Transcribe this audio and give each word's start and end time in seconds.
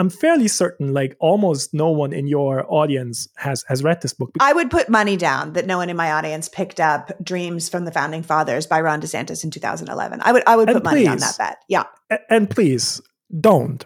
I'm 0.00 0.10
fairly 0.10 0.46
certain 0.46 0.94
like 0.94 1.16
almost 1.18 1.74
no 1.74 1.90
one 1.90 2.12
in 2.12 2.28
your 2.28 2.64
audience 2.72 3.26
has 3.36 3.64
has 3.66 3.82
read 3.82 4.00
this 4.00 4.12
book. 4.12 4.30
I 4.38 4.52
would 4.52 4.70
put 4.70 4.88
money 4.88 5.16
down 5.16 5.54
that 5.54 5.66
no 5.66 5.78
one 5.78 5.90
in 5.90 5.96
my 5.96 6.12
audience 6.12 6.48
picked 6.48 6.78
up 6.78 7.10
Dreams 7.20 7.68
from 7.68 7.84
the 7.84 7.90
Founding 7.90 8.22
Fathers 8.22 8.64
by 8.64 8.80
Ron 8.80 9.00
DeSantis 9.00 9.42
in 9.42 9.50
2011. 9.50 10.20
I 10.22 10.30
would 10.30 10.44
I 10.46 10.54
would 10.54 10.68
put 10.68 10.84
money 10.84 11.08
on 11.08 11.18
that 11.18 11.36
bet. 11.36 11.58
Yeah. 11.66 11.82
And 12.30 12.48
please 12.48 13.00
don't. 13.40 13.84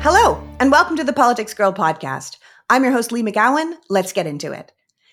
Hello, 0.00 0.40
and 0.60 0.70
welcome 0.70 0.96
to 0.96 1.02
the 1.02 1.12
Politics 1.12 1.52
Girl 1.52 1.72
podcast. 1.72 2.36
I'm 2.70 2.84
your 2.84 2.92
host, 2.92 3.10
Leigh 3.10 3.24
McGowan. 3.24 3.72
Let's 3.88 4.12
get 4.12 4.28
into 4.28 4.52
it. 4.52 4.70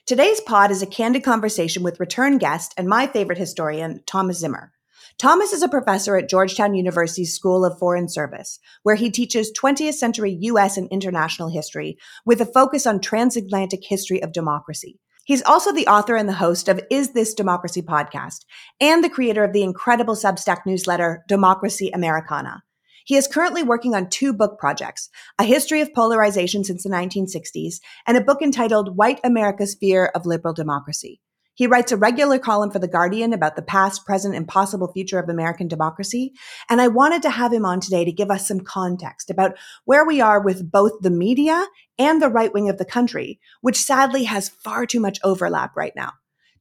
Today's 0.07 0.39
pod 0.39 0.69
is 0.69 0.83
a 0.83 0.85
candid 0.85 1.23
conversation 1.23 1.81
with 1.81 1.99
return 1.99 2.37
guest 2.37 2.75
and 2.77 2.87
my 2.87 3.07
favorite 3.07 3.39
historian, 3.39 4.03
Thomas 4.05 4.37
Zimmer. 4.37 4.71
Thomas 5.17 5.51
is 5.51 5.63
a 5.63 5.67
professor 5.67 6.15
at 6.15 6.29
Georgetown 6.29 6.75
University's 6.75 7.33
School 7.33 7.65
of 7.65 7.79
Foreign 7.79 8.07
Service, 8.07 8.59
where 8.83 8.93
he 8.93 9.09
teaches 9.09 9.51
20th 9.59 9.95
century 9.95 10.37
US 10.41 10.77
and 10.77 10.87
international 10.91 11.49
history 11.49 11.97
with 12.23 12.39
a 12.39 12.45
focus 12.45 12.85
on 12.85 12.99
transatlantic 12.99 13.83
history 13.83 14.21
of 14.21 14.31
democracy. 14.31 14.99
He's 15.23 15.41
also 15.41 15.71
the 15.73 15.87
author 15.87 16.15
and 16.15 16.29
the 16.29 16.33
host 16.33 16.67
of 16.67 16.79
Is 16.91 17.13
This 17.13 17.33
Democracy 17.33 17.81
podcast 17.81 18.45
and 18.79 19.03
the 19.03 19.09
creator 19.09 19.43
of 19.43 19.53
the 19.53 19.63
incredible 19.63 20.13
Substack 20.13 20.67
newsletter 20.67 21.23
Democracy 21.27 21.89
Americana. 21.89 22.61
He 23.05 23.15
is 23.15 23.27
currently 23.27 23.61
working 23.61 23.93
on 23.93 24.09
two 24.09 24.33
book 24.33 24.57
projects, 24.57 25.11
A 25.37 25.43
History 25.43 25.79
of 25.79 25.93
Polarization 25.93 26.63
Since 26.63 26.81
the 26.81 26.89
1960s 26.89 27.75
and 28.07 28.17
a 28.17 28.21
book 28.21 28.41
entitled 28.41 28.97
White 28.97 29.19
America's 29.23 29.75
Fear 29.75 30.07
of 30.15 30.25
Liberal 30.25 30.55
Democracy. 30.55 31.21
He 31.53 31.67
writes 31.67 31.91
a 31.91 31.97
regular 31.97 32.39
column 32.39 32.71
for 32.71 32.79
The 32.79 32.87
Guardian 32.87 33.31
about 33.31 33.55
the 33.55 33.61
past, 33.61 34.07
present, 34.07 34.33
and 34.33 34.47
possible 34.47 34.91
future 34.91 35.19
of 35.19 35.29
American 35.29 35.67
democracy. 35.67 36.33
And 36.67 36.81
I 36.81 36.87
wanted 36.87 37.21
to 37.21 37.29
have 37.29 37.53
him 37.53 37.63
on 37.63 37.79
today 37.79 38.05
to 38.05 38.11
give 38.11 38.31
us 38.31 38.47
some 38.47 38.61
context 38.61 39.29
about 39.29 39.55
where 39.85 40.03
we 40.03 40.19
are 40.19 40.41
with 40.41 40.71
both 40.71 40.93
the 41.01 41.11
media 41.11 41.63
and 41.99 42.19
the 42.19 42.29
right 42.29 42.51
wing 42.51 42.69
of 42.69 42.79
the 42.79 42.85
country, 42.85 43.39
which 43.61 43.77
sadly 43.77 44.23
has 44.23 44.49
far 44.49 44.87
too 44.87 44.99
much 44.99 45.19
overlap 45.23 45.77
right 45.77 45.93
now. 45.95 46.13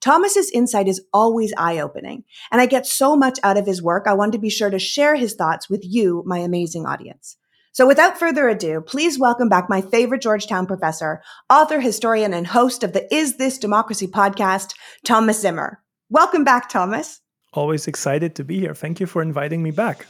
Thomas's 0.05 0.51
insight 0.51 0.87
is 0.87 1.01
always 1.15 1.55
eye 1.57 1.79
opening, 1.79 2.25
and 2.53 2.61
I 2.61 2.67
get 2.67 2.87
so 2.87 3.17
much 3.17 3.39
out 3.43 3.57
of 3.57 3.65
his 3.65 3.83
work. 3.83 4.05
I 4.07 4.13
wanted 4.13 4.33
to 4.33 4.39
be 4.39 4.51
sure 4.51 4.69
to 4.69 4.79
share 4.79 5.15
his 5.15 5.33
thoughts 5.33 5.71
with 5.71 5.81
you, 5.83 6.23
my 6.27 6.37
amazing 6.41 6.85
audience. 6.85 7.39
So 7.73 7.87
without 7.87 8.19
further 8.19 8.47
ado, 8.47 8.83
please 8.83 9.19
welcome 9.19 9.49
back 9.49 9.71
my 9.71 9.81
favorite 9.81 10.21
Georgetown 10.21 10.67
professor, 10.67 11.23
author, 11.49 11.81
historian, 11.81 12.35
and 12.35 12.47
host 12.47 12.85
of 12.85 12.93
the 12.93 13.13
Is 13.15 13.39
This 13.39 13.57
Democracy 13.57 14.07
podcast, 14.07 14.75
Thomas 15.07 15.41
Zimmer. 15.41 15.81
Welcome 16.11 16.45
back, 16.45 16.69
Thomas. 16.69 17.23
Always 17.55 17.89
excited 17.89 18.35
to 18.35 18.45
be 18.45 18.61
here. 18.61 18.75
Thank 18.75 19.01
you 19.01 19.07
for 19.07 19.23
inviting 19.23 19.63
me 19.63 19.71
back. 19.71 20.07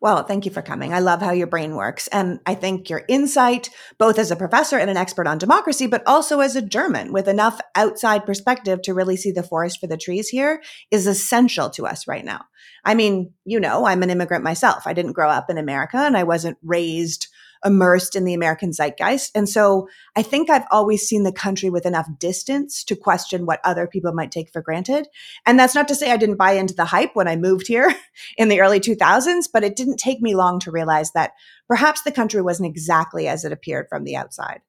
Well, 0.00 0.22
thank 0.22 0.44
you 0.44 0.52
for 0.52 0.62
coming. 0.62 0.94
I 0.94 1.00
love 1.00 1.20
how 1.20 1.32
your 1.32 1.48
brain 1.48 1.74
works. 1.74 2.06
And 2.08 2.38
I 2.46 2.54
think 2.54 2.88
your 2.88 3.02
insight, 3.08 3.70
both 3.98 4.16
as 4.18 4.30
a 4.30 4.36
professor 4.36 4.78
and 4.78 4.88
an 4.88 4.96
expert 4.96 5.26
on 5.26 5.38
democracy, 5.38 5.88
but 5.88 6.06
also 6.06 6.38
as 6.38 6.54
a 6.54 6.62
German 6.62 7.12
with 7.12 7.26
enough 7.26 7.60
outside 7.74 8.24
perspective 8.24 8.80
to 8.82 8.94
really 8.94 9.16
see 9.16 9.32
the 9.32 9.42
forest 9.42 9.80
for 9.80 9.88
the 9.88 9.96
trees 9.96 10.28
here, 10.28 10.62
is 10.92 11.08
essential 11.08 11.68
to 11.70 11.84
us 11.84 12.06
right 12.06 12.24
now. 12.24 12.44
I 12.84 12.94
mean, 12.94 13.32
you 13.44 13.58
know, 13.58 13.86
I'm 13.86 14.04
an 14.04 14.10
immigrant 14.10 14.44
myself. 14.44 14.86
I 14.86 14.92
didn't 14.92 15.14
grow 15.14 15.30
up 15.30 15.50
in 15.50 15.58
America 15.58 15.98
and 15.98 16.16
I 16.16 16.22
wasn't 16.22 16.58
raised 16.62 17.26
immersed 17.64 18.14
in 18.14 18.24
the 18.24 18.34
American 18.34 18.72
zeitgeist. 18.72 19.30
And 19.34 19.48
so 19.48 19.88
I 20.16 20.22
think 20.22 20.50
I've 20.50 20.66
always 20.70 21.02
seen 21.02 21.22
the 21.22 21.32
country 21.32 21.70
with 21.70 21.86
enough 21.86 22.08
distance 22.18 22.84
to 22.84 22.96
question 22.96 23.46
what 23.46 23.60
other 23.64 23.86
people 23.86 24.12
might 24.12 24.30
take 24.30 24.50
for 24.50 24.62
granted. 24.62 25.08
And 25.46 25.58
that's 25.58 25.74
not 25.74 25.88
to 25.88 25.94
say 25.94 26.10
I 26.10 26.16
didn't 26.16 26.36
buy 26.36 26.52
into 26.52 26.74
the 26.74 26.84
hype 26.84 27.14
when 27.14 27.28
I 27.28 27.36
moved 27.36 27.66
here 27.66 27.94
in 28.38 28.48
the 28.48 28.60
early 28.60 28.80
2000s, 28.80 29.46
but 29.52 29.64
it 29.64 29.76
didn't 29.76 29.96
take 29.96 30.20
me 30.20 30.34
long 30.34 30.60
to 30.60 30.70
realize 30.70 31.12
that 31.12 31.32
perhaps 31.68 32.02
the 32.02 32.12
country 32.12 32.42
wasn't 32.42 32.68
exactly 32.68 33.28
as 33.28 33.44
it 33.44 33.52
appeared 33.52 33.86
from 33.88 34.04
the 34.04 34.16
outside. 34.16 34.60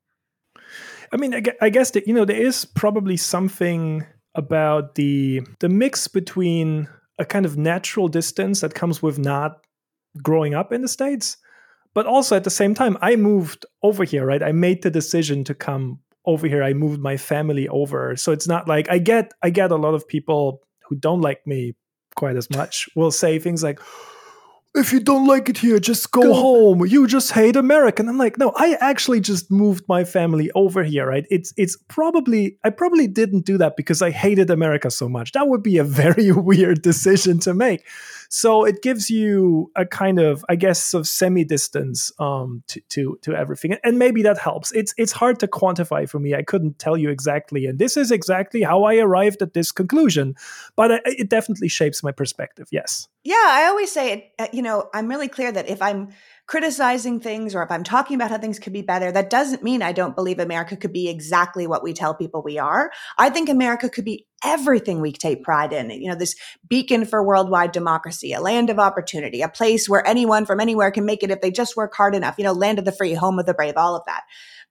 I 1.11 1.17
mean, 1.17 1.43
I 1.61 1.69
guess 1.69 1.91
that, 1.91 2.07
you 2.07 2.13
know, 2.13 2.25
there 2.25 2.39
is 2.39 2.65
probably 2.65 3.17
something 3.17 4.05
about 4.35 4.95
the 4.95 5.41
the 5.59 5.69
mix 5.69 6.07
between 6.07 6.87
a 7.17 7.25
kind 7.25 7.45
of 7.45 7.57
natural 7.57 8.07
distance 8.07 8.61
that 8.61 8.75
comes 8.75 9.01
with 9.01 9.17
not 9.17 9.65
growing 10.21 10.53
up 10.53 10.71
in 10.71 10.81
the 10.81 10.87
states 10.87 11.37
but 11.93 12.05
also 12.05 12.35
at 12.35 12.43
the 12.43 12.49
same 12.49 12.73
time 12.73 12.97
i 13.01 13.15
moved 13.15 13.65
over 13.83 14.03
here 14.03 14.25
right 14.25 14.43
i 14.43 14.51
made 14.51 14.81
the 14.81 14.91
decision 14.91 15.43
to 15.43 15.53
come 15.53 15.99
over 16.25 16.47
here 16.47 16.63
i 16.63 16.73
moved 16.73 16.99
my 17.01 17.17
family 17.17 17.67
over 17.69 18.15
so 18.15 18.31
it's 18.31 18.47
not 18.47 18.67
like 18.67 18.89
i 18.89 18.97
get 18.97 19.31
i 19.43 19.49
get 19.49 19.71
a 19.71 19.75
lot 19.75 19.93
of 19.93 20.07
people 20.07 20.61
who 20.87 20.95
don't 20.95 21.21
like 21.21 21.45
me 21.45 21.73
quite 22.15 22.35
as 22.35 22.49
much 22.49 22.87
will 22.95 23.11
say 23.11 23.39
things 23.39 23.63
like 23.63 23.79
if 24.75 24.93
you 24.93 24.99
don't 24.99 25.25
like 25.25 25.49
it 25.49 25.57
here, 25.57 25.79
just 25.79 26.11
go, 26.11 26.21
go, 26.21 26.33
home. 26.33 26.85
You 26.85 27.07
just 27.07 27.31
hate 27.31 27.55
America. 27.55 28.01
And 28.01 28.09
I'm 28.09 28.17
like, 28.17 28.37
no, 28.37 28.53
I 28.55 28.77
actually 28.79 29.19
just 29.19 29.49
moved 29.49 29.83
my 29.87 30.03
family 30.03 30.51
over 30.53 30.83
here, 30.83 31.07
right? 31.07 31.25
It's 31.31 31.53
it's 31.57 31.75
probably 31.87 32.57
I 32.63 32.69
probably 32.69 33.07
didn't 33.07 33.45
do 33.45 33.57
that 33.57 33.75
because 33.75 34.01
I 34.01 34.11
hated 34.11 34.49
America 34.51 34.91
so 34.91 35.09
much. 35.09 35.31
That 35.31 35.47
would 35.47 35.63
be 35.63 35.77
a 35.77 35.83
very 36.03 36.31
weird 36.31 36.81
decision 36.81 37.39
to 37.39 37.53
make. 37.53 37.85
So 38.31 38.63
it 38.63 38.83
gives 38.83 39.09
you 39.09 39.71
a 39.75 39.87
kind 39.87 40.19
of, 40.19 40.45
I 40.47 40.55
guess, 40.55 40.93
of 40.93 41.07
semi-distance 41.07 42.11
um, 42.19 42.63
to, 42.67 42.79
to 42.89 43.19
to 43.23 43.33
everything, 43.33 43.75
and 43.83 43.97
maybe 43.97 44.21
that 44.21 44.37
helps. 44.37 44.71
It's 44.71 44.93
it's 44.97 45.11
hard 45.11 45.39
to 45.39 45.47
quantify 45.47 46.07
for 46.07 46.19
me. 46.19 46.35
I 46.35 46.43
couldn't 46.43 46.77
tell 46.77 46.95
you 46.95 47.09
exactly, 47.09 47.65
and 47.65 47.79
this 47.79 47.97
is 47.97 48.11
exactly 48.11 48.61
how 48.61 48.83
I 48.83 48.97
arrived 48.97 49.41
at 49.41 49.53
this 49.53 49.71
conclusion, 49.71 50.35
but 50.75 50.91
it, 50.91 51.01
it 51.05 51.29
definitely 51.29 51.69
shapes 51.69 52.03
my 52.03 52.11
perspective. 52.11 52.67
Yes. 52.71 53.07
Yeah, 53.23 53.35
I 53.35 53.65
always 53.65 53.91
say 53.91 54.13
it. 54.13 54.31
Uh, 54.37 54.47
you 54.53 54.61
know, 54.61 54.89
I'm 54.93 55.07
really 55.07 55.27
clear 55.27 55.51
that 55.51 55.67
if 55.67 55.81
I'm 55.81 56.09
criticizing 56.49 57.19
things 57.19 57.53
or 57.53 57.61
if 57.61 57.69
I'm 57.69 57.83
talking 57.83 58.15
about 58.15 58.31
how 58.31 58.39
things 58.39 58.57
could 58.57 58.73
be 58.73 58.81
better, 58.81 59.11
that 59.11 59.29
doesn't 59.29 59.61
mean 59.61 59.83
I 59.83 59.91
don't 59.91 60.15
believe 60.15 60.39
America 60.39 60.75
could 60.75 60.91
be 60.91 61.07
exactly 61.07 61.67
what 61.67 61.83
we 61.83 61.93
tell 61.93 62.15
people 62.15 62.41
we 62.41 62.57
are. 62.57 62.89
I 63.19 63.29
think 63.29 63.49
America 63.49 63.87
could 63.87 64.03
be 64.03 64.25
everything 64.43 64.99
we 64.99 65.11
take 65.11 65.43
pride 65.43 65.73
in. 65.73 65.91
You 65.91 66.09
know, 66.09 66.15
this 66.15 66.35
beacon 66.67 67.05
for 67.05 67.23
worldwide 67.23 67.71
democracy, 67.71 68.33
a 68.33 68.41
land 68.41 68.71
of 68.71 68.79
opportunity, 68.79 69.43
a 69.43 69.47
place 69.47 69.87
where 69.87 70.05
anyone 70.07 70.47
from 70.47 70.59
anywhere 70.59 70.89
can 70.89 71.05
make 71.05 71.21
it 71.21 71.29
if 71.29 71.39
they 71.41 71.51
just 71.51 71.77
work 71.77 71.93
hard 71.93 72.15
enough, 72.15 72.33
you 72.39 72.43
know, 72.43 72.53
land 72.53 72.79
of 72.79 72.85
the 72.85 72.91
free, 72.91 73.13
home 73.13 73.37
of 73.37 73.45
the 73.45 73.53
brave, 73.53 73.75
all 73.77 73.95
of 73.95 74.01
that. 74.07 74.23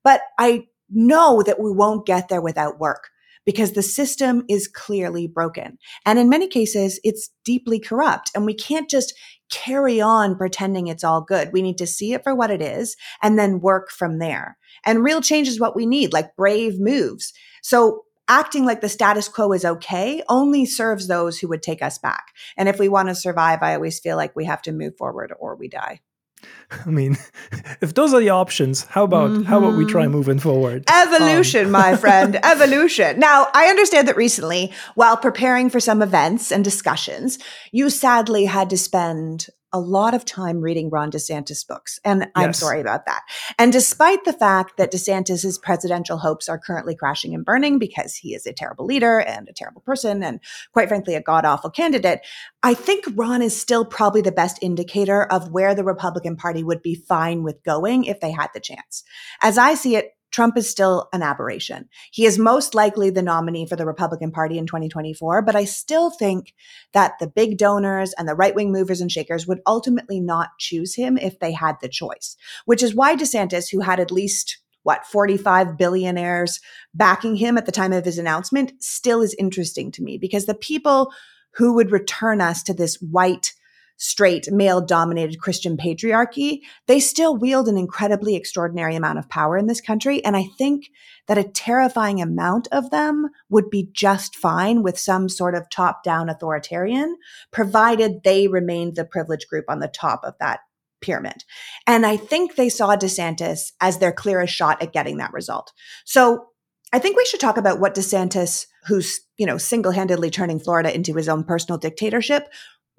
But 0.02 0.22
I 0.36 0.66
know 0.90 1.44
that 1.44 1.60
we 1.60 1.70
won't 1.70 2.06
get 2.06 2.28
there 2.28 2.42
without 2.42 2.80
work 2.80 3.10
because 3.48 3.72
the 3.72 3.82
system 3.82 4.44
is 4.46 4.68
clearly 4.68 5.26
broken. 5.26 5.78
And 6.04 6.18
in 6.18 6.28
many 6.28 6.48
cases, 6.48 7.00
it's 7.02 7.30
deeply 7.46 7.80
corrupt. 7.80 8.30
And 8.34 8.44
we 8.44 8.52
can't 8.52 8.90
just 8.90 9.14
carry 9.50 10.00
on 10.00 10.36
pretending 10.36 10.86
it's 10.86 11.04
all 11.04 11.20
good. 11.20 11.52
We 11.52 11.62
need 11.62 11.78
to 11.78 11.86
see 11.86 12.12
it 12.12 12.22
for 12.22 12.34
what 12.34 12.50
it 12.50 12.62
is 12.62 12.96
and 13.22 13.38
then 13.38 13.60
work 13.60 13.90
from 13.90 14.18
there. 14.18 14.56
And 14.84 15.02
real 15.02 15.20
change 15.20 15.48
is 15.48 15.60
what 15.60 15.76
we 15.76 15.86
need, 15.86 16.12
like 16.12 16.36
brave 16.36 16.78
moves. 16.78 17.32
So 17.62 18.04
acting 18.28 18.64
like 18.64 18.80
the 18.80 18.88
status 18.88 19.28
quo 19.28 19.52
is 19.52 19.64
okay 19.64 20.22
only 20.28 20.66
serves 20.66 21.08
those 21.08 21.38
who 21.38 21.48
would 21.48 21.62
take 21.62 21.82
us 21.82 21.98
back. 21.98 22.34
And 22.56 22.68
if 22.68 22.78
we 22.78 22.88
want 22.88 23.08
to 23.08 23.14
survive, 23.14 23.62
I 23.62 23.74
always 23.74 23.98
feel 23.98 24.16
like 24.16 24.36
we 24.36 24.44
have 24.44 24.62
to 24.62 24.72
move 24.72 24.96
forward 24.96 25.32
or 25.38 25.56
we 25.56 25.68
die. 25.68 26.00
I 26.86 26.90
mean, 26.90 27.16
if 27.80 27.94
those 27.94 28.12
are 28.14 28.20
the 28.20 28.30
options, 28.30 28.84
how 28.84 29.04
about 29.04 29.30
mm-hmm. 29.30 29.42
how 29.44 29.58
about 29.58 29.76
we 29.76 29.84
try 29.84 30.04
mm-hmm. 30.04 30.12
moving 30.12 30.38
forward? 30.38 30.84
Evolution, 30.90 31.66
um. 31.66 31.72
my 31.72 31.96
friend, 32.02 32.38
evolution. 32.42 33.18
Now, 33.18 33.48
I 33.54 33.66
understand 33.66 34.08
that 34.08 34.16
recently, 34.16 34.72
while 34.94 35.16
preparing 35.16 35.70
for 35.70 35.80
some 35.80 36.02
events 36.02 36.52
and 36.52 36.64
discussions, 36.64 37.38
you 37.72 37.90
sadly 37.90 38.44
had 38.44 38.70
to 38.70 38.76
spend 38.76 39.48
a 39.72 39.80
lot 39.80 40.14
of 40.14 40.24
time 40.24 40.60
reading 40.60 40.90
Ron 40.90 41.10
DeSantis 41.10 41.66
books. 41.66 42.00
And 42.04 42.20
yes. 42.20 42.30
I'm 42.34 42.52
sorry 42.52 42.80
about 42.80 43.06
that. 43.06 43.22
And 43.58 43.72
despite 43.72 44.24
the 44.24 44.32
fact 44.32 44.76
that 44.78 44.92
DeSantis's 44.92 45.58
presidential 45.58 46.18
hopes 46.18 46.48
are 46.48 46.58
currently 46.58 46.94
crashing 46.94 47.34
and 47.34 47.44
burning 47.44 47.78
because 47.78 48.14
he 48.14 48.34
is 48.34 48.46
a 48.46 48.52
terrible 48.52 48.86
leader 48.86 49.20
and 49.20 49.48
a 49.48 49.52
terrible 49.52 49.82
person 49.82 50.22
and 50.22 50.40
quite 50.72 50.88
frankly, 50.88 51.14
a 51.14 51.22
god 51.22 51.44
awful 51.44 51.70
candidate, 51.70 52.20
I 52.62 52.74
think 52.74 53.04
Ron 53.14 53.42
is 53.42 53.58
still 53.58 53.84
probably 53.84 54.22
the 54.22 54.32
best 54.32 54.58
indicator 54.62 55.24
of 55.24 55.52
where 55.52 55.74
the 55.74 55.84
Republican 55.84 56.36
Party 56.36 56.62
would 56.62 56.82
be 56.82 56.94
fine 56.94 57.42
with 57.42 57.62
going 57.64 58.04
if 58.04 58.20
they 58.20 58.30
had 58.30 58.48
the 58.54 58.60
chance. 58.60 59.04
As 59.42 59.58
I 59.58 59.74
see 59.74 59.96
it, 59.96 60.12
Trump 60.30 60.56
is 60.56 60.68
still 60.68 61.08
an 61.12 61.22
aberration. 61.22 61.88
He 62.10 62.26
is 62.26 62.38
most 62.38 62.74
likely 62.74 63.10
the 63.10 63.22
nominee 63.22 63.66
for 63.66 63.76
the 63.76 63.86
Republican 63.86 64.30
Party 64.30 64.58
in 64.58 64.66
2024, 64.66 65.42
but 65.42 65.56
I 65.56 65.64
still 65.64 66.10
think 66.10 66.54
that 66.92 67.14
the 67.18 67.26
big 67.26 67.58
donors 67.58 68.12
and 68.18 68.28
the 68.28 68.34
right 68.34 68.54
wing 68.54 68.70
movers 68.72 69.00
and 69.00 69.10
shakers 69.10 69.46
would 69.46 69.60
ultimately 69.66 70.20
not 70.20 70.50
choose 70.58 70.94
him 70.94 71.16
if 71.16 71.38
they 71.38 71.52
had 71.52 71.76
the 71.80 71.88
choice, 71.88 72.36
which 72.66 72.82
is 72.82 72.94
why 72.94 73.16
DeSantis, 73.16 73.70
who 73.70 73.80
had 73.80 74.00
at 74.00 74.12
least 74.12 74.58
what 74.82 75.06
45 75.06 75.76
billionaires 75.76 76.60
backing 76.94 77.36
him 77.36 77.58
at 77.58 77.66
the 77.66 77.72
time 77.72 77.92
of 77.92 78.04
his 78.04 78.18
announcement, 78.18 78.72
still 78.80 79.22
is 79.22 79.34
interesting 79.38 79.90
to 79.92 80.02
me 80.02 80.18
because 80.18 80.46
the 80.46 80.54
people 80.54 81.12
who 81.54 81.74
would 81.74 81.90
return 81.90 82.40
us 82.40 82.62
to 82.62 82.74
this 82.74 82.96
white 82.96 83.54
straight, 83.98 84.50
male 84.50 84.80
dominated 84.80 85.40
Christian 85.40 85.76
patriarchy, 85.76 86.60
they 86.86 87.00
still 87.00 87.36
wield 87.36 87.68
an 87.68 87.76
incredibly 87.76 88.36
extraordinary 88.36 88.96
amount 88.96 89.18
of 89.18 89.28
power 89.28 89.58
in 89.58 89.66
this 89.66 89.80
country. 89.80 90.24
And 90.24 90.36
I 90.36 90.44
think 90.56 90.90
that 91.26 91.36
a 91.36 91.44
terrifying 91.44 92.22
amount 92.22 92.68
of 92.72 92.90
them 92.90 93.28
would 93.50 93.68
be 93.68 93.90
just 93.92 94.36
fine 94.36 94.82
with 94.82 94.98
some 94.98 95.28
sort 95.28 95.54
of 95.54 95.68
top 95.68 96.02
down 96.04 96.30
authoritarian, 96.30 97.16
provided 97.50 98.22
they 98.22 98.48
remained 98.48 98.94
the 98.96 99.04
privileged 99.04 99.48
group 99.48 99.66
on 99.68 99.80
the 99.80 99.88
top 99.88 100.22
of 100.24 100.34
that 100.40 100.60
pyramid. 101.00 101.44
And 101.86 102.06
I 102.06 102.16
think 102.16 102.54
they 102.54 102.68
saw 102.68 102.96
DeSantis 102.96 103.72
as 103.80 103.98
their 103.98 104.12
clearest 104.12 104.54
shot 104.54 104.82
at 104.82 104.92
getting 104.92 105.18
that 105.18 105.32
result. 105.32 105.72
So 106.04 106.46
I 106.92 106.98
think 106.98 107.16
we 107.16 107.24
should 107.24 107.40
talk 107.40 107.56
about 107.56 107.80
what 107.80 107.94
DeSantis, 107.94 108.66
who's, 108.86 109.20
you 109.36 109.44
know, 109.44 109.58
single-handedly 109.58 110.30
turning 110.30 110.58
Florida 110.58 110.94
into 110.94 111.14
his 111.14 111.28
own 111.28 111.44
personal 111.44 111.78
dictatorship, 111.78 112.48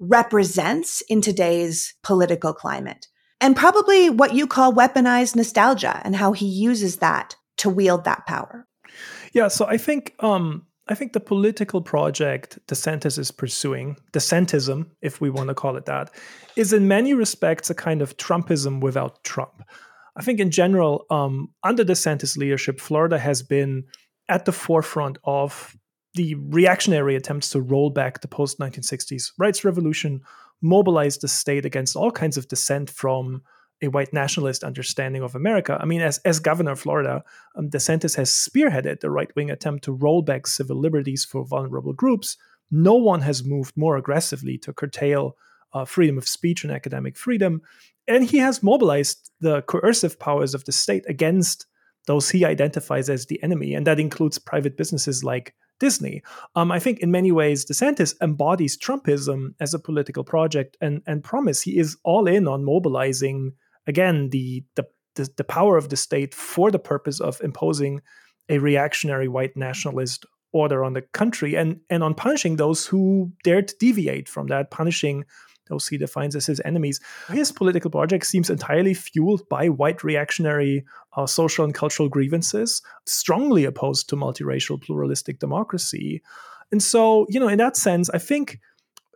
represents 0.00 1.02
in 1.08 1.20
today's 1.20 1.94
political 2.02 2.52
climate. 2.52 3.06
And 3.40 3.54
probably 3.54 4.10
what 4.10 4.34
you 4.34 4.46
call 4.46 4.72
weaponized 4.72 5.36
nostalgia 5.36 6.00
and 6.04 6.16
how 6.16 6.32
he 6.32 6.46
uses 6.46 6.96
that 6.96 7.36
to 7.58 7.70
wield 7.70 8.04
that 8.04 8.26
power. 8.26 8.66
Yeah, 9.32 9.48
so 9.48 9.66
I 9.66 9.76
think 9.76 10.14
um 10.20 10.66
I 10.88 10.94
think 10.94 11.12
the 11.12 11.20
political 11.20 11.80
project 11.80 12.58
DeSantis 12.66 13.16
is 13.16 13.30
pursuing, 13.30 13.96
DeSantism, 14.12 14.86
if 15.02 15.20
we 15.20 15.30
want 15.30 15.48
to 15.48 15.54
call 15.54 15.76
it 15.76 15.84
that, 15.84 16.10
is 16.56 16.72
in 16.72 16.88
many 16.88 17.14
respects 17.14 17.70
a 17.70 17.74
kind 17.74 18.02
of 18.02 18.16
Trumpism 18.16 18.80
without 18.80 19.22
Trump. 19.22 19.62
I 20.16 20.22
think 20.22 20.40
in 20.40 20.50
general, 20.50 21.06
um, 21.08 21.50
under 21.62 21.84
DeSantis' 21.84 22.36
leadership, 22.36 22.80
Florida 22.80 23.18
has 23.18 23.40
been 23.40 23.84
at 24.28 24.46
the 24.46 24.52
forefront 24.52 25.18
of 25.22 25.76
the 26.14 26.34
reactionary 26.34 27.16
attempts 27.16 27.50
to 27.50 27.60
roll 27.60 27.90
back 27.90 28.20
the 28.20 28.28
post 28.28 28.58
1960s 28.58 29.32
rights 29.38 29.64
revolution, 29.64 30.22
mobilized 30.60 31.20
the 31.20 31.28
state 31.28 31.64
against 31.64 31.96
all 31.96 32.10
kinds 32.10 32.36
of 32.36 32.48
dissent 32.48 32.90
from 32.90 33.42
a 33.82 33.88
white 33.88 34.12
nationalist 34.12 34.62
understanding 34.62 35.22
of 35.22 35.34
America. 35.34 35.78
I 35.80 35.86
mean, 35.86 36.02
as, 36.02 36.18
as 36.18 36.38
governor 36.38 36.72
of 36.72 36.80
Florida, 36.80 37.24
um, 37.56 37.70
DeSantis 37.70 38.16
has 38.16 38.30
spearheaded 38.30 39.00
the 39.00 39.10
right 39.10 39.34
wing 39.34 39.50
attempt 39.50 39.84
to 39.84 39.92
roll 39.92 40.22
back 40.22 40.46
civil 40.46 40.76
liberties 40.76 41.24
for 41.24 41.46
vulnerable 41.46 41.94
groups. 41.94 42.36
No 42.70 42.94
one 42.94 43.22
has 43.22 43.44
moved 43.44 43.76
more 43.76 43.96
aggressively 43.96 44.58
to 44.58 44.72
curtail 44.72 45.36
uh, 45.72 45.84
freedom 45.84 46.18
of 46.18 46.28
speech 46.28 46.64
and 46.64 46.72
academic 46.72 47.16
freedom. 47.16 47.62
And 48.06 48.24
he 48.24 48.38
has 48.38 48.62
mobilized 48.62 49.30
the 49.40 49.62
coercive 49.62 50.18
powers 50.18 50.54
of 50.54 50.64
the 50.64 50.72
state 50.72 51.04
against 51.08 51.66
those 52.06 52.30
he 52.30 52.44
identifies 52.44 53.08
as 53.08 53.26
the 53.26 53.42
enemy. 53.42 53.74
And 53.74 53.86
that 53.86 54.00
includes 54.00 54.38
private 54.38 54.76
businesses 54.76 55.22
like 55.22 55.54
Disney. 55.80 56.22
Um, 56.54 56.70
I 56.70 56.78
think 56.78 57.00
in 57.00 57.10
many 57.10 57.32
ways, 57.32 57.64
DeSantis 57.64 58.14
embodies 58.22 58.78
Trumpism 58.78 59.54
as 59.58 59.74
a 59.74 59.78
political 59.78 60.22
project 60.22 60.76
and, 60.80 61.02
and 61.06 61.24
promise. 61.24 61.62
He 61.62 61.78
is 61.78 61.96
all 62.04 62.28
in 62.28 62.46
on 62.46 62.64
mobilizing 62.64 63.52
again 63.86 64.30
the, 64.30 64.62
the 64.76 64.86
the, 65.16 65.28
the 65.36 65.44
power 65.44 65.76
of 65.76 65.88
the 65.88 65.96
state 65.96 66.34
for 66.34 66.70
the 66.70 66.78
purpose 66.78 67.20
of 67.20 67.40
imposing 67.40 68.00
a 68.48 68.58
reactionary 68.58 69.28
white 69.28 69.56
nationalist 69.56 70.24
order 70.52 70.84
on 70.84 70.94
the 70.94 71.02
country 71.02 71.54
and 71.56 71.80
and 71.88 72.02
on 72.02 72.14
punishing 72.14 72.56
those 72.56 72.86
who 72.86 73.32
dare 73.44 73.62
to 73.62 73.74
deviate 73.78 74.28
from 74.28 74.48
that 74.48 74.70
punishing 74.70 75.24
he 75.78 75.96
defines 75.96 76.36
as 76.36 76.46
his 76.46 76.60
enemies 76.64 77.00
his 77.28 77.52
political 77.52 77.90
project 77.90 78.26
seems 78.26 78.50
entirely 78.50 78.94
fueled 78.94 79.48
by 79.48 79.68
white 79.68 80.02
reactionary 80.02 80.84
uh, 81.16 81.26
social 81.26 81.64
and 81.64 81.74
cultural 81.74 82.08
grievances 82.08 82.82
strongly 83.06 83.64
opposed 83.64 84.08
to 84.08 84.16
multiracial 84.16 84.80
pluralistic 84.80 85.38
democracy 85.38 86.22
and 86.72 86.82
so 86.82 87.26
you 87.28 87.40
know 87.40 87.48
in 87.48 87.58
that 87.58 87.76
sense 87.76 88.10
i 88.10 88.18
think 88.18 88.58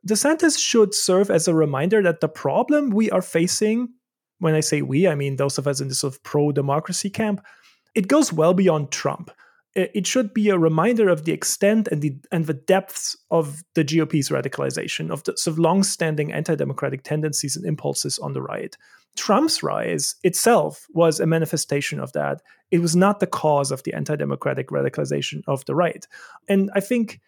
DeSantis 0.07 0.59
should 0.59 0.95
serve 0.95 1.31
as 1.31 1.49
a 1.49 1.55
reminder 1.55 2.03
that 2.03 2.21
the 2.21 2.29
problem 2.29 2.91
we 2.91 3.11
are 3.11 3.23
facing 3.23 3.89
when 4.39 4.55
I 4.55 4.61
say 4.61 4.83
we, 4.83 5.09
I 5.09 5.15
mean 5.15 5.37
those 5.37 5.57
of 5.57 5.67
us 5.67 5.81
in 5.81 5.89
the 5.89 5.95
sort 5.95 6.15
of 6.15 6.23
pro 6.23 6.53
democracy 6.53 7.09
camp, 7.09 7.43
it 7.95 8.09
goes 8.09 8.33
well 8.33 8.53
beyond 8.53 8.91
Trump. 8.91 9.31
Uh, 9.77 9.87
it 9.95 10.07
should 10.07 10.33
be 10.33 10.49
a 10.49 10.59
reminder 10.59 11.09
of 11.09 11.25
the 11.25 11.33
extent 11.33 11.89
and 11.89 12.03
the 12.03 12.17
and 12.31 12.47
the 12.47 12.55
depths 12.55 13.17
of 13.31 13.63
the 13.75 13.85
GOP's 13.85 14.29
radicalization, 14.29 15.11
of 15.11 15.25
the 15.25 15.37
sort 15.37 15.55
of 15.55 15.59
long-standing 15.59 16.33
anti-democratic 16.33 17.03
tendencies 17.03 17.57
and 17.57 17.67
impulses 17.67 18.19
on 18.19 18.33
the 18.33 18.43
right. 18.43 18.77
Trump's 19.17 19.63
rise 19.63 20.17
itself 20.25 20.87
was 20.93 21.21
a 21.21 21.27
manifestation 21.27 22.01
of 22.01 22.13
that. 22.13 22.41
It 22.71 22.81
was 22.81 22.97
not 22.97 23.21
the 23.21 23.29
cause 23.29 23.71
of 23.71 23.83
the 23.85 23.95
anti-democratic 23.95 24.69
radicalization 24.69 25.43
of 25.47 25.65
the 25.67 25.75
right. 25.75 26.07
And 26.49 26.71
I 26.75 26.81
think 26.81 27.21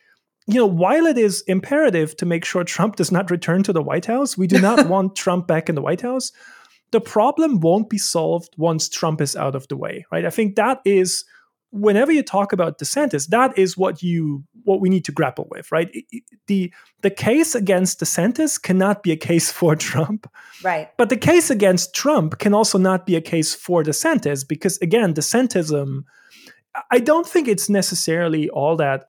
you 0.49 0.61
know, 0.61 0.67
while 0.67 1.07
it 1.07 1.19
is 1.19 1.43
imperative 1.49 2.17
to 2.19 2.27
make 2.27 2.45
sure 2.45 2.63
Trump 2.63 2.95
does 2.95 3.11
not 3.11 3.33
return 3.33 3.65
to 3.65 3.73
the 3.73 3.83
White 3.83 4.07
House, 4.07 4.39
we 4.39 4.47
do 4.47 4.61
not 4.61 4.87
want 4.89 5.17
Trump 5.17 5.49
back 5.49 5.69
in 5.69 5.75
the 5.75 5.83
White 5.83 6.03
House 6.03 6.31
the 6.93 7.01
problem 7.01 7.61
won't 7.61 7.91
be 7.91 7.99
solved 7.99 8.55
once 8.57 8.89
Trump 8.89 9.21
is 9.21 9.37
out 9.37 9.55
of 9.55 9.67
the 9.69 9.77
way, 9.77 10.07
right? 10.13 10.25
I 10.25 10.31
think 10.31 10.57
that 10.57 10.81
is 10.85 11.25
whenever 11.77 12.13
you 12.13 12.23
talk 12.23 12.53
about 12.53 12.79
DeSantis, 12.79 13.29
that 13.29 13.57
is 13.59 13.77
what 13.77 14.03
you 14.03 14.45
what 14.65 14.81
we 14.81 14.89
need 14.89 15.05
to 15.05 15.13
grapple 15.13 15.47
with, 15.51 15.71
right? 15.71 15.95
The 16.47 16.73
the 17.03 17.11
case 17.11 17.55
against 17.55 18.01
DeSantis 18.01 18.61
cannot 18.61 19.03
be 19.03 19.13
a 19.13 19.17
case 19.17 19.53
for 19.53 19.77
Trump, 19.89 20.31
right? 20.63 20.91
But 20.97 21.09
the 21.09 21.17
case 21.17 21.51
against 21.51 21.95
Trump 21.95 22.39
can 22.39 22.55
also 22.55 22.79
not 22.79 23.07
be 23.07 23.17
a 23.17 23.21
case 23.21 23.55
for 23.55 23.83
DeSantis 23.83 24.47
because 24.47 24.79
again, 24.79 25.15
DeSantism. 25.15 26.05
I 26.91 26.99
don't 26.99 27.27
think 27.27 27.49
it's 27.49 27.71
necessarily 27.71 28.51
all 28.51 28.77
that 28.77 29.09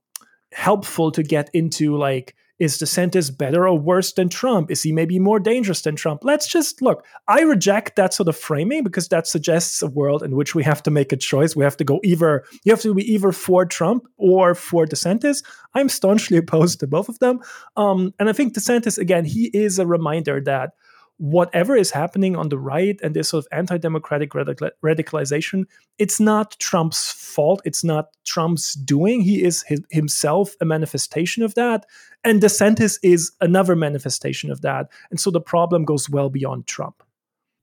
helpful 0.53 1.11
to 1.11 1.21
get 1.21 1.49
into 1.53 1.97
like 1.97 2.33
is 2.59 2.77
DeSantis 2.77 3.36
better 3.36 3.68
or 3.68 3.77
worse 3.77 4.13
than 4.13 4.30
Trump? 4.30 4.71
Is 4.71 4.83
he 4.83 4.92
maybe 4.92 5.19
more 5.19 5.39
dangerous 5.39 5.81
than 5.81 5.95
Trump? 5.95 6.24
Let's 6.24 6.48
just 6.48 6.81
look. 6.81 7.06
I 7.27 7.42
reject 7.42 7.95
that 7.95 8.13
sort 8.13 8.30
of 8.30 8.38
framing 8.38 8.83
because 8.83 9.07
that 9.09 9.27
suggests 9.27 9.81
a 9.81 9.88
world 9.88 10.24
in 10.24 10.36
which 10.36 10.56
we 10.56 10.63
have 10.63 10.81
to 10.83 10.92
make 10.92 11.12
a 11.12 11.18
choice. 11.18 11.56
We 11.56 11.63
have 11.63 11.77
to 11.77 11.83
go 11.83 12.00
either, 12.04 12.44
you 12.63 12.71
have 12.71 12.81
to 12.81 12.94
be 12.94 13.12
either 13.12 13.31
for 13.31 13.65
Trump 13.65 14.07
or 14.18 14.56
for 14.56 14.86
DeSantis. 14.86 15.44
I'm 15.75 15.89
staunchly 15.89 16.38
opposed 16.38 16.80
to 16.80 16.88
both 16.88 17.09
of 17.09 17.19
them. 17.19 17.39
Um, 17.75 18.13
and 18.19 18.30
I 18.30 18.33
think 18.33 18.54
DeSantis, 18.54 18.98
again, 18.98 19.25
he 19.25 19.51
is 19.53 19.77
a 19.77 19.86
reminder 19.86 20.42
that 20.42 20.71
whatever 21.17 21.75
is 21.75 21.91
happening 21.91 22.35
on 22.35 22.49
the 22.49 22.59
right 22.59 22.99
and 23.01 23.15
this 23.15 23.29
sort 23.29 23.43
of 23.43 23.47
anti-democratic 23.51 24.33
radical- 24.35 24.69
radicalization 24.85 25.65
it's 25.97 26.19
not 26.19 26.57
trump's 26.59 27.11
fault. 27.11 27.61
It's 27.65 27.83
not 27.83 28.09
trump's 28.25 28.73
doing. 28.73 29.21
He 29.21 29.43
is 29.43 29.63
his, 29.63 29.81
himself 29.89 30.55
a 30.61 30.65
manifestation 30.65 31.43
of 31.43 31.55
that. 31.55 31.85
And 32.23 32.41
desantis 32.41 32.99
is 33.01 33.31
another 33.41 33.75
manifestation 33.75 34.51
of 34.51 34.61
that. 34.61 34.89
And 35.09 35.19
so 35.19 35.31
the 35.31 35.41
problem 35.41 35.85
goes 35.85 36.09
well 36.09 36.29
beyond 36.29 36.67
trump. 36.67 37.01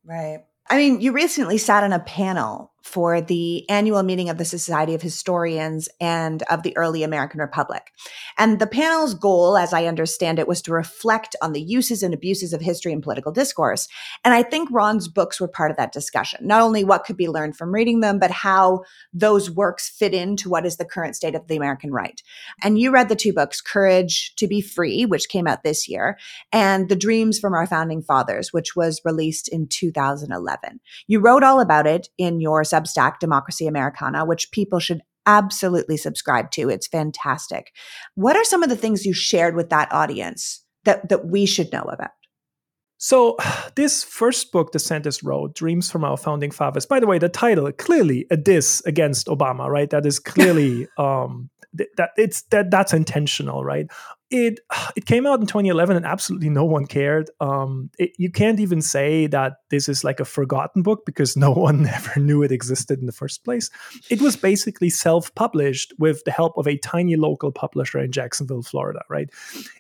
Right. 0.05 0.45
I 0.69 0.77
mean, 0.77 1.01
you 1.01 1.13
recently 1.13 1.59
sat 1.59 1.85
on 1.85 1.93
a 1.93 2.01
panel 2.01 2.73
for 2.85 3.23
the 3.23 3.69
annual 3.71 4.03
meeting 4.03 4.29
of 4.29 4.37
the 4.37 4.45
Society 4.45 4.95
of 4.95 5.01
Historians 5.01 5.89
and 6.01 6.43
of 6.45 6.63
the 6.63 6.77
Early 6.77 7.03
American 7.03 7.41
Republic. 7.41 7.91
And 8.37 8.59
the 8.59 8.67
panel's 8.67 9.15
goal, 9.15 9.57
as 9.57 9.73
I 9.73 9.87
understand 9.87 10.39
it, 10.39 10.47
was 10.47 10.61
to 10.63 10.73
reflect 10.73 11.35
on 11.41 11.55
the 11.55 11.63
uses 11.63 12.03
and 12.03 12.13
abuses 12.13 12.53
of 12.53 12.61
history 12.61 12.93
and 12.93 13.03
political 13.03 13.33
discourse. 13.33 13.89
And 14.23 14.35
I 14.35 14.43
think 14.43 14.69
Ron's 14.71 15.09
books 15.09 15.41
were 15.41 15.49
part 15.49 15.71
of 15.71 15.79
that 15.79 15.93
discussion. 15.93 16.47
Not 16.47 16.61
only 16.61 16.85
what 16.85 17.05
could 17.05 17.17
be 17.17 17.27
learned 17.27 17.57
from 17.57 17.73
reading 17.73 18.01
them, 18.01 18.19
but 18.19 18.31
how 18.31 18.83
those 19.15 19.51
works 19.51 19.89
fit 19.89 20.13
into 20.13 20.51
what 20.51 20.67
is 20.67 20.77
the 20.77 20.85
current 20.85 21.17
state 21.17 21.35
of 21.35 21.49
the 21.49 21.57
American 21.57 21.91
right. 21.91 22.23
And 22.63 22.79
you 22.79 22.91
read 22.91 23.09
the 23.09 23.17
two 23.17 23.33
books, 23.33 23.63
Courage 23.63 24.35
to 24.37 24.47
be 24.47 24.61
Free, 24.61 25.07
which 25.07 25.31
came 25.31 25.47
out 25.47 25.63
this 25.63 25.89
year, 25.89 26.19
and 26.53 26.91
The 26.91 26.97
Dreams 26.97 27.39
from 27.39 27.55
Our 27.55 27.67
Founding 27.67 28.03
Fathers, 28.03 28.53
which 28.53 28.77
was 28.77 29.01
released 29.07 29.49
in 29.49 29.69
2011. 29.69 30.81
You 31.07 31.21
wrote 31.21 31.43
all 31.43 31.61
about 31.61 31.87
it 31.87 32.09
in 32.19 32.41
your 32.41 32.63
Substack, 32.75 33.19
Democracy 33.21 33.67
Americana, 33.67 34.25
which 34.25 34.51
people 34.51 34.81
should 34.81 35.01
absolutely 35.27 35.97
subscribe 35.97 36.51
to. 36.53 36.69
It's 36.69 36.87
fantastic. 36.87 37.73
What 38.15 38.37
are 38.37 38.45
some 38.45 38.63
of 38.63 38.69
the 38.69 38.77
things 38.77 39.07
you 39.07 39.13
shared 39.13 39.55
with 39.55 39.71
that 39.71 39.93
audience 39.93 40.65
that, 40.85 41.09
that 41.09 41.27
we 41.27 41.47
should 41.47 41.73
know 41.73 41.83
about? 41.83 42.11
So, 42.99 43.37
this 43.75 44.03
first 44.03 44.53
book 44.53 44.73
The 44.73 44.79
DeSantis 44.79 45.23
wrote, 45.25 45.55
Dreams 45.55 45.91
from 45.91 46.05
Our 46.05 46.17
Founding 46.17 46.51
Fathers, 46.51 46.87
by 46.87 47.01
the 47.01 47.07
way, 47.07 47.19
the 47.19 47.29
title 47.29 47.71
clearly 47.73 48.27
a 48.31 48.37
diss 48.37 48.83
against 48.87 49.27
Obama, 49.27 49.69
right? 49.69 49.91
That 49.91 50.07
is 50.07 50.19
clearly 50.19 50.89
um, 50.99 51.51
that 51.97 52.11
it's 52.17 52.43
that 52.51 52.71
that's 52.71 52.93
intentional, 52.93 53.65
right? 53.65 53.87
It 54.31 54.61
it 54.97 55.07
came 55.07 55.27
out 55.27 55.41
in 55.41 55.47
2011 55.47 55.97
and 55.97 56.07
absolutely 56.07 56.51
no 56.51 56.65
one 56.65 56.87
cared. 56.87 57.31
Um, 57.41 57.91
it, 57.99 58.13
you 58.19 58.31
can't 58.31 58.61
even 58.61 58.81
say 58.81 59.27
that 59.29 59.55
this 59.71 59.89
is 59.89 60.05
like 60.05 60.21
a 60.21 60.25
forgotten 60.25 60.83
book 60.83 61.05
because 61.07 61.37
no 61.37 61.53
one 61.53 61.87
ever 61.95 62.21
knew 62.21 62.43
it 62.43 62.53
existed 62.53 63.01
in 63.01 63.07
the 63.07 63.13
first 63.13 63.45
place. 63.45 63.71
It 64.11 64.21
was 64.21 64.37
basically 64.37 64.91
self-published 64.91 65.95
with 65.99 66.25
the 66.25 66.31
help 66.31 66.57
of 66.57 66.67
a 66.67 66.79
tiny 66.79 67.17
local 67.17 67.53
publisher 67.53 67.99
in 67.99 68.13
Jacksonville, 68.13 68.63
Florida, 68.63 69.03
right? 69.09 69.31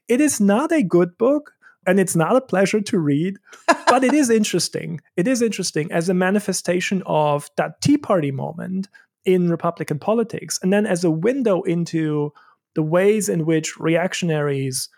It 0.08 0.20
is 0.20 0.40
not 0.40 0.72
a 0.72 0.82
good 0.82 1.16
book 1.18 1.52
and 1.86 2.00
it's 2.00 2.16
not 2.16 2.36
a 2.36 2.40
pleasure 2.40 2.80
to 2.80 2.98
read, 2.98 3.36
but 3.86 4.04
it 4.04 4.14
is 4.14 4.30
interesting. 4.30 5.00
It 5.16 5.28
is 5.28 5.42
interesting 5.42 5.92
as 5.92 6.08
a 6.08 6.14
manifestation 6.14 7.02
of 7.06 7.50
that 7.56 7.80
Tea 7.80 7.98
Party 7.98 8.30
moment 8.30 8.88
in 9.24 9.50
Republican 9.50 9.98
politics, 9.98 10.58
and 10.62 10.72
then 10.72 10.86
as 10.86 11.04
a 11.04 11.10
window 11.10 11.62
into 11.62 12.32
the 12.74 12.82
ways 12.82 13.28
in 13.28 13.46
which 13.46 13.78
reactionaries 13.78 14.88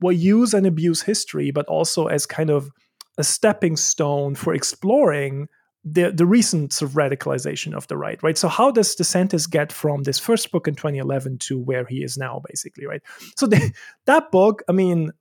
will 0.00 0.12
use 0.12 0.54
and 0.54 0.66
abuse 0.66 1.02
history, 1.02 1.50
but 1.50 1.66
also 1.66 2.06
as 2.06 2.26
kind 2.26 2.50
of 2.50 2.70
a 3.18 3.24
stepping 3.24 3.76
stone 3.76 4.34
for 4.34 4.54
exploring 4.54 5.48
the 5.84 6.10
the 6.10 6.26
recent 6.26 6.72
sort 6.72 6.90
of 6.90 6.96
radicalization 6.96 7.74
of 7.74 7.86
the 7.88 7.96
right, 7.96 8.22
right? 8.22 8.36
So 8.36 8.48
how 8.48 8.70
does 8.70 8.94
DeSantis 8.96 9.48
get 9.48 9.72
from 9.72 10.02
this 10.02 10.18
first 10.18 10.50
book 10.50 10.68
in 10.68 10.74
2011 10.74 11.38
to 11.38 11.58
where 11.58 11.84
he 11.86 12.02
is 12.02 12.16
now, 12.16 12.42
basically, 12.48 12.86
right? 12.86 13.02
So 13.36 13.46
the, 13.46 13.72
that 14.06 14.30
book, 14.30 14.62
I 14.68 14.72
mean, 14.72 15.12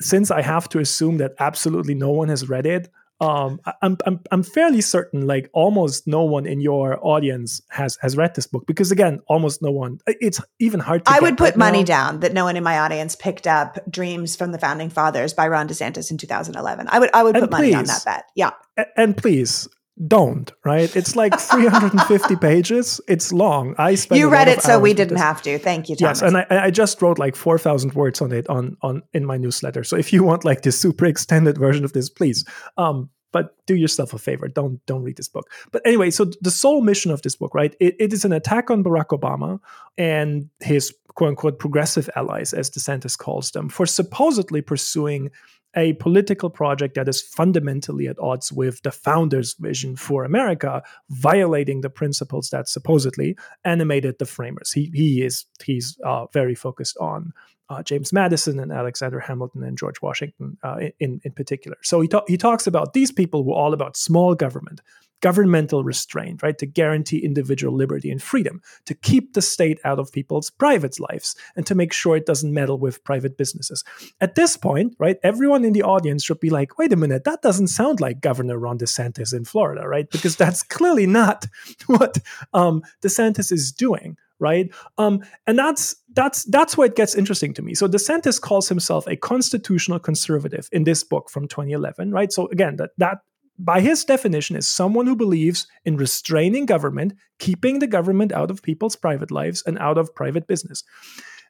since 0.00 0.30
I 0.30 0.42
have 0.42 0.68
to 0.70 0.78
assume 0.78 1.18
that 1.18 1.32
absolutely 1.38 1.94
no 1.94 2.10
one 2.10 2.28
has 2.28 2.48
read 2.48 2.66
it, 2.66 2.90
um, 3.24 3.60
I'm, 3.82 3.96
I'm 4.06 4.20
I'm 4.30 4.42
fairly 4.42 4.80
certain 4.80 5.26
like 5.26 5.48
almost 5.52 6.06
no 6.06 6.24
one 6.24 6.46
in 6.46 6.60
your 6.60 6.98
audience 7.04 7.60
has 7.70 7.98
has 8.00 8.16
read 8.16 8.34
this 8.34 8.46
book 8.46 8.66
because 8.66 8.90
again 8.92 9.20
almost 9.26 9.62
no 9.62 9.70
one 9.70 9.98
it's 10.06 10.40
even 10.58 10.80
hard 10.80 11.04
to 11.04 11.10
I 11.12 11.20
would 11.20 11.36
put 11.38 11.52
right 11.52 11.56
money 11.56 11.80
now. 11.80 11.84
down 11.84 12.20
that 12.20 12.32
no 12.32 12.44
one 12.44 12.56
in 12.56 12.64
my 12.64 12.78
audience 12.78 13.16
picked 13.16 13.46
up 13.46 13.78
Dreams 13.90 14.36
from 14.36 14.52
the 14.52 14.58
Founding 14.58 14.90
Fathers 14.90 15.32
by 15.32 15.48
Ron 15.48 15.68
DeSantis 15.68 16.10
in 16.10 16.18
2011 16.18 16.88
I 16.90 16.98
would 16.98 17.10
I 17.14 17.22
would 17.22 17.36
And 17.36 17.42
put 17.44 17.50
money 17.50 17.74
on 17.74 17.84
that 17.84 18.04
bet. 18.04 18.24
Yeah. 18.34 18.50
A- 18.76 18.86
and 19.00 19.16
please 19.16 19.68
don't 20.08 20.50
right? 20.64 20.94
It's 20.96 21.14
like 21.14 21.38
350 21.52 22.36
pages. 22.36 23.00
It's 23.06 23.32
long. 23.32 23.76
I 23.78 23.94
spent 23.94 24.18
you 24.18 24.28
read 24.28 24.48
it 24.48 24.60
so 24.60 24.80
we 24.80 24.92
didn't 24.92 25.18
have 25.18 25.40
to. 25.42 25.56
Thank 25.58 25.88
you 25.88 25.94
Thomas 25.94 26.20
yes 26.20 26.28
and 26.28 26.36
I, 26.36 26.66
I 26.66 26.70
just 26.72 27.00
wrote 27.00 27.18
like 27.20 27.36
4000 27.36 27.94
words 27.94 28.20
on 28.20 28.32
it 28.32 28.48
on 28.48 28.76
on 28.82 29.02
in 29.12 29.24
my 29.24 29.36
newsletter. 29.36 29.84
So 29.84 29.96
if 29.96 30.12
you 30.12 30.24
want 30.24 30.44
like 30.44 30.62
this 30.62 30.80
super 30.80 31.06
extended 31.06 31.58
version 31.58 31.84
of 31.84 31.92
this 31.92 32.10
please. 32.10 32.44
Um 32.76 33.08
but 33.34 33.56
do 33.66 33.74
yourself 33.74 34.14
a 34.14 34.18
favor. 34.18 34.46
Don't 34.46 34.78
don't 34.86 35.02
read 35.02 35.16
this 35.16 35.28
book. 35.28 35.50
But 35.72 35.82
anyway 35.84 36.10
so 36.10 36.24
the 36.40 36.50
sole 36.62 36.80
mission 36.80 37.10
of 37.10 37.20
this 37.22 37.36
book 37.36 37.52
right 37.54 37.74
it, 37.80 37.96
it 37.98 38.12
is 38.12 38.24
an 38.24 38.32
attack 38.32 38.70
on 38.70 38.84
barack 38.84 39.08
obama 39.18 39.58
and 39.98 40.48
his 40.60 40.94
quote 41.16 41.30
unquote 41.30 41.58
progressive 41.58 42.08
allies 42.16 42.54
as 42.54 42.70
desantis 42.70 43.18
calls 43.18 43.50
them 43.50 43.68
for 43.68 43.86
supposedly 43.86 44.62
pursuing 44.62 45.30
a 45.76 45.94
political 45.94 46.50
project 46.50 46.94
that 46.94 47.08
is 47.08 47.20
fundamentally 47.20 48.06
at 48.06 48.18
odds 48.18 48.52
with 48.52 48.82
the 48.82 48.90
founders' 48.90 49.54
vision 49.54 49.96
for 49.96 50.24
America, 50.24 50.82
violating 51.10 51.80
the 51.80 51.90
principles 51.90 52.50
that 52.50 52.68
supposedly 52.68 53.36
animated 53.64 54.18
the 54.18 54.26
framers. 54.26 54.72
He 54.72 54.90
he 54.94 55.22
is 55.22 55.46
he's 55.64 55.98
uh, 56.04 56.26
very 56.32 56.54
focused 56.54 56.96
on 56.98 57.32
uh, 57.70 57.82
James 57.82 58.12
Madison 58.12 58.60
and 58.60 58.72
Alexander 58.72 59.20
Hamilton 59.20 59.62
and 59.64 59.78
George 59.78 60.00
Washington 60.02 60.56
uh, 60.62 60.76
in 61.00 61.20
in 61.24 61.32
particular. 61.32 61.76
So 61.82 62.00
he 62.00 62.08
ta- 62.08 62.24
he 62.26 62.36
talks 62.36 62.66
about 62.66 62.92
these 62.92 63.12
people 63.12 63.44
were 63.44 63.54
all 63.54 63.72
about 63.72 63.96
small 63.96 64.34
government, 64.34 64.80
governmental 65.20 65.84
restraint, 65.84 66.42
right, 66.42 66.58
to 66.58 66.66
guarantee 66.66 67.18
individual 67.18 67.74
liberty 67.74 68.10
and 68.10 68.22
freedom, 68.22 68.60
to 68.86 68.94
keep 68.94 69.32
the 69.32 69.42
state 69.42 69.80
out 69.84 69.98
of 69.98 70.12
people's 70.12 70.50
private 70.50 71.00
lives, 71.00 71.34
and 71.56 71.66
to 71.66 71.74
make 71.74 71.92
sure 71.92 72.16
it 72.16 72.26
doesn't 72.26 72.52
meddle 72.52 72.78
with 72.78 73.02
private 73.04 73.36
businesses. 73.36 73.84
At 74.20 74.34
this 74.34 74.56
point, 74.56 74.94
right, 74.98 75.16
everyone 75.22 75.64
in 75.64 75.72
the 75.72 75.82
audience 75.82 76.24
should 76.24 76.40
be 76.40 76.50
like, 76.50 76.78
wait 76.78 76.92
a 76.92 76.96
minute, 76.96 77.24
that 77.24 77.42
doesn't 77.42 77.68
sound 77.68 78.00
like 78.00 78.20
Governor 78.20 78.58
Ron 78.58 78.78
DeSantis 78.78 79.34
in 79.34 79.44
Florida, 79.44 79.88
right? 79.88 80.10
Because 80.10 80.36
that's 80.36 80.62
clearly 80.76 81.06
not 81.06 81.46
what 81.86 82.18
um, 82.52 82.82
DeSantis 83.02 83.50
is 83.52 83.72
doing 83.72 84.16
right 84.40 84.72
um, 84.98 85.22
and 85.46 85.58
that's 85.58 85.96
that's 86.12 86.44
that's 86.44 86.76
where 86.76 86.86
it 86.88 86.96
gets 86.96 87.14
interesting 87.14 87.54
to 87.54 87.62
me 87.62 87.74
so 87.74 87.86
desantis 87.86 88.40
calls 88.40 88.68
himself 88.68 89.06
a 89.06 89.16
constitutional 89.16 89.98
conservative 89.98 90.68
in 90.72 90.84
this 90.84 91.04
book 91.04 91.30
from 91.30 91.46
2011 91.46 92.10
right 92.10 92.32
so 92.32 92.48
again 92.48 92.76
that 92.76 92.90
that 92.98 93.18
by 93.58 93.80
his 93.80 94.04
definition 94.04 94.56
is 94.56 94.68
someone 94.68 95.06
who 95.06 95.16
believes 95.16 95.66
in 95.84 95.96
restraining 95.96 96.66
government 96.66 97.14
keeping 97.38 97.78
the 97.78 97.86
government 97.86 98.32
out 98.32 98.50
of 98.50 98.62
people's 98.62 98.96
private 98.96 99.30
lives 99.30 99.62
and 99.66 99.78
out 99.78 99.98
of 99.98 100.14
private 100.14 100.46
business 100.46 100.82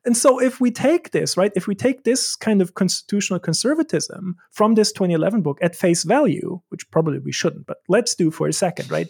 and 0.04 0.16
so 0.16 0.38
if 0.40 0.60
we 0.60 0.70
take 0.70 1.10
this 1.12 1.36
right 1.36 1.52
if 1.54 1.66
we 1.66 1.74
take 1.74 2.04
this 2.04 2.36
kind 2.36 2.60
of 2.60 2.74
constitutional 2.74 3.38
conservatism 3.38 4.36
from 4.50 4.74
this 4.74 4.92
2011 4.92 5.42
book 5.42 5.58
at 5.62 5.76
face 5.76 6.04
value 6.04 6.60
which 6.68 6.90
probably 6.90 7.18
we 7.18 7.32
shouldn't 7.32 7.66
but 7.66 7.78
let's 7.88 8.14
do 8.14 8.30
for 8.30 8.46
a 8.48 8.52
second 8.52 8.90
right 8.90 9.08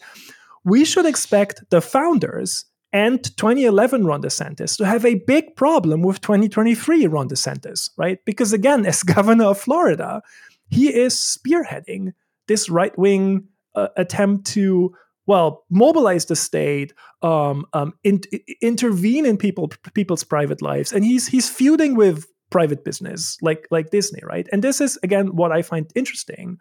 we 0.64 0.84
should 0.84 1.06
expect 1.06 1.68
the 1.70 1.80
founders 1.80 2.64
and 2.94 3.24
2011 3.36 4.06
Ron 4.06 4.22
DeSantis 4.22 4.76
to 4.76 4.86
have 4.86 5.04
a 5.04 5.16
big 5.26 5.56
problem 5.56 6.00
with 6.00 6.20
2023 6.20 7.08
Ron 7.08 7.28
DeSantis, 7.28 7.90
right? 7.98 8.20
Because 8.24 8.52
again, 8.52 8.86
as 8.86 9.02
governor 9.02 9.46
of 9.46 9.58
Florida, 9.58 10.22
he 10.70 10.94
is 10.94 11.14
spearheading 11.14 12.12
this 12.48 12.68
right 12.68 12.96
wing 12.98 13.48
uh, 13.74 13.88
attempt 13.96 14.46
to, 14.48 14.94
well, 15.26 15.64
mobilize 15.70 16.26
the 16.26 16.36
state, 16.36 16.92
um, 17.22 17.66
um, 17.72 17.94
in, 18.02 18.20
intervene 18.60 19.26
in 19.26 19.36
people 19.36 19.68
people's 19.94 20.24
private 20.24 20.62
lives, 20.62 20.92
and 20.92 21.04
he's 21.04 21.26
he's 21.26 21.48
feuding 21.48 21.94
with 21.94 22.26
private 22.50 22.84
business 22.84 23.36
like 23.42 23.66
like 23.70 23.90
Disney, 23.90 24.20
right? 24.22 24.46
And 24.52 24.62
this 24.62 24.80
is 24.80 24.98
again 25.02 25.34
what 25.34 25.52
I 25.52 25.62
find 25.62 25.90
interesting 25.94 26.58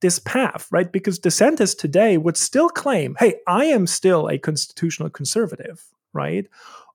this 0.00 0.18
path, 0.18 0.66
right? 0.70 0.90
Because 0.90 1.18
DeSantis 1.18 1.76
today 1.76 2.16
would 2.16 2.36
still 2.36 2.68
claim, 2.68 3.16
hey, 3.18 3.34
I 3.46 3.66
am 3.66 3.86
still 3.86 4.28
a 4.28 4.38
constitutional 4.38 5.10
conservative, 5.10 5.84
right? 6.12 6.46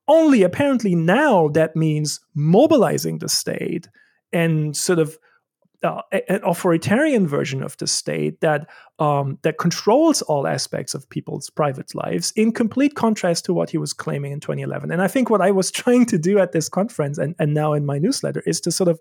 Only 0.08 0.44
apparently 0.44 0.96
now 0.96 1.50
that 1.50 1.76
means 1.76 2.20
mobilizing 2.34 3.20
the 3.20 3.30
state 3.30 3.88
and 4.34 4.76
sort 4.76 5.00
of 5.00 5.18
uh, 5.84 6.02
an 6.12 6.42
authoritarian 6.44 7.28
version 7.28 7.64
of 7.64 7.78
the 7.78 7.88
state 7.88 8.42
that 8.42 8.68
um, 9.00 9.38
that 9.42 9.58
controls 9.58 10.22
all 10.24 10.48
aspects 10.48 10.94
of 10.94 11.10
people's 11.10 11.50
private 11.50 11.94
lives, 11.94 12.32
in 12.36 12.52
complete 12.52 12.96
contrast 12.96 13.46
to 13.46 13.54
what 13.54 13.70
he 13.70 13.78
was 13.78 13.94
claiming 13.94 14.32
in 14.32 14.40
2011. 14.40 14.92
And 14.92 15.02
I 15.02 15.08
think 15.08 15.30
what 15.30 15.42
I 15.42 15.52
was 15.52 15.72
trying 15.84 16.06
to 16.08 16.18
do 16.18 16.40
at 16.40 16.52
this 16.52 16.70
conference 16.70 17.18
and, 17.18 17.36
and 17.40 17.54
now 17.54 17.74
in 17.74 17.86
my 17.86 17.98
newsletter 17.98 18.42
is 18.46 18.62
to 18.62 18.72
sort 18.72 18.88
of 18.88 19.00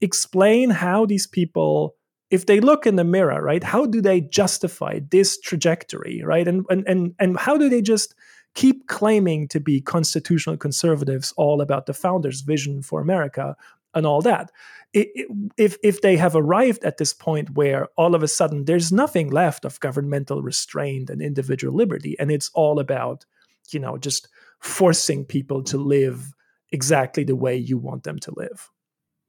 explain 0.00 0.70
how 0.70 1.06
these 1.06 1.26
people 1.26 1.94
if 2.30 2.44
they 2.44 2.60
look 2.60 2.86
in 2.86 2.96
the 2.96 3.04
mirror, 3.04 3.42
right, 3.42 3.64
how 3.64 3.86
do 3.86 4.02
they 4.02 4.20
justify 4.20 5.00
this 5.10 5.40
trajectory, 5.40 6.22
right? 6.22 6.46
And 6.46 6.64
and 6.68 6.86
and 6.86 7.14
and 7.18 7.38
how 7.38 7.56
do 7.56 7.68
they 7.68 7.82
just 7.82 8.14
keep 8.54 8.86
claiming 8.88 9.46
to 9.48 9.60
be 9.60 9.80
constitutional 9.80 10.56
conservatives 10.56 11.32
all 11.36 11.60
about 11.60 11.86
the 11.86 11.94
founders' 11.94 12.40
vision 12.40 12.82
for 12.82 13.00
America 13.00 13.56
and 13.98 14.06
all 14.06 14.22
that? 14.22 14.50
If 14.94 15.76
if 15.82 16.00
they 16.00 16.16
have 16.16 16.34
arrived 16.34 16.82
at 16.82 16.96
this 16.96 17.12
point 17.12 17.50
where 17.50 17.88
all 17.96 18.14
of 18.14 18.22
a 18.22 18.28
sudden 18.28 18.64
there's 18.64 18.90
nothing 18.90 19.28
left 19.28 19.66
of 19.66 19.80
governmental 19.80 20.40
restraint 20.40 21.10
and 21.10 21.20
individual 21.20 21.76
liberty, 21.76 22.16
and 22.18 22.30
it's 22.30 22.50
all 22.54 22.78
about, 22.78 23.26
you 23.70 23.78
know, 23.78 23.98
just 23.98 24.28
forcing 24.60 25.26
people 25.26 25.62
to 25.64 25.76
live 25.76 26.32
exactly 26.72 27.24
the 27.24 27.36
way 27.36 27.54
you 27.54 27.76
want 27.76 28.04
them 28.04 28.18
to 28.20 28.32
live. 28.34 28.70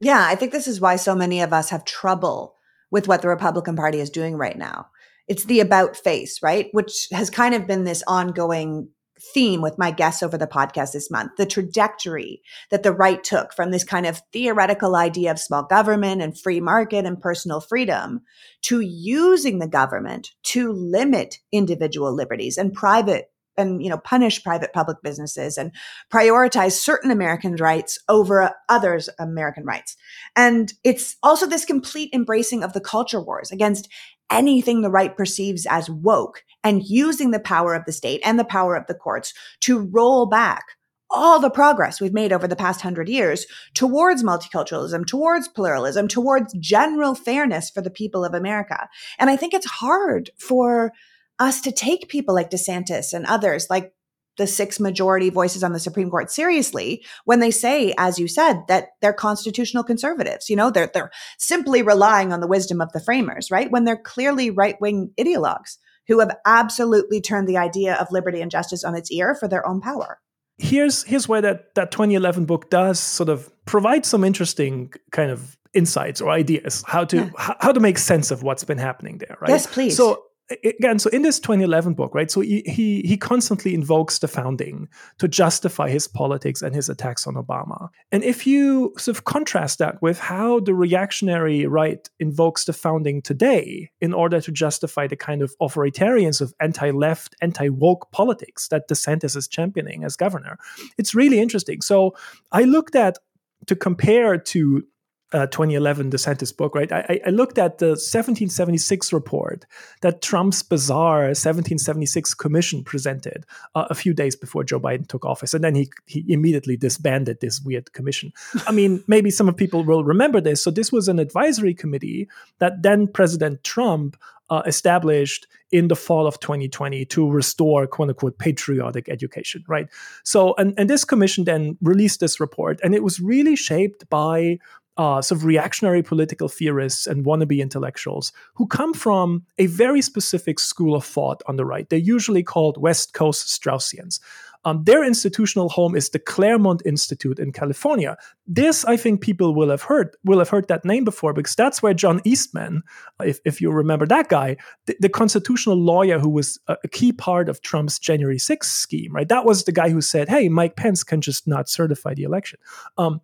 Yeah, 0.00 0.24
I 0.26 0.34
think 0.34 0.52
this 0.52 0.66
is 0.66 0.80
why 0.80 0.96
so 0.96 1.14
many 1.14 1.42
of 1.42 1.52
us 1.52 1.68
have 1.68 1.84
trouble 1.84 2.54
with 2.90 3.06
what 3.06 3.20
the 3.20 3.28
Republican 3.28 3.76
Party 3.76 4.00
is 4.00 4.08
doing 4.08 4.36
right 4.36 4.56
now. 4.56 4.86
It's 5.28 5.44
the 5.44 5.60
about 5.60 5.96
face, 5.96 6.42
right? 6.42 6.68
Which 6.72 7.06
has 7.12 7.28
kind 7.28 7.54
of 7.54 7.66
been 7.66 7.84
this 7.84 8.02
ongoing 8.06 8.88
theme 9.34 9.60
with 9.60 9.78
my 9.78 9.90
guests 9.90 10.22
over 10.22 10.38
the 10.38 10.46
podcast 10.46 10.92
this 10.92 11.10
month 11.10 11.32
the 11.36 11.46
trajectory 11.46 12.42
that 12.70 12.82
the 12.82 12.92
right 12.92 13.22
took 13.22 13.52
from 13.52 13.70
this 13.70 13.84
kind 13.84 14.06
of 14.06 14.22
theoretical 14.32 14.96
idea 14.96 15.30
of 15.30 15.38
small 15.38 15.62
government 15.62 16.22
and 16.22 16.38
free 16.38 16.60
market 16.60 17.04
and 17.04 17.20
personal 17.20 17.60
freedom 17.60 18.20
to 18.62 18.80
using 18.80 19.58
the 19.58 19.68
government 19.68 20.30
to 20.42 20.72
limit 20.72 21.38
individual 21.52 22.14
liberties 22.14 22.56
and 22.56 22.72
private 22.72 23.30
and 23.56 23.82
you 23.82 23.90
know 23.90 23.98
punish 23.98 24.42
private 24.42 24.72
public 24.72 24.98
businesses 25.02 25.58
and 25.58 25.72
prioritize 26.12 26.72
certain 26.72 27.10
american 27.10 27.56
rights 27.56 27.98
over 28.08 28.52
others 28.68 29.08
american 29.18 29.64
rights. 29.64 29.96
And 30.36 30.72
it's 30.84 31.16
also 31.22 31.46
this 31.46 31.64
complete 31.64 32.10
embracing 32.12 32.62
of 32.62 32.72
the 32.72 32.80
culture 32.80 33.20
wars 33.20 33.50
against 33.50 33.88
anything 34.30 34.82
the 34.82 34.90
right 34.90 35.16
perceives 35.16 35.66
as 35.66 35.90
woke 35.90 36.44
and 36.62 36.82
using 36.84 37.30
the 37.30 37.40
power 37.40 37.74
of 37.74 37.84
the 37.84 37.92
state 37.92 38.20
and 38.24 38.38
the 38.38 38.44
power 38.44 38.76
of 38.76 38.86
the 38.86 38.94
courts 38.94 39.32
to 39.60 39.78
roll 39.78 40.26
back 40.26 40.64
all 41.10 41.40
the 41.40 41.50
progress 41.50 42.00
we've 42.00 42.12
made 42.12 42.32
over 42.32 42.46
the 42.46 42.56
past 42.56 42.80
hundred 42.80 43.08
years 43.08 43.46
towards 43.74 44.22
multiculturalism, 44.22 45.04
towards 45.06 45.48
pluralism, 45.48 46.06
towards 46.06 46.54
general 46.60 47.14
fairness 47.14 47.68
for 47.68 47.80
the 47.80 47.90
people 47.90 48.24
of 48.24 48.32
America. 48.32 48.88
And 49.18 49.28
I 49.28 49.36
think 49.36 49.52
it's 49.52 49.66
hard 49.66 50.30
for 50.38 50.92
us 51.38 51.60
to 51.62 51.72
take 51.72 52.08
people 52.08 52.34
like 52.34 52.50
DeSantis 52.50 53.12
and 53.12 53.26
others, 53.26 53.66
like 53.68 53.92
the 54.36 54.46
six 54.46 54.80
majority 54.80 55.30
voices 55.30 55.62
on 55.62 55.72
the 55.72 55.80
Supreme 55.80 56.10
Court 56.10 56.30
seriously 56.30 57.04
when 57.24 57.40
they 57.40 57.50
say, 57.50 57.92
as 57.98 58.18
you 58.18 58.28
said, 58.28 58.62
that 58.68 58.88
they're 59.00 59.12
constitutional 59.12 59.84
conservatives. 59.84 60.48
You 60.48 60.56
know, 60.56 60.70
they're 60.70 60.90
they're 60.92 61.10
simply 61.38 61.82
relying 61.82 62.32
on 62.32 62.40
the 62.40 62.46
wisdom 62.46 62.80
of 62.80 62.92
the 62.92 63.00
framers, 63.00 63.50
right? 63.50 63.70
When 63.70 63.84
they're 63.84 63.96
clearly 63.96 64.50
right 64.50 64.80
wing 64.80 65.10
ideologues 65.18 65.76
who 66.08 66.20
have 66.20 66.36
absolutely 66.46 67.20
turned 67.20 67.48
the 67.48 67.56
idea 67.58 67.94
of 67.94 68.10
liberty 68.10 68.40
and 68.40 68.50
justice 68.50 68.82
on 68.84 68.94
its 68.96 69.10
ear 69.12 69.34
for 69.34 69.46
their 69.48 69.66
own 69.66 69.80
power. 69.80 70.18
Here's 70.58 71.04
here's 71.04 71.28
where 71.28 71.40
that 71.40 71.74
that 71.74 71.90
2011 71.90 72.44
book 72.44 72.70
does 72.70 72.98
sort 72.98 73.28
of 73.28 73.50
provide 73.64 74.04
some 74.04 74.24
interesting 74.24 74.92
kind 75.10 75.30
of 75.30 75.56
insights 75.72 76.20
or 76.20 76.30
ideas 76.30 76.82
how 76.86 77.04
to 77.04 77.16
Yeah. 77.16 77.30
how, 77.38 77.56
how 77.60 77.72
to 77.72 77.80
make 77.80 77.96
sense 77.98 78.30
of 78.30 78.42
what's 78.42 78.64
been 78.64 78.78
happening 78.78 79.18
there, 79.18 79.38
right? 79.40 79.50
Yes, 79.50 79.66
please. 79.66 79.96
So 79.96 80.24
again, 80.64 80.98
so 80.98 81.10
in 81.10 81.22
this 81.22 81.38
2011 81.40 81.94
book, 81.94 82.14
right? 82.14 82.30
So 82.30 82.40
he, 82.40 82.62
he 82.66 83.02
he 83.02 83.16
constantly 83.16 83.74
invokes 83.74 84.18
the 84.18 84.28
founding 84.28 84.88
to 85.18 85.28
justify 85.28 85.88
his 85.88 86.08
politics 86.08 86.62
and 86.62 86.74
his 86.74 86.88
attacks 86.88 87.26
on 87.26 87.34
Obama. 87.34 87.88
And 88.12 88.24
if 88.24 88.46
you 88.46 88.92
sort 88.98 89.16
of 89.16 89.24
contrast 89.24 89.78
that 89.78 90.00
with 90.02 90.18
how 90.18 90.60
the 90.60 90.74
reactionary 90.74 91.66
right 91.66 92.08
invokes 92.18 92.64
the 92.64 92.72
founding 92.72 93.22
today 93.22 93.90
in 94.00 94.12
order 94.12 94.40
to 94.40 94.52
justify 94.52 95.06
the 95.06 95.16
kind 95.16 95.42
of 95.42 95.54
authoritarians 95.60 96.40
of 96.40 96.54
anti-left, 96.60 97.36
anti-woke 97.40 98.10
politics 98.10 98.68
that 98.68 98.88
DeSantis 98.88 99.36
is 99.36 99.48
championing 99.48 100.04
as 100.04 100.16
governor, 100.16 100.58
it's 100.98 101.14
really 101.14 101.38
interesting. 101.40 101.80
So 101.80 102.14
I 102.52 102.64
looked 102.64 102.96
at 102.96 103.18
to 103.66 103.76
compare 103.76 104.38
to 104.38 104.84
uh, 105.32 105.46
2011 105.46 106.10
DeSantis 106.10 106.56
book, 106.56 106.74
right? 106.74 106.90
I, 106.90 107.20
I, 107.24 107.30
looked 107.30 107.58
at 107.58 107.78
the 107.78 107.90
1776 107.90 109.12
report 109.12 109.64
that 110.00 110.22
Trump's 110.22 110.62
bizarre 110.62 111.22
1776 111.22 112.34
commission 112.34 112.82
presented 112.82 113.46
uh, 113.74 113.86
a 113.90 113.94
few 113.94 114.12
days 114.12 114.34
before 114.34 114.64
Joe 114.64 114.80
Biden 114.80 115.06
took 115.06 115.24
office, 115.24 115.54
and 115.54 115.62
then 115.62 115.74
he 115.74 115.90
he 116.06 116.24
immediately 116.28 116.76
disbanded 116.76 117.40
this 117.40 117.60
weird 117.60 117.92
commission. 117.92 118.32
I 118.66 118.72
mean, 118.72 119.04
maybe 119.06 119.30
some 119.30 119.48
of 119.48 119.56
people 119.56 119.84
will 119.84 120.04
remember 120.04 120.40
this. 120.40 120.62
So 120.62 120.70
this 120.70 120.90
was 120.90 121.06
an 121.06 121.18
advisory 121.18 121.74
committee 121.74 122.28
that 122.58 122.82
then 122.82 123.06
President 123.06 123.62
Trump 123.62 124.16
uh, 124.50 124.62
established 124.66 125.46
in 125.70 125.86
the 125.86 125.96
fall 125.96 126.26
of 126.26 126.40
2020 126.40 127.04
to 127.04 127.30
restore 127.30 127.86
quote 127.86 128.08
unquote 128.08 128.38
patriotic 128.38 129.08
education, 129.08 129.64
right? 129.68 129.88
So, 130.24 130.54
and, 130.58 130.74
and 130.76 130.90
this 130.90 131.04
commission 131.04 131.44
then 131.44 131.78
released 131.80 132.18
this 132.18 132.40
report, 132.40 132.80
and 132.82 132.94
it 132.94 133.04
was 133.04 133.20
really 133.20 133.54
shaped 133.54 134.10
by 134.10 134.58
uh, 135.00 135.22
sort 135.22 135.40
of 135.40 135.46
reactionary 135.46 136.02
political 136.02 136.46
theorists 136.46 137.06
and 137.06 137.24
wannabe 137.24 137.58
intellectuals 137.58 138.34
who 138.52 138.66
come 138.66 138.92
from 138.92 139.46
a 139.56 139.64
very 139.64 140.02
specific 140.02 140.60
school 140.60 140.94
of 140.94 141.02
thought 141.02 141.42
on 141.46 141.56
the 141.56 141.64
right. 141.64 141.88
They're 141.88 141.98
usually 141.98 142.42
called 142.42 142.76
West 142.76 143.14
Coast 143.14 143.48
Straussians. 143.48 144.20
Um, 144.66 144.84
their 144.84 145.02
institutional 145.02 145.70
home 145.70 145.96
is 145.96 146.10
the 146.10 146.18
Claremont 146.18 146.82
Institute 146.84 147.38
in 147.38 147.50
California. 147.50 148.18
This, 148.46 148.84
I 148.84 148.98
think, 148.98 149.22
people 149.22 149.54
will 149.54 149.70
have 149.70 149.80
heard 149.80 150.14
will 150.22 150.38
have 150.38 150.50
heard 150.50 150.68
that 150.68 150.84
name 150.84 151.04
before 151.04 151.32
because 151.32 151.54
that's 151.54 151.82
where 151.82 151.94
John 151.94 152.20
Eastman, 152.24 152.82
if, 153.24 153.40
if 153.46 153.62
you 153.62 153.70
remember 153.70 154.04
that 154.04 154.28
guy, 154.28 154.58
the, 154.84 154.96
the 155.00 155.08
constitutional 155.08 155.76
lawyer 155.76 156.18
who 156.18 156.28
was 156.28 156.60
a, 156.68 156.76
a, 156.84 156.88
key 156.88 157.10
part 157.10 157.48
of 157.48 157.62
Trump's 157.62 157.98
January 157.98 158.36
6th 158.36 158.64
scheme, 158.64 159.14
right? 159.14 159.30
That 159.30 159.46
was 159.46 159.64
the 159.64 159.72
guy 159.72 159.88
who 159.88 160.02
said, 160.02 160.28
"Hey, 160.28 160.50
Mike 160.50 160.76
Pence 160.76 161.04
can 161.04 161.22
just 161.22 161.48
not 161.48 161.70
certify 161.70 162.12
the 162.12 162.24
election." 162.24 162.58
Um, 162.98 163.22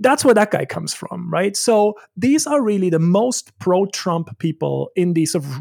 that's 0.00 0.24
where 0.24 0.34
that 0.34 0.50
guy 0.50 0.64
comes 0.64 0.94
from, 0.94 1.30
right? 1.30 1.56
So 1.56 1.94
these 2.16 2.46
are 2.46 2.62
really 2.62 2.90
the 2.90 2.98
most 2.98 3.56
pro 3.58 3.86
Trump 3.86 4.36
people 4.38 4.90
in 4.96 5.12
the 5.12 5.26
sort 5.26 5.44
of 5.44 5.60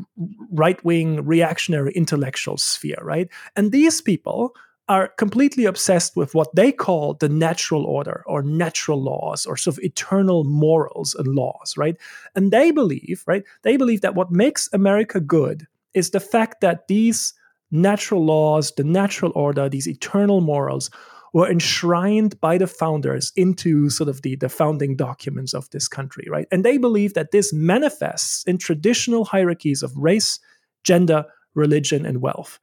right 0.51 0.83
wing 0.83 1.25
reactionary 1.25 1.91
intellectual 1.91 2.57
sphere, 2.57 2.99
right? 3.01 3.27
And 3.55 3.71
these 3.71 4.01
people 4.01 4.55
are 4.87 5.09
completely 5.19 5.65
obsessed 5.65 6.15
with 6.15 6.33
what 6.33 6.53
they 6.55 6.71
call 6.71 7.13
the 7.13 7.29
natural 7.29 7.85
order 7.85 8.23
or 8.25 8.41
natural 8.41 9.01
laws 9.01 9.45
or 9.45 9.55
sort 9.55 9.77
of 9.77 9.83
eternal 9.83 10.43
morals 10.43 11.13
and 11.13 11.27
laws, 11.35 11.75
right? 11.77 11.95
And 12.35 12.51
they 12.51 12.71
believe, 12.71 13.23
right? 13.27 13.43
They 13.61 13.77
believe 13.77 14.01
that 14.01 14.15
what 14.15 14.31
makes 14.31 14.67
America 14.73 15.19
good 15.19 15.67
is 15.93 16.09
the 16.09 16.19
fact 16.19 16.61
that 16.61 16.87
these 16.87 17.33
natural 17.71 18.25
laws, 18.25 18.71
the 18.77 18.83
natural 18.83 19.31
order, 19.35 19.69
these 19.69 19.87
eternal 19.87 20.41
morals 20.41 20.89
were 21.33 21.49
enshrined 21.49 22.39
by 22.41 22.57
the 22.57 22.67
founders 22.67 23.31
into 23.35 23.89
sort 23.89 24.09
of 24.09 24.21
the, 24.21 24.35
the 24.35 24.49
founding 24.49 24.95
documents 24.95 25.53
of 25.53 25.69
this 25.69 25.87
country, 25.87 26.25
right? 26.29 26.47
And 26.51 26.63
they 26.63 26.77
believe 26.77 27.13
that 27.13 27.31
this 27.31 27.53
manifests 27.53 28.43
in 28.45 28.57
traditional 28.57 29.25
hierarchies 29.25 29.83
of 29.83 29.95
race, 29.95 30.39
gender, 30.83 31.25
religion, 31.53 32.05
and 32.05 32.21
wealth. 32.21 32.59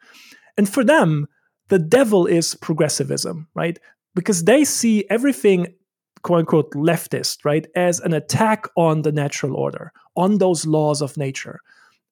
And 0.57 0.69
for 0.69 0.83
them, 0.83 1.27
the 1.69 1.79
devil 1.79 2.27
is 2.27 2.55
progressivism, 2.55 3.49
right? 3.55 3.79
Because 4.15 4.45
they 4.45 4.65
see 4.65 5.05
everything 5.11 5.75
quote 6.27 6.41
unquote 6.41 6.73
leftist, 6.73 7.45
right, 7.45 7.69
as 7.77 8.01
an 8.01 8.13
attack 8.13 8.67
on 8.77 9.03
the 9.03 9.13
natural 9.13 9.55
order, 9.55 9.93
on 10.17 10.39
those 10.39 10.67
laws 10.67 11.01
of 11.01 11.17
nature. 11.17 11.61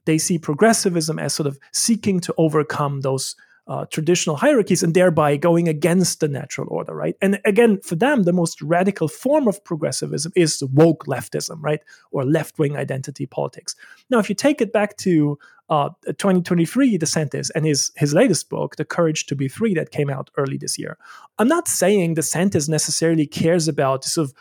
They 0.05 0.19
see 0.19 0.39
progressivism 0.39 1.19
as 1.19 1.35
sort 1.35 1.49
of 1.49 1.59
seeking 1.73 2.21
to 2.21 2.35
overcome 2.39 3.01
those 3.01 3.35
uh, 3.67 3.87
traditional 3.87 4.37
hierarchies 4.37 4.83
and 4.83 4.93
thereby 4.93 5.37
going 5.37 5.69
against 5.69 6.21
the 6.21 6.29
natural 6.29 6.67
order, 6.71 6.95
right? 6.95 7.17
And 7.23 7.41
again, 7.45 7.81
for 7.81 7.95
them, 7.95 8.25
the 8.25 8.33
most 8.33 8.61
radical 8.61 9.09
form 9.09 9.49
of 9.49 9.65
progressivism 9.65 10.33
is 10.37 10.63
woke 10.73 11.07
leftism, 11.07 11.57
right? 11.61 11.81
Or 12.11 12.25
left 12.25 12.59
wing 12.59 12.77
identity 12.77 13.25
politics. 13.25 13.75
Now, 14.11 14.19
if 14.19 14.29
you 14.29 14.35
take 14.35 14.61
it 14.61 14.73
back 14.73 14.97
to 14.99 15.39
uh, 15.71 15.89
2023 16.05 16.99
DeSantis 16.99 17.51
and 17.55 17.65
his 17.65 17.91
his 17.97 18.13
latest 18.13 18.51
book, 18.51 18.77
The 18.77 18.85
Courage 18.85 19.25
to 19.27 19.37
Be 19.37 19.49
Free, 19.49 19.73
that 19.75 19.91
came 19.91 20.11
out 20.11 20.29
early 20.37 20.59
this 20.59 20.79
year, 20.79 20.99
I'm 21.39 21.49
not 21.49 21.67
saying 21.67 22.17
DeSantis 22.17 22.69
necessarily 22.69 23.27
cares 23.27 23.67
about 23.67 24.05
sort 24.05 24.29
of 24.29 24.35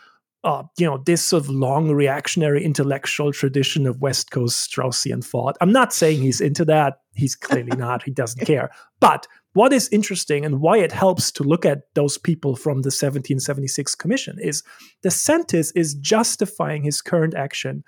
uh, 0.44 0.62
you 0.78 0.86
know, 0.86 0.98
this 0.98 1.24
sort 1.24 1.42
of 1.42 1.48
long 1.48 1.90
reactionary 1.90 2.62
intellectual 2.62 3.32
tradition 3.32 3.86
of 3.86 4.02
West 4.02 4.30
Coast 4.30 4.70
Straussian 4.70 5.24
thought. 5.24 5.56
I'm 5.62 5.72
not 5.72 5.92
saying 5.92 6.20
he's 6.20 6.40
into 6.40 6.66
that. 6.66 6.98
He's 7.14 7.34
clearly 7.34 7.76
not. 7.76 8.02
He 8.02 8.10
doesn't 8.10 8.44
care. 8.46 8.70
But 9.00 9.26
what 9.54 9.72
is 9.72 9.88
interesting 9.88 10.44
and 10.44 10.60
why 10.60 10.78
it 10.78 10.92
helps 10.92 11.32
to 11.32 11.44
look 11.44 11.64
at 11.64 11.82
those 11.94 12.18
people 12.18 12.56
from 12.56 12.82
the 12.82 12.88
1776 12.88 13.94
Commission 13.94 14.36
is 14.38 14.62
DeSantis 15.02 15.72
is 15.74 15.94
justifying 15.94 16.84
his 16.84 17.00
current 17.00 17.34
action 17.34 17.82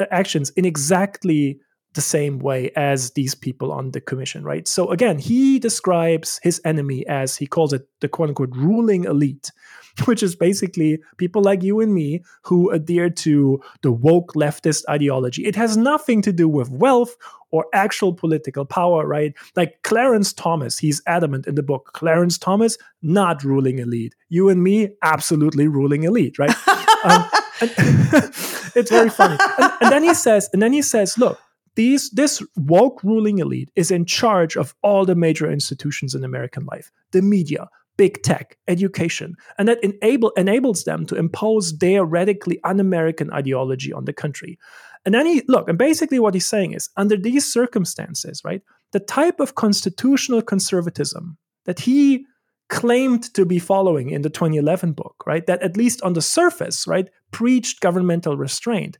uh, 0.00 0.06
actions 0.10 0.50
in 0.50 0.64
exactly 0.64 1.60
the 1.98 2.02
same 2.02 2.38
way 2.38 2.70
as 2.76 3.10
these 3.14 3.34
people 3.34 3.72
on 3.72 3.90
the 3.90 4.00
commission, 4.00 4.44
right? 4.44 4.68
So 4.68 4.92
again, 4.92 5.18
he 5.18 5.58
describes 5.58 6.38
his 6.44 6.60
enemy 6.64 7.04
as 7.08 7.36
he 7.36 7.44
calls 7.44 7.72
it 7.72 7.88
the 7.98 8.08
quote 8.08 8.28
unquote 8.28 8.54
ruling 8.54 9.02
elite, 9.02 9.50
which 10.04 10.22
is 10.22 10.36
basically 10.36 11.00
people 11.16 11.42
like 11.42 11.60
you 11.64 11.80
and 11.80 11.92
me 11.92 12.22
who 12.44 12.70
adhere 12.70 13.10
to 13.10 13.60
the 13.82 13.90
woke 13.90 14.34
leftist 14.34 14.84
ideology. 14.88 15.44
It 15.44 15.56
has 15.56 15.76
nothing 15.76 16.22
to 16.22 16.32
do 16.32 16.48
with 16.48 16.70
wealth 16.70 17.16
or 17.50 17.66
actual 17.74 18.14
political 18.14 18.64
power, 18.64 19.04
right? 19.04 19.34
Like 19.56 19.82
Clarence 19.82 20.32
Thomas, 20.32 20.78
he's 20.78 21.02
adamant 21.04 21.48
in 21.48 21.56
the 21.56 21.64
book. 21.64 21.90
Clarence 21.94 22.38
Thomas, 22.38 22.78
not 23.02 23.42
ruling 23.42 23.80
elite. 23.80 24.14
You 24.28 24.50
and 24.50 24.62
me, 24.62 24.90
absolutely 25.02 25.66
ruling 25.66 26.04
elite, 26.04 26.38
right? 26.38 26.54
um, 27.04 27.28
it's 27.60 28.90
very 28.90 29.10
funny. 29.10 29.36
And, 29.58 29.72
and 29.80 29.90
then 29.90 30.04
he 30.04 30.14
says, 30.14 30.48
and 30.52 30.62
then 30.62 30.72
he 30.72 30.82
says, 30.82 31.18
look, 31.18 31.40
these, 31.78 32.10
this 32.10 32.42
woke 32.56 33.04
ruling 33.04 33.38
elite 33.38 33.70
is 33.76 33.92
in 33.92 34.04
charge 34.04 34.56
of 34.56 34.74
all 34.82 35.04
the 35.06 35.14
major 35.14 35.48
institutions 35.48 36.12
in 36.12 36.24
American 36.24 36.64
life 36.64 36.90
the 37.12 37.22
media, 37.22 37.68
big 37.96 38.20
tech, 38.24 38.58
education, 38.66 39.36
and 39.58 39.68
that 39.68 39.78
enable, 39.84 40.30
enables 40.30 40.82
them 40.82 41.06
to 41.06 41.14
impose 41.14 41.78
their 41.78 42.04
radically 42.04 42.58
un 42.64 42.80
American 42.80 43.32
ideology 43.32 43.92
on 43.92 44.06
the 44.06 44.12
country. 44.12 44.58
And 45.06 45.14
then 45.14 45.24
he, 45.24 45.42
look, 45.46 45.68
and 45.68 45.78
basically 45.78 46.18
what 46.18 46.34
he's 46.34 46.46
saying 46.46 46.72
is 46.72 46.90
under 46.96 47.16
these 47.16 47.50
circumstances, 47.50 48.42
right, 48.44 48.60
the 48.90 48.98
type 48.98 49.38
of 49.38 49.54
constitutional 49.54 50.42
conservatism 50.42 51.38
that 51.64 51.78
he 51.78 52.26
claimed 52.68 53.32
to 53.34 53.46
be 53.46 53.60
following 53.60 54.10
in 54.10 54.22
the 54.22 54.30
2011 54.30 54.94
book, 54.94 55.22
right, 55.28 55.46
that 55.46 55.62
at 55.62 55.76
least 55.76 56.02
on 56.02 56.14
the 56.14 56.22
surface, 56.22 56.88
right, 56.88 57.08
preached 57.30 57.80
governmental 57.80 58.36
restraint, 58.36 58.98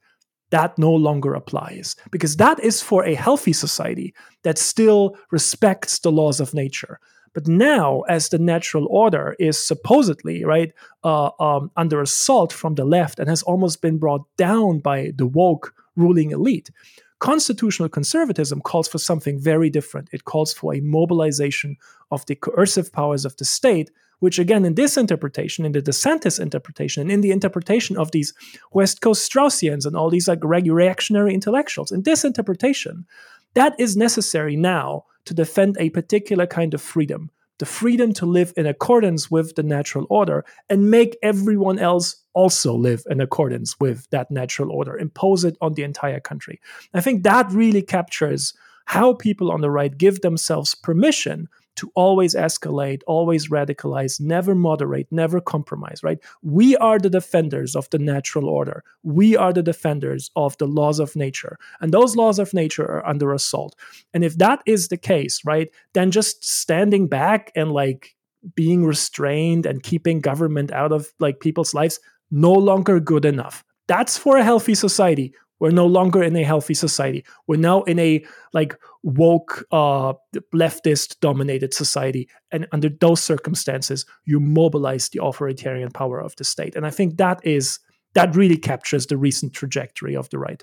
that 0.50 0.78
no 0.78 0.92
longer 0.92 1.34
applies 1.34 1.96
because 2.10 2.36
that 2.36 2.58
is 2.60 2.80
for 2.82 3.04
a 3.04 3.14
healthy 3.14 3.52
society 3.52 4.14
that 4.42 4.58
still 4.58 5.16
respects 5.30 5.98
the 5.98 6.12
laws 6.12 6.40
of 6.40 6.54
nature. 6.54 6.98
But 7.34 7.46
now, 7.46 8.00
as 8.08 8.30
the 8.30 8.38
natural 8.38 8.86
order 8.90 9.36
is 9.38 9.64
supposedly 9.64 10.44
right 10.44 10.72
uh, 11.04 11.30
um, 11.38 11.70
under 11.76 12.00
assault 12.00 12.52
from 12.52 12.74
the 12.74 12.84
left 12.84 13.18
and 13.18 13.28
has 13.28 13.42
almost 13.42 13.82
been 13.82 13.98
brought 13.98 14.24
down 14.36 14.80
by 14.80 15.12
the 15.14 15.26
woke 15.26 15.74
ruling 15.94 16.30
elite, 16.30 16.70
constitutional 17.18 17.88
conservatism 17.88 18.60
calls 18.60 18.88
for 18.88 18.98
something 18.98 19.38
very 19.38 19.70
different. 19.70 20.08
It 20.12 20.24
calls 20.24 20.52
for 20.52 20.74
a 20.74 20.80
mobilization 20.80 21.76
of 22.10 22.24
the 22.26 22.34
coercive 22.34 22.92
powers 22.92 23.24
of 23.24 23.36
the 23.36 23.44
state 23.44 23.90
which 24.20 24.38
again 24.38 24.64
in 24.64 24.74
this 24.74 24.96
interpretation 24.96 25.64
in 25.64 25.72
the 25.72 25.82
DeSantis 25.82 26.40
interpretation 26.40 27.02
and 27.02 27.10
in 27.10 27.20
the 27.20 27.30
interpretation 27.30 27.96
of 27.96 28.10
these 28.10 28.34
west 28.72 29.00
coast 29.00 29.30
straussians 29.30 29.86
and 29.86 29.96
all 29.96 30.10
these 30.10 30.28
like 30.28 30.42
reactionary 30.42 31.34
intellectuals 31.34 31.92
in 31.92 32.02
this 32.02 32.24
interpretation 32.24 33.06
that 33.54 33.74
is 33.78 33.96
necessary 33.96 34.56
now 34.56 35.04
to 35.24 35.34
defend 35.34 35.76
a 35.78 35.90
particular 35.90 36.46
kind 36.46 36.74
of 36.74 36.82
freedom 36.82 37.30
the 37.58 37.66
freedom 37.66 38.12
to 38.14 38.26
live 38.26 38.52
in 38.56 38.66
accordance 38.66 39.30
with 39.30 39.54
the 39.56 39.62
natural 39.62 40.06
order 40.08 40.44
and 40.68 40.90
make 40.90 41.16
everyone 41.22 41.78
else 41.78 42.16
also 42.32 42.74
live 42.74 43.02
in 43.10 43.20
accordance 43.20 43.78
with 43.80 44.08
that 44.10 44.30
natural 44.30 44.70
order 44.70 44.96
impose 44.96 45.44
it 45.44 45.56
on 45.60 45.74
the 45.74 45.82
entire 45.82 46.20
country. 46.20 46.60
I 46.94 47.00
think 47.00 47.24
that 47.24 47.50
really 47.50 47.82
captures 47.82 48.54
how 48.86 49.12
people 49.12 49.50
on 49.50 49.60
the 49.60 49.70
right 49.70 49.96
give 49.96 50.20
themselves 50.20 50.74
permission 50.74 51.48
to 51.78 51.90
always 51.94 52.34
escalate, 52.34 53.02
always 53.06 53.48
radicalize, 53.48 54.20
never 54.20 54.54
moderate, 54.54 55.06
never 55.10 55.40
compromise, 55.40 56.02
right? 56.02 56.18
We 56.42 56.76
are 56.78 56.98
the 56.98 57.08
defenders 57.08 57.76
of 57.76 57.88
the 57.90 57.98
natural 57.98 58.48
order. 58.48 58.82
We 59.04 59.36
are 59.36 59.52
the 59.52 59.62
defenders 59.62 60.30
of 60.34 60.58
the 60.58 60.66
laws 60.66 60.98
of 60.98 61.14
nature. 61.14 61.56
And 61.80 61.92
those 61.92 62.16
laws 62.16 62.40
of 62.40 62.52
nature 62.52 62.84
are 62.84 63.06
under 63.06 63.32
assault. 63.32 63.76
And 64.12 64.24
if 64.24 64.36
that 64.38 64.60
is 64.66 64.88
the 64.88 64.96
case, 64.96 65.40
right, 65.44 65.68
then 65.94 66.10
just 66.10 66.44
standing 66.44 67.06
back 67.06 67.52
and 67.54 67.70
like 67.70 68.16
being 68.54 68.84
restrained 68.84 69.64
and 69.64 69.82
keeping 69.82 70.20
government 70.20 70.72
out 70.72 70.90
of 70.90 71.12
like 71.20 71.38
people's 71.38 71.74
lives 71.74 72.00
no 72.30 72.52
longer 72.52 72.98
good 72.98 73.24
enough. 73.24 73.64
That's 73.86 74.18
for 74.18 74.36
a 74.36 74.44
healthy 74.44 74.74
society. 74.74 75.32
We're 75.60 75.70
no 75.70 75.86
longer 75.86 76.22
in 76.22 76.36
a 76.36 76.44
healthy 76.44 76.74
society. 76.74 77.24
We're 77.46 77.56
now 77.56 77.82
in 77.82 77.98
a 77.98 78.24
like 78.52 78.76
woke, 79.02 79.64
uh, 79.72 80.14
leftist 80.54 81.20
dominated 81.20 81.74
society. 81.74 82.28
And 82.52 82.66
under 82.72 82.88
those 82.88 83.20
circumstances, 83.20 84.06
you 84.24 84.40
mobilize 84.40 85.08
the 85.08 85.22
authoritarian 85.22 85.90
power 85.90 86.20
of 86.20 86.36
the 86.36 86.44
state. 86.44 86.76
And 86.76 86.86
I 86.86 86.90
think 86.90 87.16
that 87.16 87.40
is 87.44 87.80
that 88.14 88.34
really 88.34 88.56
captures 88.56 89.06
the 89.06 89.16
recent 89.16 89.52
trajectory 89.52 90.16
of 90.16 90.30
the 90.30 90.38
right. 90.38 90.62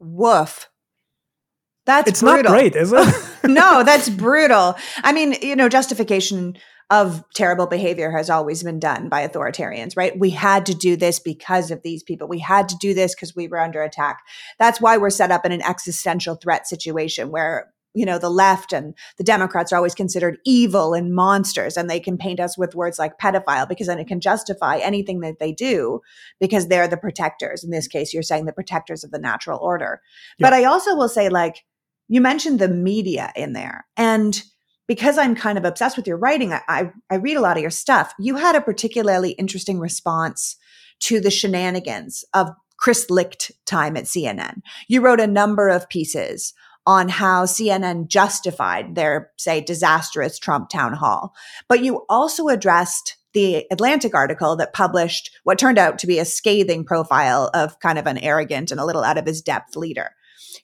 Woof. 0.00 0.68
That's 1.86 2.08
it's 2.10 2.20
brutal. 2.20 2.42
not 2.42 2.50
great, 2.50 2.76
is 2.76 2.92
it? 2.92 3.14
no, 3.44 3.82
that's 3.84 4.10
brutal. 4.10 4.76
I 4.98 5.12
mean, 5.12 5.36
you 5.40 5.56
know, 5.56 5.68
justification 5.68 6.58
of 6.90 7.22
terrible 7.34 7.66
behavior 7.66 8.10
has 8.10 8.30
always 8.30 8.62
been 8.62 8.78
done 8.78 9.08
by 9.08 9.26
authoritarians, 9.26 9.96
right? 9.96 10.18
We 10.18 10.30
had 10.30 10.64
to 10.66 10.74
do 10.74 10.96
this 10.96 11.20
because 11.20 11.70
of 11.70 11.82
these 11.82 12.02
people. 12.02 12.28
We 12.28 12.38
had 12.38 12.68
to 12.70 12.76
do 12.76 12.94
this 12.94 13.14
because 13.14 13.36
we 13.36 13.46
were 13.46 13.60
under 13.60 13.82
attack. 13.82 14.20
That's 14.58 14.80
why 14.80 14.96
we're 14.96 15.10
set 15.10 15.30
up 15.30 15.44
in 15.44 15.52
an 15.52 15.62
existential 15.62 16.36
threat 16.36 16.66
situation 16.66 17.30
where 17.30 17.72
you 17.94 18.04
know 18.04 18.18
the 18.18 18.30
left 18.30 18.72
and 18.72 18.94
the 19.16 19.24
democrats 19.24 19.72
are 19.72 19.76
always 19.76 19.94
considered 19.94 20.38
evil 20.44 20.92
and 20.92 21.14
monsters 21.14 21.74
and 21.76 21.88
they 21.88 21.98
can 21.98 22.18
paint 22.18 22.38
us 22.38 22.58
with 22.58 22.74
words 22.74 22.98
like 22.98 23.18
pedophile 23.18 23.66
because 23.66 23.86
then 23.86 23.98
it 23.98 24.06
can 24.06 24.20
justify 24.20 24.76
anything 24.76 25.20
that 25.20 25.38
they 25.38 25.52
do 25.52 26.00
because 26.38 26.68
they're 26.68 26.86
the 26.86 26.98
protectors 26.98 27.64
in 27.64 27.70
this 27.70 27.88
case 27.88 28.12
you're 28.12 28.22
saying 28.22 28.44
the 28.44 28.52
protectors 28.52 29.04
of 29.04 29.10
the 29.10 29.18
natural 29.18 29.58
order 29.60 30.02
yeah. 30.38 30.46
but 30.46 30.52
i 30.52 30.64
also 30.64 30.94
will 30.94 31.08
say 31.08 31.30
like 31.30 31.64
you 32.08 32.20
mentioned 32.20 32.58
the 32.58 32.68
media 32.68 33.32
in 33.34 33.54
there 33.54 33.86
and 33.96 34.44
because 34.88 35.18
I'm 35.18 35.36
kind 35.36 35.58
of 35.58 35.64
obsessed 35.64 35.96
with 35.96 36.06
your 36.06 36.16
writing, 36.16 36.52
I, 36.52 36.90
I 37.10 37.16
read 37.16 37.36
a 37.36 37.40
lot 37.40 37.56
of 37.56 37.60
your 37.60 37.70
stuff. 37.70 38.12
You 38.18 38.36
had 38.36 38.56
a 38.56 38.60
particularly 38.60 39.32
interesting 39.32 39.78
response 39.78 40.56
to 41.00 41.20
the 41.20 41.30
shenanigans 41.30 42.24
of 42.34 42.48
Chris 42.78 43.10
Licht 43.10 43.52
time 43.66 43.96
at 43.96 44.04
CNN. 44.04 44.62
You 44.88 45.02
wrote 45.02 45.20
a 45.20 45.26
number 45.26 45.68
of 45.68 45.88
pieces 45.88 46.54
on 46.86 47.10
how 47.10 47.44
CNN 47.44 48.08
justified 48.08 48.94
their, 48.94 49.30
say, 49.36 49.60
disastrous 49.60 50.38
Trump 50.38 50.70
town 50.70 50.94
hall. 50.94 51.34
But 51.68 51.84
you 51.84 52.06
also 52.08 52.48
addressed 52.48 53.18
the 53.34 53.66
Atlantic 53.70 54.14
article 54.14 54.56
that 54.56 54.72
published 54.72 55.30
what 55.44 55.58
turned 55.58 55.76
out 55.76 55.98
to 55.98 56.06
be 56.06 56.18
a 56.18 56.24
scathing 56.24 56.82
profile 56.82 57.50
of 57.52 57.78
kind 57.80 57.98
of 57.98 58.06
an 58.06 58.16
arrogant 58.18 58.70
and 58.70 58.80
a 58.80 58.86
little 58.86 59.04
out 59.04 59.18
of 59.18 59.26
his 59.26 59.42
depth 59.42 59.76
leader. 59.76 60.12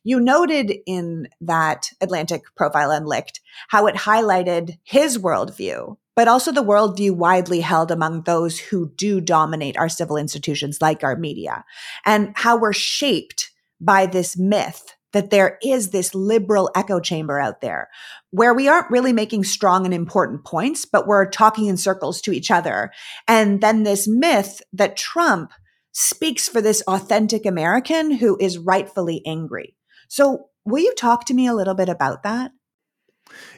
You 0.03 0.21
noted 0.21 0.73
in 0.87 1.29
that 1.41 1.91
Atlantic 2.01 2.43
profile 2.57 3.05
Licht 3.05 3.41
how 3.69 3.87
it 3.87 3.95
highlighted 3.95 4.79
his 4.85 5.19
worldview, 5.19 5.97
but 6.17 6.29
also 6.29 6.53
the 6.53 6.65
worldview 6.65 7.13
widely 7.13 7.61
held 7.61 7.91
among 7.91 8.23
those 8.23 8.59
who 8.59 8.91
do 8.97 9.21
dominate 9.21 9.77
our 9.77 9.89
civil 9.89 10.17
institutions 10.17 10.81
like 10.81 11.03
our 11.03 11.17
media, 11.17 11.65
and 12.05 12.33
how 12.37 12.57
we're 12.57 12.73
shaped 12.73 13.51
by 13.81 14.07
this 14.07 14.37
myth 14.37 14.95
that 15.13 15.31
there 15.31 15.59
is 15.63 15.91
this 15.91 16.15
liberal 16.15 16.71
echo 16.75 16.99
chamber 17.01 17.39
out 17.39 17.61
there 17.61 17.89
where 18.33 18.53
we 18.53 18.67
aren't 18.67 18.91
really 18.91 19.13
making 19.13 19.45
strong 19.45 19.85
and 19.85 19.95
important 19.95 20.45
points, 20.45 20.85
but 20.85 21.07
we're 21.07 21.31
talking 21.31 21.67
in 21.67 21.77
circles 21.77 22.21
to 22.21 22.33
each 22.33 22.51
other. 22.51 22.91
And 23.29 23.61
then 23.61 23.85
this 23.85 24.09
myth 24.09 24.61
that 24.73 24.97
Trump 24.97 25.53
speaks 25.95 26.49
for 26.49 26.61
this 26.61 26.83
authentic 26.83 27.47
American 27.47 28.11
who 28.11 28.37
is 28.39 28.59
rightfully 28.59 29.23
angry. 29.25 29.77
So, 30.09 30.51
will 30.65 30.83
you 30.83 30.95
talk 30.95 31.25
to 31.27 31.35
me 31.35 31.47
a 31.47 31.55
little 31.55 31.75
bit 31.75 31.89
about 31.89 32.23
that? 32.25 32.53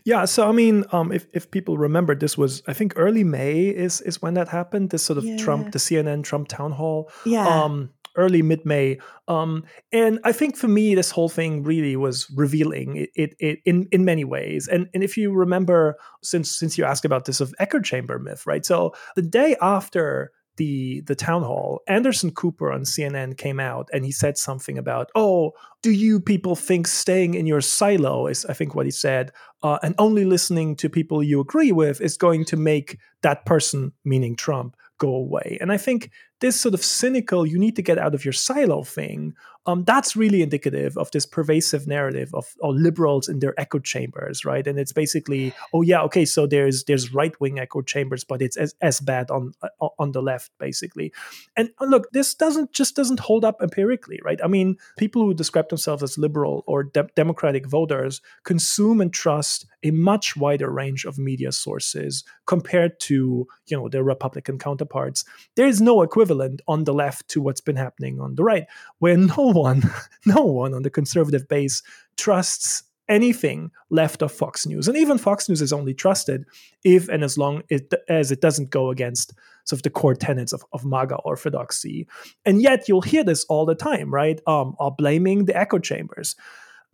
Yeah, 0.05 0.27
so 0.27 0.49
I 0.49 0.53
mean, 0.53 0.85
um, 0.93 1.11
if 1.11 1.27
if 1.33 1.51
people 1.51 1.77
remember, 1.77 2.15
this 2.15 2.39
was 2.39 2.63
I 2.69 2.73
think 2.73 2.93
early 2.97 3.25
May 3.25 3.65
is 3.65 4.01
is 4.03 4.23
when 4.23 4.35
that 4.35 4.49
happened. 4.49 4.91
This 4.91 5.03
sort 5.03 5.19
of 5.19 5.25
yeah. 5.25 5.37
Trump, 5.37 5.73
the 5.73 5.79
CNN 5.79 6.23
Trump 6.23 6.49
town 6.49 6.73
hall. 6.73 7.11
Yeah. 7.25 7.47
Um, 7.47 7.91
early 8.17 8.43
mid 8.43 8.65
May. 8.65 8.99
Um, 9.29 9.65
and 9.93 10.19
I 10.25 10.33
think 10.33 10.57
for 10.57 10.69
me, 10.69 10.95
this 10.95 11.11
whole 11.11 11.29
thing 11.29 11.63
really 11.63 11.97
was 11.97 12.31
revealing 12.35 12.97
it, 12.97 13.11
it, 13.15 13.35
it, 13.39 13.59
in 13.65 13.89
in 13.93 14.05
many 14.05 14.25
ways. 14.25 14.69
And 14.69 14.89
and 14.95 15.03
if 15.03 15.17
you 15.17 15.33
remember, 15.33 15.97
since 16.23 16.57
since 16.57 16.79
you 16.79 16.85
asked 16.85 17.05
about 17.05 17.25
this 17.25 17.41
of 17.41 17.55
echo 17.59 17.81
chamber 17.81 18.19
myth, 18.19 18.47
right? 18.47 18.65
So 18.65 18.95
the 19.17 19.23
day 19.23 19.57
after 19.61 20.33
the 20.57 21.01
the 21.03 21.15
town 21.15 21.43
hall, 21.43 21.83
Anderson 21.87 22.31
Cooper 22.31 22.73
on 22.73 22.83
CNN 22.83 23.37
came 23.37 23.61
out 23.61 23.89
and 23.93 24.05
he 24.05 24.13
said 24.13 24.39
something 24.39 24.79
about, 24.79 25.11
"Oh, 25.15 25.53
do 25.83 25.91
you 25.91 26.21
people 26.21 26.57
think 26.57 26.87
staying 26.87 27.35
in 27.35 27.47
your 27.47 27.61
silo 27.61 28.27
is, 28.27 28.45
I 28.47 28.53
think, 28.53 28.75
what 28.75 28.87
he 28.87 28.93
said, 28.93 29.33
uh, 29.63 29.79
and 29.83 29.95
only 29.99 30.25
listening 30.25 30.77
to 30.77 30.89
people 30.89 31.23
you 31.23 31.41
agree 31.41 31.73
with 31.73 32.01
is 32.01 32.17
going 32.17 32.45
to 32.47 32.57
make 32.57 32.99
that 33.23 33.45
person, 33.47 33.93
meaning 34.05 34.37
Trump, 34.37 34.77
go 34.99 35.15
away?" 35.15 35.59
And 35.61 35.73
I 35.73 35.77
think 35.77 36.11
this 36.41 36.61
sort 36.61 36.75
of 36.75 36.85
cynical, 36.85 37.47
you 37.47 37.59
need 37.59 37.77
to 37.77 37.83
get 37.83 37.99
out 37.99 38.15
of 38.15 38.25
your 38.25 38.33
silo 38.33 38.83
thing 38.83 39.35
um, 39.67 39.85
that's 39.85 40.15
really 40.15 40.43
indicative 40.43 40.97
of 40.97 41.11
this 41.11 41.27
pervasive 41.27 41.87
narrative 41.87 42.31
of, 42.35 42.55
of, 42.63 42.77
liberals 42.77 43.29
in 43.29 43.41
their 43.41 43.59
echo 43.59 43.79
chambers, 43.79 44.45
right? 44.45 44.67
And 44.67 44.79
it's 44.79 44.93
basically, 44.93 45.53
oh 45.73 45.83
yeah, 45.83 46.03
okay, 46.03 46.25
so 46.25 46.47
there's 46.47 46.85
there's 46.85 47.13
right 47.13 47.39
wing 47.41 47.59
echo 47.59 47.83
chambers, 47.83 48.23
but 48.23 48.41
it's 48.41 48.57
as, 48.57 48.75
as 48.81 49.01
bad 49.01 49.31
on 49.31 49.53
uh, 49.63 49.89
on 49.99 50.13
the 50.13 50.23
left, 50.23 50.53
basically. 50.59 51.13
And 51.57 51.71
uh, 51.81 51.87
look, 51.87 52.11
this 52.13 52.35
doesn't 52.35 52.73
just 52.73 52.95
doesn't 52.95 53.21
hold 53.21 53.45
up 53.45 53.61
empirically, 53.61 54.21
right? 54.25 54.41
I 54.43 54.47
mean, 54.47 54.77
people 54.97 55.23
who 55.23 55.35
describe 55.35 55.69
themselves 55.69 56.03
as 56.03 56.17
liberal 56.17 56.63
or 56.67 56.85
de- 56.85 57.09
democratic 57.17 57.67
voters 57.67 58.21
consume 58.45 59.01
and 59.01 59.13
trust 59.13 59.67
a 59.83 59.91
much 59.91 60.37
wider 60.37 60.71
range 60.71 61.05
of 61.05 61.19
media 61.19 61.51
sources 61.51 62.25
compared 62.47 63.01
to 63.01 63.47
you 63.67 63.77
know 63.77 63.89
their 63.89 64.05
Republican 64.05 64.59
counterparts. 64.59 65.25
There 65.57 65.67
is 65.67 65.81
no 65.81 66.03
equivalent 66.03 66.63
on 66.69 66.85
the 66.85 66.95
left 66.95 67.29
to 67.31 67.41
what's 67.41 67.61
been 67.61 67.77
happening 67.77 68.21
on 68.21 68.37
the 68.37 68.45
right, 68.45 68.67
where 68.99 69.17
no 69.17 69.56
one, 69.57 69.83
no 70.27 70.45
one 70.45 70.75
on 70.75 70.83
the 70.83 70.91
conservative 70.91 71.49
base 71.49 71.83
trusts 72.17 72.85
anything 73.09 73.71
left 73.91 74.23
of 74.23 74.33
Fox 74.33 74.67
News. 74.67 74.89
And 74.89 74.97
even 74.97 75.19
Fox 75.19 75.49
News 75.49 75.63
is 75.63 75.73
only 75.73 75.95
trusted 75.95 76.45
if 76.85 77.09
and 77.09 77.23
as 77.23 77.39
long 77.39 77.63
it, 77.69 77.93
as 78.09 78.33
it 78.33 78.41
doesn't 78.41 78.71
go 78.71 78.91
against 78.91 79.33
sort 79.65 79.79
of 79.79 79.83
the 79.83 79.91
core 79.91 80.15
tenets 80.15 80.53
of, 80.53 80.65
of 80.73 80.85
MAGA 80.85 81.17
orthodoxy. 81.17 82.07
And 82.45 82.63
yet 82.63 82.89
you'll 82.89 83.03
hear 83.03 83.25
this 83.25 83.45
all 83.45 83.67
the 83.67 83.75
time, 83.75 84.13
right? 84.13 84.41
Um, 84.47 84.75
are 84.79 84.91
blaming 84.91 85.45
the 85.45 85.57
echo 85.57 85.79
chambers 85.79 86.37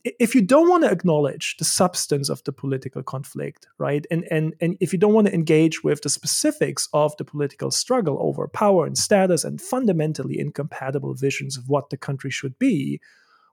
if 0.05 0.35
you 0.35 0.43
don't 0.43 0.69
want 0.69 0.85
to 0.85 0.91
acknowledge 0.91 1.57
the 1.59 1.65
substance 1.65 2.29
of 2.29 2.43
the 2.45 2.53
political 2.53 3.03
conflict, 3.03 3.69
right, 3.79 4.05
and 4.11 4.25
and 4.31 4.55
and 4.61 4.77
if 4.81 4.93
you 4.93 4.99
don't 4.99 5.15
want 5.15 5.29
to 5.29 5.35
engage 5.35 5.85
with 5.85 6.03
the 6.03 6.09
specifics 6.09 6.89
of 6.93 7.17
the 7.17 7.25
political 7.25 7.71
struggle 7.71 8.19
over 8.21 8.49
power 8.49 8.85
and 8.85 8.99
status 8.99 9.45
and 9.45 9.61
fundamentally 9.61 10.39
incompatible 10.39 11.15
visions 11.15 11.57
of 11.57 11.69
what 11.69 11.91
the 11.91 11.97
country 11.97 12.31
should 12.31 12.59
be, 12.59 13.01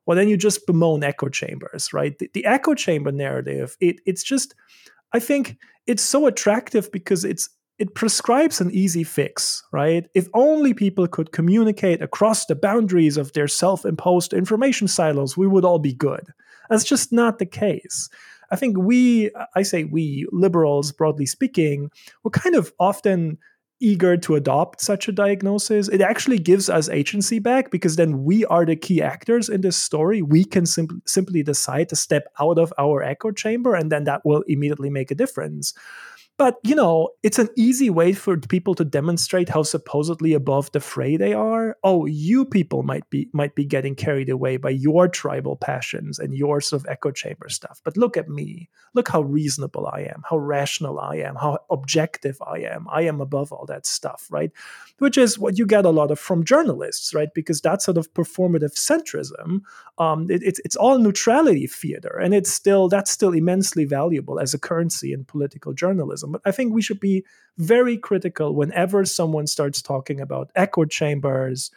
well, 0.06 0.16
then 0.16 0.28
you 0.28 0.38
just 0.38 0.66
bemoan 0.66 1.04
echo 1.04 1.30
chambers, 1.30 1.94
right? 1.94 2.18
The, 2.18 2.32
the 2.34 2.46
echo 2.46 2.74
chamber 2.74 3.12
narrative, 3.12 3.78
it 3.80 4.02
it's 4.08 4.24
just, 4.24 4.56
I 5.14 5.20
think 5.20 5.58
it's 5.86 6.04
so 6.04 6.26
attractive 6.26 6.92
because 6.92 7.24
it's 7.24 7.50
it 7.80 7.96
prescribes 7.96 8.60
an 8.60 8.70
easy 8.72 9.06
fix, 9.06 9.64
right? 9.72 10.08
If 10.14 10.28
only 10.34 10.74
people 10.74 11.08
could 11.08 11.32
communicate 11.32 12.02
across 12.02 12.46
the 12.46 12.56
boundaries 12.56 13.16
of 13.16 13.32
their 13.34 13.48
self 13.48 13.86
imposed 13.86 14.34
information 14.34 14.88
silos, 14.88 15.38
we 15.38 15.48
would 15.48 15.66
all 15.66 15.80
be 15.80 15.94
good. 15.94 16.28
That's 16.70 16.84
just 16.84 17.12
not 17.12 17.40
the 17.40 17.46
case. 17.46 18.10
I 18.52 18.58
think 18.58 18.78
we, 18.78 19.32
I 19.56 19.62
say 19.62 19.86
we, 19.86 20.28
liberals, 20.32 20.92
broadly 20.92 21.26
speaking, 21.26 21.90
we're 22.24 22.32
kind 22.32 22.56
of 22.56 22.74
often 22.80 23.38
eager 23.80 24.18
to 24.18 24.36
adopt 24.36 24.82
such 24.82 25.08
a 25.08 25.12
diagnosis. 25.12 25.88
It 25.88 26.02
actually 26.02 26.40
gives 26.40 26.70
us 26.70 26.90
agency 26.90 27.40
back 27.40 27.72
because 27.72 27.96
then 27.96 28.24
we 28.24 28.44
are 28.46 28.66
the 28.66 28.76
key 28.76 29.02
actors 29.02 29.48
in 29.48 29.62
this 29.62 29.78
story. 29.78 30.22
We 30.22 30.44
can 30.44 30.66
sim- 30.66 31.02
simply 31.06 31.44
decide 31.44 31.90
to 31.90 31.96
step 31.96 32.28
out 32.40 32.60
of 32.60 32.74
our 32.78 33.02
echo 33.02 33.32
chamber, 33.32 33.76
and 33.76 33.92
then 33.92 34.04
that 34.04 34.26
will 34.26 34.44
immediately 34.48 34.90
make 34.90 35.12
a 35.12 35.16
difference. 35.16 35.74
But 36.40 36.58
you 36.64 36.74
know 36.74 37.10
it's 37.22 37.38
an 37.38 37.50
easy 37.58 37.90
way 37.90 38.14
for 38.14 38.38
people 38.38 38.74
to 38.74 38.86
demonstrate 38.86 39.50
how 39.50 39.62
supposedly 39.62 40.34
above 40.34 40.72
the 40.72 40.80
fray 40.80 41.18
they 41.18 41.34
are. 41.34 41.76
Oh 41.84 42.06
you 42.06 42.46
people 42.46 42.82
might 42.82 43.08
be 43.10 43.30
might 43.34 43.56
be 43.56 43.66
getting 43.66 43.94
carried 43.94 44.30
away 44.30 44.56
by 44.56 44.70
your 44.70 45.10
tribal 45.10 45.58
passions 45.58 46.18
and 46.18 46.34
your 46.34 46.62
sort 46.62 46.82
of 46.82 46.88
echo 46.90 47.12
chamber 47.12 47.50
stuff. 47.50 47.82
But 47.84 47.98
look 47.98 48.16
at 48.16 48.30
me. 48.30 48.70
Look 48.94 49.10
how 49.10 49.22
reasonable 49.22 49.86
i 49.86 50.00
am 50.00 50.24
how 50.30 50.38
rational 50.38 50.98
i 51.00 51.18
am 51.18 51.36
how 51.36 51.60
objective 51.70 52.38
i 52.48 52.60
am. 52.60 52.88
I 52.90 53.02
am 53.02 53.20
above 53.20 53.52
all 53.52 53.66
that 53.66 53.86
stuff 53.86 54.28
right? 54.32 54.52
Which 55.00 55.18
is 55.18 55.38
what 55.38 55.58
you 55.60 55.66
get 55.66 55.84
a 55.84 55.90
lot 55.90 56.10
of 56.10 56.20
from 56.20 56.46
journalists 56.46 57.14
right? 57.14 57.34
Because 57.36 57.60
that 57.62 57.82
sort 57.82 57.98
of 57.98 58.14
performative 58.14 58.76
centrism 58.76 59.60
um, 59.98 60.32
it, 60.32 60.42
it's, 60.42 60.62
it's 60.64 60.78
all 60.78 60.98
neutrality 61.00 61.68
theater 61.68 62.18
and 62.18 62.34
it's 62.34 62.50
still 62.50 62.88
that's 62.88 63.12
still 63.12 63.34
immensely 63.34 63.84
valuable 63.84 64.40
as 64.40 64.54
a 64.54 64.58
currency 64.60 65.12
in 65.12 65.26
political 65.26 65.74
journalism 65.74 66.29
but 66.32 66.42
I 66.46 66.52
think 66.52 66.74
we 66.74 66.82
should 66.82 67.00
be 67.00 67.24
very 67.58 67.98
critical 67.98 68.56
whenever 68.56 69.06
someone 69.06 69.48
starts 69.48 69.82
talking 69.82 70.20
about 70.20 70.52
echo 70.56 70.86
chambers, 70.86 71.72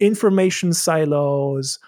information 0.00 0.72
silos, 0.72 1.78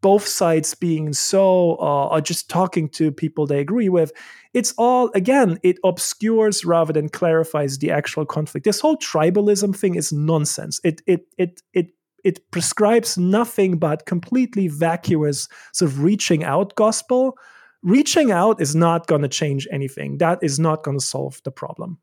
both 0.00 0.26
sides 0.26 0.74
being 0.74 1.12
so 1.12 1.76
uh, 1.80 2.08
or 2.08 2.20
just 2.20 2.48
talking 2.48 2.88
to 2.88 3.12
people 3.12 3.46
they 3.46 3.60
agree 3.60 3.88
with. 3.88 4.12
It's 4.54 4.72
all 4.78 5.10
again 5.14 5.58
it 5.62 5.78
obscures 5.84 6.64
rather 6.64 6.92
than 6.92 7.08
clarifies 7.08 7.78
the 7.78 7.90
actual 7.90 8.24
conflict. 8.24 8.64
This 8.64 8.80
whole 8.80 8.96
tribalism 8.96 9.76
thing 9.76 9.94
is 9.94 10.12
nonsense. 10.12 10.80
It 10.84 11.02
it 11.06 11.26
it 11.38 11.62
it 11.74 11.90
it 12.24 12.50
prescribes 12.50 13.16
nothing 13.16 13.78
but 13.78 14.06
completely 14.06 14.68
vacuous 14.68 15.48
sort 15.72 15.90
of 15.90 16.02
reaching 16.02 16.44
out 16.44 16.74
gospel 16.74 17.36
reaching 17.82 18.30
out 18.30 18.60
is 18.60 18.74
not 18.74 19.06
going 19.06 19.22
to 19.22 19.28
change 19.28 19.66
anything. 19.70 20.18
That 20.18 20.38
is 20.42 20.58
not 20.58 20.82
going 20.82 20.98
to 20.98 21.04
solve 21.04 21.40
the 21.44 21.50
problem. 21.50 21.98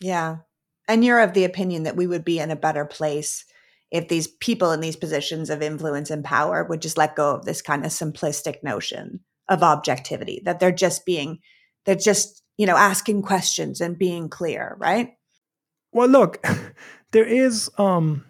Yeah. 0.00 0.38
And 0.88 1.04
you're 1.04 1.20
of 1.20 1.34
the 1.34 1.44
opinion 1.44 1.84
that 1.84 1.96
we 1.96 2.06
would 2.06 2.24
be 2.24 2.38
in 2.38 2.50
a 2.50 2.56
better 2.56 2.84
place 2.84 3.44
if 3.90 4.08
these 4.08 4.26
people 4.26 4.72
in 4.72 4.80
these 4.80 4.96
positions 4.96 5.50
of 5.50 5.62
influence 5.62 6.10
and 6.10 6.24
power 6.24 6.64
would 6.64 6.80
just 6.80 6.96
let 6.96 7.14
go 7.14 7.34
of 7.34 7.44
this 7.44 7.60
kind 7.60 7.84
of 7.84 7.92
simplistic 7.92 8.62
notion 8.62 9.20
of 9.48 9.62
objectivity, 9.62 10.40
that 10.44 10.60
they're 10.60 10.72
just 10.72 11.04
being, 11.04 11.38
they're 11.84 11.94
just, 11.94 12.42
you 12.56 12.66
know, 12.66 12.76
asking 12.76 13.22
questions 13.22 13.80
and 13.80 13.98
being 13.98 14.28
clear, 14.28 14.76
right? 14.78 15.10
Well, 15.92 16.08
look, 16.08 16.44
there 17.12 17.26
is, 17.26 17.70
um, 17.76 18.24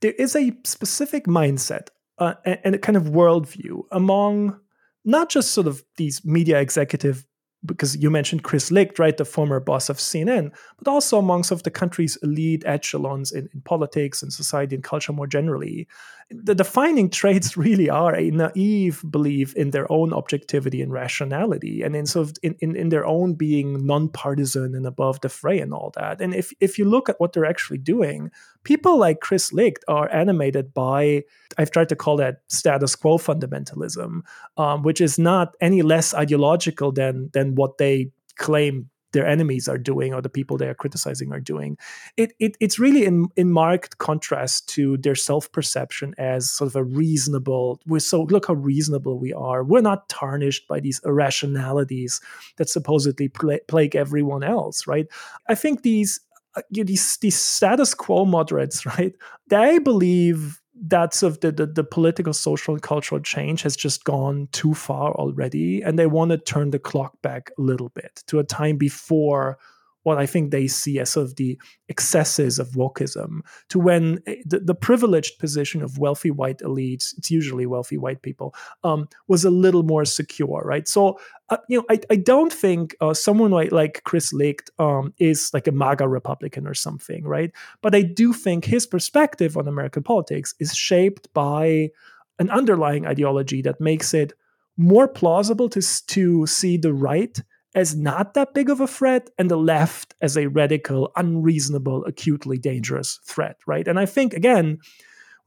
there 0.00 0.12
is 0.12 0.36
a 0.36 0.56
specific 0.64 1.26
mindset 1.26 1.88
uh, 2.18 2.34
and 2.44 2.76
a 2.76 2.78
kind 2.78 2.96
of 2.96 3.04
worldview 3.04 3.82
among 3.90 4.58
not 5.04 5.28
just 5.28 5.52
sort 5.52 5.66
of 5.66 5.82
these 5.96 6.24
media 6.24 6.60
executive 6.60 7.24
because 7.64 7.96
you 7.96 8.10
mentioned 8.10 8.44
Chris 8.44 8.70
Licht, 8.70 8.98
right, 8.98 9.16
the 9.16 9.24
former 9.24 9.58
boss 9.58 9.88
of 9.88 9.98
CNN, 9.98 10.50
but 10.78 10.88
also 10.88 11.18
amongst 11.18 11.50
of 11.50 11.64
the 11.64 11.70
country's 11.70 12.16
elite 12.22 12.62
echelons 12.64 13.32
in, 13.32 13.48
in 13.52 13.60
politics 13.62 14.22
and 14.22 14.32
society 14.32 14.76
and 14.76 14.84
culture 14.84 15.12
more 15.12 15.26
generally. 15.26 15.88
The 16.30 16.54
defining 16.54 17.10
traits 17.10 17.56
really 17.56 17.90
are 17.90 18.14
a 18.14 18.30
naive 18.30 19.02
belief 19.10 19.54
in 19.54 19.70
their 19.70 19.90
own 19.90 20.12
objectivity 20.12 20.80
and 20.82 20.92
rationality, 20.92 21.82
and 21.82 21.96
in 21.96 22.06
sort 22.06 22.28
of 22.28 22.36
in, 22.42 22.54
in, 22.60 22.76
in 22.76 22.88
their 22.90 23.06
own 23.06 23.34
being 23.34 23.84
nonpartisan 23.86 24.74
and 24.74 24.86
above 24.86 25.20
the 25.20 25.28
fray 25.28 25.58
and 25.58 25.72
all 25.72 25.92
that. 25.96 26.20
And 26.20 26.34
if 26.34 26.52
if 26.60 26.78
you 26.78 26.84
look 26.84 27.08
at 27.08 27.18
what 27.18 27.32
they're 27.32 27.44
actually 27.44 27.78
doing, 27.78 28.30
people 28.68 28.98
like 28.98 29.20
Chris 29.20 29.52
Licht 29.52 29.84
are 29.88 30.12
animated 30.12 30.74
by, 30.74 31.24
I've 31.56 31.70
tried 31.70 31.88
to 31.88 31.96
call 31.96 32.18
that 32.18 32.42
status 32.48 32.94
quo 32.94 33.16
fundamentalism, 33.16 34.20
um, 34.58 34.82
which 34.82 35.00
is 35.00 35.18
not 35.18 35.56
any 35.60 35.80
less 35.80 36.12
ideological 36.12 36.92
than, 36.92 37.30
than 37.32 37.47
what 37.54 37.78
they 37.78 38.10
claim 38.36 38.88
their 39.12 39.26
enemies 39.26 39.68
are 39.68 39.78
doing 39.78 40.12
or 40.12 40.20
the 40.20 40.28
people 40.28 40.56
they 40.56 40.68
are 40.68 40.74
criticizing 40.74 41.32
are 41.32 41.40
doing. 41.40 41.78
It, 42.16 42.32
it 42.38 42.56
it's 42.60 42.78
really 42.78 43.04
in, 43.04 43.28
in 43.36 43.50
marked 43.50 43.98
contrast 43.98 44.68
to 44.70 44.98
their 44.98 45.14
self-perception 45.14 46.14
as 46.18 46.50
sort 46.50 46.68
of 46.68 46.76
a 46.76 46.84
reasonable, 46.84 47.80
we're 47.86 48.00
so 48.00 48.22
look 48.24 48.46
how 48.48 48.54
reasonable 48.54 49.18
we 49.18 49.32
are. 49.32 49.64
We're 49.64 49.80
not 49.80 50.08
tarnished 50.08 50.68
by 50.68 50.80
these 50.80 51.00
irrationalities 51.04 52.20
that 52.56 52.68
supposedly 52.68 53.28
plague 53.28 53.96
everyone 53.96 54.42
else, 54.44 54.86
right? 54.86 55.06
I 55.48 55.54
think 55.54 55.82
these 55.82 56.20
uh, 56.54 56.62
these 56.70 57.16
these 57.18 57.40
status 57.40 57.94
quo 57.94 58.24
moderates, 58.24 58.84
right? 58.98 59.14
They 59.48 59.78
believe 59.78 60.60
that 60.86 61.14
sort 61.14 61.32
of 61.32 61.40
the, 61.40 61.52
the, 61.52 61.66
the 61.66 61.84
political, 61.84 62.32
social, 62.32 62.74
and 62.74 62.82
cultural 62.82 63.20
change 63.20 63.62
has 63.62 63.76
just 63.76 64.04
gone 64.04 64.48
too 64.52 64.74
far 64.74 65.12
already, 65.12 65.82
and 65.82 65.98
they 65.98 66.06
want 66.06 66.30
to 66.30 66.38
turn 66.38 66.70
the 66.70 66.78
clock 66.78 67.20
back 67.22 67.50
a 67.58 67.60
little 67.60 67.90
bit 67.90 68.22
to 68.26 68.38
a 68.38 68.44
time 68.44 68.76
before 68.76 69.58
what 70.02 70.18
I 70.18 70.26
think 70.26 70.50
they 70.50 70.66
see 70.68 70.98
as 70.98 71.10
sort 71.10 71.26
of 71.26 71.36
the 71.36 71.58
excesses 71.88 72.58
of 72.58 72.70
wokeism 72.70 73.40
to 73.68 73.78
when 73.78 74.20
eh, 74.26 74.36
the, 74.44 74.60
the 74.60 74.74
privileged 74.74 75.38
position 75.38 75.82
of 75.82 75.98
wealthy 75.98 76.30
white 76.30 76.58
elites, 76.58 77.16
it's 77.18 77.30
usually 77.30 77.66
wealthy 77.66 77.98
white 77.98 78.22
people, 78.22 78.54
um, 78.84 79.08
was 79.26 79.44
a 79.44 79.50
little 79.50 79.82
more 79.82 80.04
secure, 80.04 80.62
right? 80.64 80.88
So, 80.88 81.18
uh, 81.50 81.58
you 81.68 81.78
know, 81.78 81.84
I, 81.90 82.00
I 82.10 82.16
don't 82.16 82.52
think 82.52 82.96
uh, 83.00 83.14
someone 83.14 83.50
like, 83.50 83.72
like 83.72 84.02
Chris 84.04 84.32
Licht 84.32 84.70
um, 84.78 85.12
is 85.18 85.50
like 85.52 85.66
a 85.66 85.72
MAGA 85.72 86.08
Republican 86.08 86.66
or 86.66 86.74
something, 86.74 87.24
right? 87.24 87.52
But 87.82 87.94
I 87.94 88.02
do 88.02 88.32
think 88.32 88.64
his 88.64 88.86
perspective 88.86 89.56
on 89.56 89.68
American 89.68 90.02
politics 90.02 90.54
is 90.58 90.74
shaped 90.74 91.32
by 91.34 91.90
an 92.38 92.50
underlying 92.50 93.06
ideology 93.06 93.62
that 93.62 93.80
makes 93.80 94.14
it 94.14 94.32
more 94.76 95.08
plausible 95.08 95.68
to, 95.68 95.80
to 96.06 96.46
see 96.46 96.76
the 96.76 96.92
right 96.92 97.42
as 97.74 97.94
not 97.94 98.34
that 98.34 98.54
big 98.54 98.70
of 98.70 98.80
a 98.80 98.86
threat 98.86 99.30
and 99.38 99.50
the 99.50 99.56
left 99.56 100.14
as 100.20 100.36
a 100.36 100.48
radical, 100.48 101.10
unreasonable, 101.16 102.04
acutely 102.04 102.58
dangerous 102.58 103.20
threat, 103.24 103.56
right? 103.66 103.86
And 103.86 103.98
I 103.98 104.06
think, 104.06 104.34
again, 104.34 104.78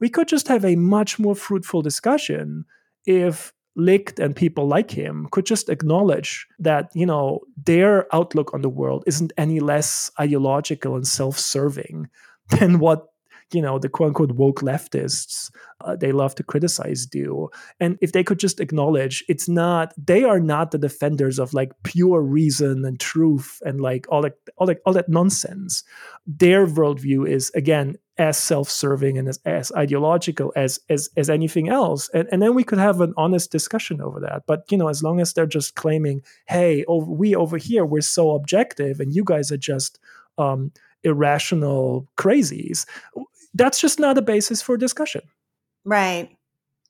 we 0.00 0.08
could 0.08 0.28
just 0.28 0.48
have 0.48 0.64
a 0.64 0.76
much 0.76 1.18
more 1.18 1.34
fruitful 1.34 1.82
discussion 1.82 2.64
if 3.06 3.52
Licht 3.74 4.18
and 4.18 4.36
people 4.36 4.68
like 4.68 4.90
him 4.90 5.28
could 5.30 5.46
just 5.46 5.68
acknowledge 5.68 6.46
that, 6.58 6.90
you 6.94 7.06
know, 7.06 7.40
their 7.56 8.12
outlook 8.14 8.52
on 8.52 8.62
the 8.62 8.68
world 8.68 9.02
isn't 9.06 9.32
any 9.38 9.60
less 9.60 10.10
ideological 10.20 10.94
and 10.94 11.06
self 11.06 11.38
serving 11.38 12.08
than 12.50 12.78
what 12.78 13.11
you 13.54 13.62
know 13.62 13.78
the 13.78 13.88
quote 13.88 14.08
unquote 14.08 14.32
woke 14.32 14.60
leftists 14.60 15.50
uh, 15.82 15.96
they 15.96 16.12
love 16.12 16.34
to 16.34 16.42
criticize 16.42 17.06
do 17.06 17.48
and 17.80 17.98
if 18.00 18.12
they 18.12 18.22
could 18.24 18.38
just 18.38 18.60
acknowledge 18.60 19.24
it's 19.28 19.48
not 19.48 19.92
they 19.96 20.24
are 20.24 20.40
not 20.40 20.70
the 20.70 20.78
defenders 20.78 21.38
of 21.38 21.54
like 21.54 21.72
pure 21.82 22.20
reason 22.20 22.84
and 22.84 23.00
truth 23.00 23.60
and 23.64 23.80
like 23.80 24.06
all 24.08 24.22
that 24.22 24.34
all 24.56 24.66
that 24.66 24.78
all 24.86 24.92
that 24.92 25.08
nonsense. 25.08 25.84
Their 26.26 26.66
worldview 26.66 27.28
is 27.28 27.50
again 27.54 27.96
as 28.18 28.36
self-serving 28.36 29.16
and 29.16 29.28
as, 29.28 29.38
as 29.44 29.72
ideological 29.72 30.52
as 30.56 30.80
as 30.88 31.08
as 31.16 31.30
anything 31.30 31.68
else. 31.68 32.10
And, 32.14 32.28
and 32.30 32.42
then 32.42 32.54
we 32.54 32.64
could 32.64 32.78
have 32.78 33.00
an 33.00 33.14
honest 33.16 33.50
discussion 33.50 34.00
over 34.00 34.20
that. 34.20 34.42
But 34.46 34.64
you 34.70 34.78
know 34.78 34.88
as 34.88 35.02
long 35.02 35.20
as 35.20 35.32
they're 35.32 35.46
just 35.46 35.74
claiming 35.74 36.22
hey 36.46 36.84
over, 36.86 37.10
we 37.10 37.34
over 37.34 37.56
here 37.56 37.84
we're 37.84 38.00
so 38.00 38.32
objective 38.32 39.00
and 39.00 39.14
you 39.14 39.24
guys 39.24 39.50
are 39.50 39.56
just 39.56 39.98
um, 40.38 40.72
irrational 41.04 42.06
crazies 42.16 42.86
that's 43.54 43.80
just 43.80 43.98
not 43.98 44.18
a 44.18 44.22
basis 44.22 44.62
for 44.62 44.76
discussion. 44.76 45.22
Right. 45.84 46.36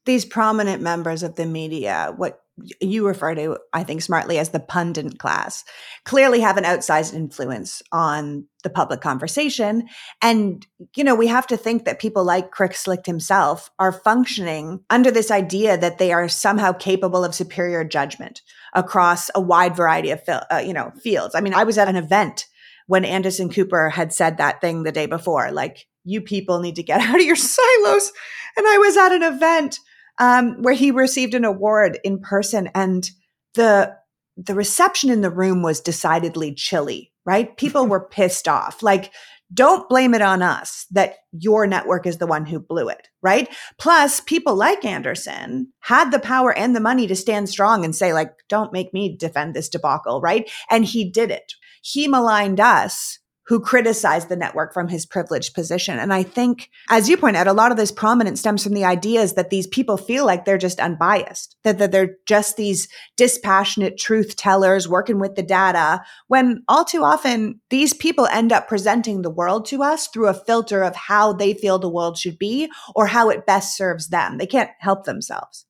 These 0.04 0.24
prominent 0.24 0.82
members 0.82 1.22
of 1.22 1.36
the 1.36 1.46
media, 1.46 2.12
what 2.16 2.40
you 2.80 3.06
refer 3.06 3.34
to, 3.34 3.56
I 3.72 3.82
think, 3.82 4.02
smartly 4.02 4.38
as 4.38 4.50
the 4.50 4.60
pundit 4.60 5.18
class, 5.18 5.64
clearly 6.04 6.40
have 6.40 6.58
an 6.58 6.64
outsized 6.64 7.14
influence 7.14 7.82
on 7.92 8.46
the 8.62 8.68
public 8.68 9.00
conversation. 9.00 9.88
And, 10.20 10.66
you 10.94 11.02
know, 11.02 11.14
we 11.14 11.28
have 11.28 11.46
to 11.46 11.56
think 11.56 11.84
that 11.84 11.98
people 11.98 12.24
like 12.24 12.50
Chris 12.50 12.86
Licht 12.86 13.06
himself 13.06 13.70
are 13.78 13.92
functioning 13.92 14.84
under 14.90 15.10
this 15.10 15.30
idea 15.30 15.78
that 15.78 15.98
they 15.98 16.12
are 16.12 16.28
somehow 16.28 16.72
capable 16.72 17.24
of 17.24 17.34
superior 17.34 17.84
judgment 17.84 18.42
across 18.74 19.30
a 19.34 19.40
wide 19.40 19.74
variety 19.74 20.10
of, 20.10 20.20
uh, 20.28 20.62
you 20.64 20.74
know, 20.74 20.92
fields. 21.02 21.34
I 21.34 21.40
mean, 21.40 21.54
I 21.54 21.64
was 21.64 21.78
at 21.78 21.88
an 21.88 21.96
event 21.96 22.46
when 22.86 23.04
Anderson 23.04 23.48
Cooper 23.48 23.88
had 23.88 24.12
said 24.12 24.36
that 24.36 24.60
thing 24.60 24.82
the 24.82 24.92
day 24.92 25.06
before, 25.06 25.50
like, 25.52 25.86
you 26.04 26.20
people 26.20 26.60
need 26.60 26.76
to 26.76 26.82
get 26.82 27.00
out 27.08 27.16
of 27.16 27.26
your 27.26 27.36
silos. 27.36 28.12
And 28.56 28.66
I 28.66 28.78
was 28.78 28.96
at 28.96 29.12
an 29.12 29.22
event 29.22 29.78
um, 30.18 30.62
where 30.62 30.74
he 30.74 30.90
received 30.90 31.34
an 31.34 31.44
award 31.44 31.98
in 32.04 32.20
person, 32.20 32.68
and 32.74 33.10
the 33.54 33.94
the 34.36 34.54
reception 34.54 35.10
in 35.10 35.20
the 35.20 35.30
room 35.30 35.62
was 35.62 35.80
decidedly 35.80 36.54
chilly. 36.54 37.12
Right? 37.24 37.56
People 37.56 37.86
were 37.86 38.08
pissed 38.10 38.48
off. 38.48 38.82
Like, 38.82 39.12
don't 39.54 39.88
blame 39.88 40.14
it 40.14 40.22
on 40.22 40.42
us 40.42 40.86
that 40.90 41.16
your 41.32 41.66
network 41.66 42.06
is 42.06 42.18
the 42.18 42.26
one 42.26 42.46
who 42.46 42.58
blew 42.58 42.88
it, 42.88 43.08
right? 43.20 43.48
Plus, 43.78 44.20
people 44.20 44.54
like 44.54 44.84
Anderson 44.84 45.70
had 45.80 46.10
the 46.10 46.18
power 46.18 46.56
and 46.56 46.74
the 46.74 46.80
money 46.80 47.06
to 47.06 47.14
stand 47.14 47.48
strong 47.48 47.84
and 47.84 47.94
say, 47.94 48.14
like, 48.14 48.32
don't 48.48 48.72
make 48.72 48.94
me 48.94 49.14
defend 49.14 49.54
this 49.54 49.68
debacle, 49.68 50.20
right? 50.20 50.50
And 50.70 50.84
he 50.84 51.10
did 51.10 51.30
it. 51.30 51.54
He 51.82 52.08
maligned 52.08 52.60
us 52.60 53.18
who 53.46 53.60
criticized 53.60 54.28
the 54.28 54.36
network 54.36 54.72
from 54.72 54.88
his 54.88 55.04
privileged 55.04 55.54
position. 55.54 55.98
And 55.98 56.12
I 56.12 56.22
think, 56.22 56.70
as 56.88 57.08
you 57.08 57.16
point 57.16 57.36
out, 57.36 57.48
a 57.48 57.52
lot 57.52 57.72
of 57.72 57.76
this 57.76 57.90
prominence 57.90 58.40
stems 58.40 58.62
from 58.62 58.74
the 58.74 58.84
ideas 58.84 59.34
that 59.34 59.50
these 59.50 59.66
people 59.66 59.96
feel 59.96 60.24
like 60.24 60.44
they're 60.44 60.58
just 60.58 60.78
unbiased, 60.78 61.56
that, 61.64 61.78
that 61.78 61.90
they're 61.90 62.16
just 62.26 62.56
these 62.56 62.88
dispassionate 63.16 63.98
truth 63.98 64.36
tellers 64.36 64.88
working 64.88 65.18
with 65.18 65.34
the 65.34 65.42
data, 65.42 66.02
when 66.28 66.62
all 66.68 66.84
too 66.84 67.02
often 67.02 67.60
these 67.70 67.92
people 67.92 68.26
end 68.26 68.52
up 68.52 68.68
presenting 68.68 69.22
the 69.22 69.30
world 69.30 69.66
to 69.66 69.82
us 69.82 70.06
through 70.06 70.28
a 70.28 70.34
filter 70.34 70.82
of 70.82 70.94
how 70.94 71.32
they 71.32 71.52
feel 71.52 71.78
the 71.78 71.88
world 71.88 72.16
should 72.16 72.38
be 72.38 72.70
or 72.94 73.06
how 73.06 73.28
it 73.28 73.44
best 73.44 73.76
serves 73.76 74.08
them. 74.08 74.38
They 74.38 74.46
can't 74.46 74.70
help 74.78 75.04
themselves. 75.04 75.66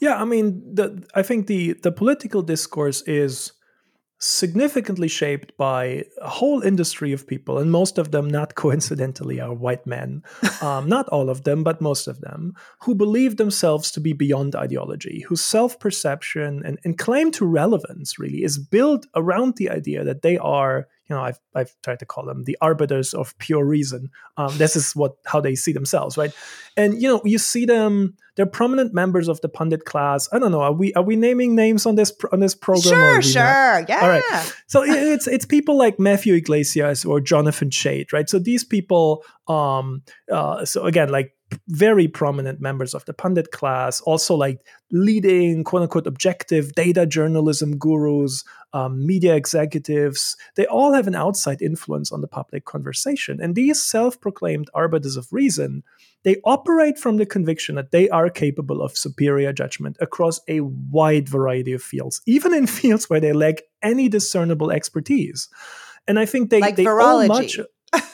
Yeah, 0.00 0.20
I 0.20 0.24
mean, 0.24 0.62
the, 0.74 1.06
I 1.14 1.22
think 1.22 1.46
the 1.46 1.74
the 1.74 1.92
political 1.92 2.42
discourse 2.42 3.02
is 3.02 3.52
significantly 4.20 5.08
shaped 5.08 5.56
by 5.56 6.04
a 6.20 6.28
whole 6.28 6.60
industry 6.60 7.12
of 7.12 7.26
people, 7.26 7.58
and 7.58 7.72
most 7.72 7.98
of 7.98 8.10
them, 8.10 8.28
not 8.28 8.54
coincidentally, 8.64 9.40
are 9.40 9.52
white 9.52 9.86
men. 9.86 10.22
Um, 10.60 10.88
not 10.88 11.08
all 11.08 11.30
of 11.30 11.44
them, 11.44 11.64
but 11.64 11.80
most 11.80 12.06
of 12.06 12.20
them, 12.20 12.54
who 12.82 12.94
believe 12.94 13.36
themselves 13.36 13.90
to 13.92 14.00
be 14.00 14.12
beyond 14.12 14.54
ideology, 14.54 15.24
whose 15.26 15.40
self 15.40 15.78
perception 15.80 16.62
and, 16.64 16.78
and 16.84 16.98
claim 16.98 17.30
to 17.32 17.46
relevance 17.46 18.18
really 18.18 18.44
is 18.44 18.58
built 18.58 19.06
around 19.14 19.56
the 19.56 19.70
idea 19.70 20.04
that 20.04 20.22
they 20.22 20.36
are 20.38 20.86
you 21.10 21.16
know, 21.16 21.22
I've, 21.22 21.40
I've 21.56 21.74
tried 21.82 21.98
to 21.98 22.06
call 22.06 22.24
them 22.24 22.44
the 22.44 22.56
arbiters 22.60 23.14
of 23.14 23.36
pure 23.38 23.64
reason. 23.64 24.10
Um, 24.36 24.56
this 24.58 24.76
is 24.76 24.94
what 24.94 25.16
how 25.26 25.40
they 25.40 25.56
see 25.56 25.72
themselves, 25.72 26.16
right? 26.16 26.32
And 26.76 27.02
you 27.02 27.08
know, 27.08 27.20
you 27.24 27.36
see 27.36 27.66
them; 27.66 28.14
they're 28.36 28.46
prominent 28.46 28.94
members 28.94 29.26
of 29.26 29.40
the 29.40 29.48
pundit 29.48 29.84
class. 29.84 30.28
I 30.32 30.38
don't 30.38 30.52
know. 30.52 30.60
Are 30.60 30.72
we 30.72 30.94
are 30.94 31.02
we 31.02 31.16
naming 31.16 31.56
names 31.56 31.84
on 31.84 31.96
this 31.96 32.12
on 32.30 32.38
this 32.38 32.54
program? 32.54 32.94
Sure, 32.94 33.22
sure, 33.22 33.42
not? 33.42 33.88
yeah. 33.88 34.00
All 34.00 34.08
right. 34.08 34.54
So 34.68 34.84
it's 34.84 35.26
it's 35.26 35.44
people 35.44 35.76
like 35.76 35.98
Matthew 35.98 36.34
Yglesias 36.34 37.04
or 37.04 37.20
Jonathan 37.20 37.70
Chait, 37.70 38.12
right? 38.12 38.30
So 38.30 38.38
these 38.38 38.62
people, 38.62 39.24
um, 39.48 40.02
uh, 40.30 40.64
so 40.64 40.84
again, 40.84 41.08
like 41.08 41.34
very 41.68 42.08
prominent 42.08 42.60
members 42.60 42.94
of 42.94 43.04
the 43.04 43.12
pundit 43.12 43.50
class, 43.50 44.00
also 44.02 44.34
like 44.34 44.60
leading 44.90 45.64
quote 45.64 45.82
unquote 45.82 46.06
objective 46.06 46.74
data 46.74 47.06
journalism 47.06 47.76
gurus, 47.76 48.44
um, 48.72 49.06
media 49.06 49.34
executives. 49.34 50.36
They 50.56 50.66
all 50.66 50.92
have 50.92 51.06
an 51.06 51.14
outside 51.14 51.62
influence 51.62 52.12
on 52.12 52.20
the 52.20 52.28
public 52.28 52.64
conversation. 52.64 53.40
And 53.40 53.54
these 53.54 53.82
self 53.82 54.20
proclaimed 54.20 54.70
arbiters 54.74 55.16
of 55.16 55.32
reason, 55.32 55.82
they 56.22 56.36
operate 56.44 56.98
from 56.98 57.16
the 57.16 57.26
conviction 57.26 57.74
that 57.76 57.90
they 57.90 58.08
are 58.10 58.28
capable 58.28 58.82
of 58.82 58.96
superior 58.96 59.52
judgment 59.52 59.96
across 60.00 60.40
a 60.48 60.60
wide 60.60 61.28
variety 61.28 61.72
of 61.72 61.82
fields, 61.82 62.20
even 62.26 62.54
in 62.54 62.66
fields 62.80 63.08
where 63.08 63.20
they 63.20 63.32
lack 63.32 63.62
any 63.82 64.08
discernible 64.08 64.70
expertise. 64.70 65.48
And 66.06 66.18
I 66.18 66.26
think 66.26 66.50
they, 66.50 66.60
like 66.60 66.76
they 66.76 66.84
virology. 66.84 67.28
much. 67.28 67.60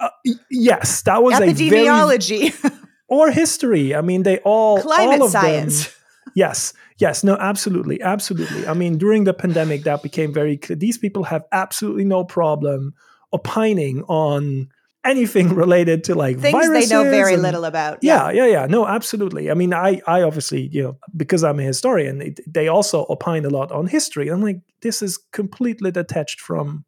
Uh, 0.00 0.08
yes, 0.50 1.02
that 1.02 1.22
was 1.22 1.34
epidemiology. 1.34 2.46
a 2.64 2.68
very, 2.68 2.74
or 3.10 3.30
history. 3.30 3.94
I 3.94 4.00
mean, 4.00 4.22
they 4.22 4.38
all 4.38 4.80
climate 4.80 5.20
all 5.20 5.28
science. 5.28 5.84
Them, 5.84 5.94
yes, 6.34 6.72
yes, 6.96 7.22
no, 7.22 7.36
absolutely, 7.36 8.00
absolutely. 8.00 8.66
I 8.66 8.72
mean, 8.72 8.96
during 8.96 9.24
the 9.24 9.34
pandemic, 9.34 9.82
that 9.82 10.02
became 10.02 10.32
very 10.32 10.56
clear. 10.56 10.76
These 10.76 10.96
people 10.96 11.24
have 11.24 11.44
absolutely 11.52 12.04
no 12.04 12.24
problem 12.24 12.94
opining 13.32 14.02
on 14.04 14.68
anything 15.04 15.48
related 15.54 16.04
to 16.04 16.14
like 16.14 16.38
things 16.38 16.68
they 16.70 16.86
know 16.86 17.02
very 17.04 17.34
and, 17.34 17.42
little 17.42 17.64
about. 17.64 17.98
Yeah. 18.02 18.30
yeah, 18.30 18.44
yeah, 18.44 18.52
yeah. 18.52 18.66
No, 18.66 18.86
absolutely. 18.86 19.50
I 19.50 19.54
mean, 19.54 19.74
I, 19.74 20.00
I 20.06 20.22
obviously, 20.22 20.68
you 20.68 20.82
know, 20.82 20.98
because 21.16 21.42
I'm 21.42 21.58
a 21.58 21.64
historian, 21.64 22.18
they, 22.18 22.34
they 22.46 22.68
also 22.68 23.06
opine 23.10 23.44
a 23.44 23.50
lot 23.50 23.72
on 23.72 23.86
history. 23.86 24.28
I'm 24.28 24.42
like, 24.42 24.60
this 24.82 25.02
is 25.02 25.18
completely 25.32 25.90
detached 25.90 26.40
from 26.40 26.84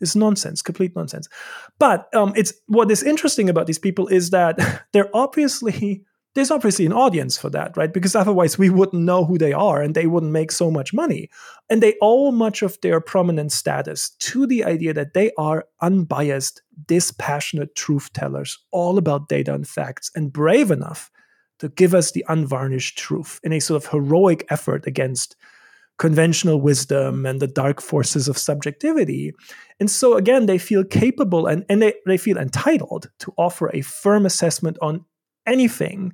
it's 0.00 0.16
nonsense, 0.16 0.62
complete 0.62 0.94
nonsense. 0.94 1.28
But 1.78 2.14
um, 2.14 2.32
it's 2.36 2.52
what 2.66 2.90
is 2.90 3.02
interesting 3.02 3.48
about 3.48 3.66
these 3.66 3.78
people 3.78 4.08
is 4.08 4.30
that 4.30 4.86
they're 4.92 5.14
obviously 5.14 6.04
there's 6.36 6.50
obviously 6.50 6.84
an 6.84 6.92
audience 6.92 7.38
for 7.38 7.48
that, 7.48 7.74
right? 7.78 7.92
Because 7.92 8.14
otherwise 8.14 8.58
we 8.58 8.68
wouldn't 8.68 9.02
know 9.02 9.24
who 9.24 9.38
they 9.38 9.54
are 9.54 9.80
and 9.80 9.94
they 9.94 10.06
wouldn't 10.06 10.32
make 10.32 10.52
so 10.52 10.70
much 10.70 10.92
money. 10.92 11.30
And 11.70 11.82
they 11.82 11.94
owe 12.02 12.30
much 12.30 12.60
of 12.60 12.78
their 12.82 13.00
prominent 13.00 13.52
status 13.52 14.10
to 14.10 14.46
the 14.46 14.62
idea 14.62 14.92
that 14.92 15.14
they 15.14 15.32
are 15.38 15.64
unbiased, 15.80 16.60
dispassionate 16.86 17.74
truth 17.74 18.12
tellers, 18.12 18.58
all 18.70 18.98
about 18.98 19.30
data 19.30 19.54
and 19.54 19.66
facts, 19.66 20.10
and 20.14 20.30
brave 20.30 20.70
enough 20.70 21.10
to 21.58 21.70
give 21.70 21.94
us 21.94 22.10
the 22.10 22.24
unvarnished 22.28 22.98
truth 22.98 23.40
in 23.42 23.54
a 23.54 23.60
sort 23.60 23.82
of 23.82 23.90
heroic 23.90 24.44
effort 24.50 24.86
against 24.86 25.36
conventional 25.98 26.60
wisdom 26.60 27.24
and 27.24 27.40
the 27.40 27.46
dark 27.46 27.80
forces 27.80 28.28
of 28.28 28.36
subjectivity. 28.36 29.32
And 29.80 29.90
so 29.90 30.14
again, 30.16 30.46
they 30.46 30.58
feel 30.58 30.84
capable 30.84 31.46
and, 31.46 31.64
and 31.68 31.80
they, 31.80 31.94
they 32.04 32.18
feel 32.18 32.36
entitled 32.36 33.10
to 33.20 33.32
offer 33.38 33.70
a 33.72 33.80
firm 33.80 34.26
assessment 34.26 34.76
on 34.82 35.04
anything. 35.46 36.12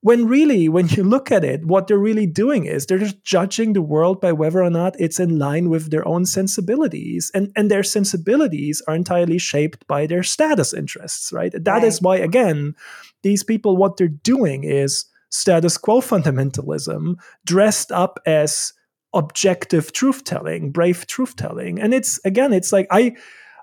When 0.00 0.28
really, 0.28 0.68
when 0.68 0.88
you 0.88 1.02
look 1.02 1.32
at 1.32 1.44
it, 1.44 1.64
what 1.64 1.86
they're 1.86 1.96
really 1.96 2.26
doing 2.26 2.66
is 2.66 2.84
they're 2.84 2.98
just 2.98 3.24
judging 3.24 3.72
the 3.72 3.80
world 3.80 4.20
by 4.20 4.32
whether 4.32 4.62
or 4.62 4.68
not 4.68 4.94
it's 5.00 5.18
in 5.18 5.38
line 5.38 5.70
with 5.70 5.90
their 5.90 6.06
own 6.06 6.26
sensibilities. 6.26 7.30
And, 7.34 7.50
and 7.56 7.70
their 7.70 7.82
sensibilities 7.82 8.82
are 8.86 8.94
entirely 8.94 9.38
shaped 9.38 9.86
by 9.86 10.06
their 10.06 10.22
status 10.22 10.74
interests, 10.74 11.32
right? 11.32 11.52
That 11.52 11.66
right. 11.66 11.84
is 11.84 12.02
why, 12.02 12.16
again, 12.16 12.74
these 13.22 13.42
people, 13.42 13.78
what 13.78 13.96
they're 13.96 14.08
doing 14.08 14.64
is 14.64 15.06
status 15.30 15.78
quo 15.78 16.02
fundamentalism 16.02 17.14
dressed 17.46 17.90
up 17.90 18.18
as 18.26 18.74
objective 19.14 19.92
truth 19.92 20.24
telling, 20.24 20.70
brave 20.70 21.06
truth 21.06 21.36
telling. 21.36 21.80
And 21.80 21.94
it's 21.94 22.20
again, 22.24 22.52
it's 22.52 22.72
like 22.72 22.86
I 22.90 23.16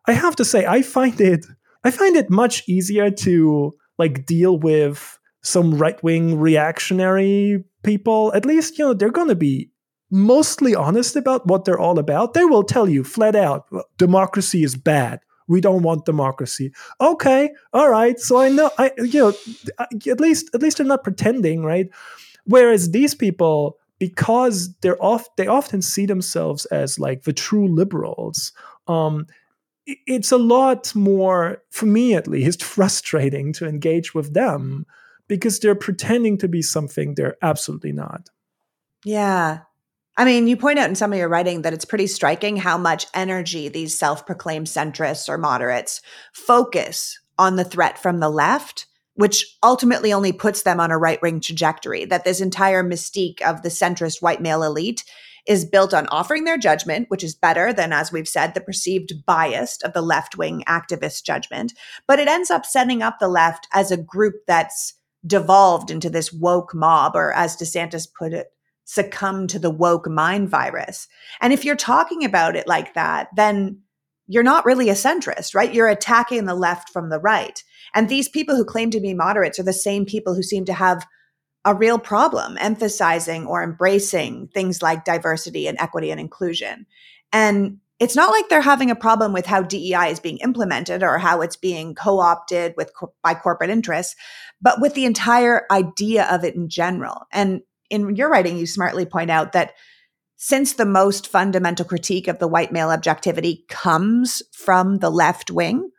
I 0.07 0.13
have 0.13 0.35
to 0.37 0.45
say, 0.45 0.65
I 0.65 0.81
find 0.81 1.19
it 1.21 1.45
I 1.83 1.91
find 1.91 2.15
it 2.15 2.29
much 2.29 2.67
easier 2.67 3.11
to 3.11 3.73
like 3.97 4.25
deal 4.25 4.57
with 4.57 5.19
some 5.43 5.77
right 5.77 6.01
wing 6.03 6.39
reactionary 6.39 7.63
people. 7.83 8.31
At 8.35 8.45
least, 8.45 8.77
you 8.77 8.85
know, 8.85 8.93
they're 8.93 9.11
gonna 9.11 9.35
be 9.35 9.71
mostly 10.11 10.75
honest 10.75 11.15
about 11.15 11.47
what 11.47 11.65
they're 11.65 11.79
all 11.79 11.97
about. 11.97 12.33
They 12.33 12.45
will 12.45 12.63
tell 12.63 12.89
you 12.89 13.03
flat 13.03 13.35
out 13.35 13.65
democracy 13.97 14.63
is 14.63 14.75
bad. 14.75 15.21
We 15.47 15.61
don't 15.61 15.83
want 15.83 16.05
democracy. 16.05 16.71
Okay, 16.99 17.51
all 17.73 17.89
right. 17.89 18.19
So 18.19 18.37
I 18.37 18.49
know 18.49 18.71
I 18.77 18.91
you 18.97 19.19
know 19.19 19.33
at 20.09 20.19
least 20.19 20.49
at 20.53 20.61
least 20.61 20.77
they're 20.77 20.85
not 20.85 21.03
pretending, 21.03 21.63
right? 21.63 21.87
Whereas 22.45 22.91
these 22.91 23.13
people 23.15 23.77
because 24.01 24.73
they're 24.81 25.01
off 25.01 25.27
they 25.35 25.45
often 25.45 25.79
see 25.79 26.07
themselves 26.07 26.65
as 26.65 26.97
like 26.97 27.21
the 27.21 27.33
true 27.33 27.67
liberals 27.67 28.51
um, 28.87 29.27
it's 29.85 30.31
a 30.31 30.37
lot 30.37 30.93
more 30.95 31.61
for 31.69 31.85
me 31.85 32.15
at 32.15 32.27
least 32.27 32.63
frustrating 32.75 33.53
to 33.53 33.67
engage 33.67 34.13
with 34.13 34.33
them 34.33 34.85
because 35.27 35.59
they're 35.59 35.75
pretending 35.75 36.37
to 36.39 36.47
be 36.47 36.61
something 36.61 37.15
they're 37.15 37.37
absolutely 37.41 37.91
not. 37.91 38.29
Yeah. 39.05 39.59
I 40.17 40.25
mean, 40.25 40.47
you 40.47 40.57
point 40.57 40.77
out 40.77 40.89
in 40.89 40.95
some 40.95 41.13
of 41.13 41.19
your 41.19 41.29
writing 41.29 41.61
that 41.61 41.73
it's 41.73 41.85
pretty 41.85 42.07
striking 42.07 42.57
how 42.57 42.77
much 42.77 43.07
energy 43.13 43.69
these 43.69 43.97
self 43.97 44.25
proclaimed 44.25 44.67
centrists 44.67 45.29
or 45.29 45.37
moderates 45.37 46.01
focus 46.33 47.19
on 47.37 47.55
the 47.55 47.63
threat 47.63 47.97
from 47.97 48.19
the 48.19 48.29
left 48.29 48.87
which 49.21 49.57
ultimately 49.61 50.11
only 50.11 50.31
puts 50.31 50.63
them 50.63 50.79
on 50.79 50.91
a 50.91 50.97
right 50.97 51.21
wing 51.21 51.39
trajectory. 51.39 52.05
That 52.05 52.23
this 52.23 52.41
entire 52.41 52.83
mystique 52.83 53.41
of 53.41 53.61
the 53.61 53.69
centrist 53.69 54.21
white 54.21 54.41
male 54.41 54.63
elite 54.63 55.03
is 55.47 55.65
built 55.65 55.93
on 55.93 56.07
offering 56.07 56.43
their 56.43 56.57
judgment, 56.57 57.09
which 57.09 57.23
is 57.23 57.35
better 57.35 57.71
than, 57.71 57.93
as 57.93 58.11
we've 58.11 58.27
said, 58.27 58.53
the 58.53 58.61
perceived 58.61 59.25
bias 59.25 59.79
of 59.83 59.93
the 59.93 60.01
left 60.01 60.37
wing 60.37 60.63
activist 60.67 61.23
judgment. 61.23 61.73
But 62.07 62.19
it 62.19 62.27
ends 62.27 62.51
up 62.51 62.65
setting 62.65 63.01
up 63.01 63.19
the 63.19 63.27
left 63.27 63.67
as 63.73 63.91
a 63.91 63.97
group 63.97 64.35
that's 64.47 64.95
devolved 65.25 65.91
into 65.91 66.09
this 66.09 66.33
woke 66.33 66.73
mob, 66.73 67.15
or 67.15 67.31
as 67.33 67.55
DeSantis 67.55 68.07
put 68.11 68.33
it, 68.33 68.47
succumb 68.85 69.47
to 69.47 69.59
the 69.59 69.69
woke 69.69 70.09
mind 70.09 70.49
virus. 70.49 71.07
And 71.39 71.53
if 71.53 71.63
you're 71.63 71.75
talking 71.75 72.25
about 72.25 72.55
it 72.55 72.67
like 72.67 72.95
that, 72.95 73.29
then 73.35 73.81
you're 74.27 74.43
not 74.43 74.65
really 74.65 74.89
a 74.89 74.93
centrist, 74.93 75.53
right? 75.53 75.73
You're 75.73 75.89
attacking 75.89 76.45
the 76.45 76.55
left 76.55 76.89
from 76.89 77.09
the 77.09 77.19
right. 77.19 77.63
And 77.93 78.07
these 78.07 78.29
people 78.29 78.55
who 78.55 78.65
claim 78.65 78.89
to 78.91 78.99
be 78.99 79.13
moderates 79.13 79.59
are 79.59 79.63
the 79.63 79.73
same 79.73 80.05
people 80.05 80.33
who 80.33 80.43
seem 80.43 80.65
to 80.65 80.73
have 80.73 81.05
a 81.63 81.75
real 81.75 81.99
problem 81.99 82.57
emphasizing 82.59 83.45
or 83.45 83.63
embracing 83.63 84.47
things 84.53 84.81
like 84.81 85.05
diversity 85.05 85.67
and 85.67 85.77
equity 85.79 86.09
and 86.09 86.19
inclusion. 86.19 86.85
And 87.31 87.77
it's 87.99 88.15
not 88.15 88.31
like 88.31 88.49
they're 88.49 88.61
having 88.61 88.89
a 88.89 88.95
problem 88.95 89.31
with 89.31 89.45
how 89.45 89.61
DEI 89.61 90.09
is 90.09 90.19
being 90.19 90.37
implemented 90.37 91.03
or 91.03 91.19
how 91.19 91.41
it's 91.41 91.55
being 91.55 91.93
co-opted 91.93 92.73
with 92.75 92.91
by 93.21 93.35
corporate 93.35 93.69
interests, 93.69 94.15
but 94.59 94.81
with 94.81 94.95
the 94.95 95.05
entire 95.05 95.67
idea 95.69 96.27
of 96.31 96.43
it 96.43 96.55
in 96.55 96.67
general. 96.67 97.27
And 97.31 97.61
in 97.91 98.15
your 98.15 98.29
writing, 98.29 98.57
you 98.57 98.65
smartly 98.65 99.05
point 99.05 99.29
out 99.29 99.51
that 99.51 99.73
since 100.35 100.73
the 100.73 100.85
most 100.85 101.27
fundamental 101.27 101.85
critique 101.85 102.27
of 102.27 102.39
the 102.39 102.47
white 102.47 102.71
male 102.71 102.89
objectivity 102.89 103.65
comes 103.69 104.41
from 104.51 104.97
the 104.97 105.11
left 105.11 105.51
wing, 105.51 105.91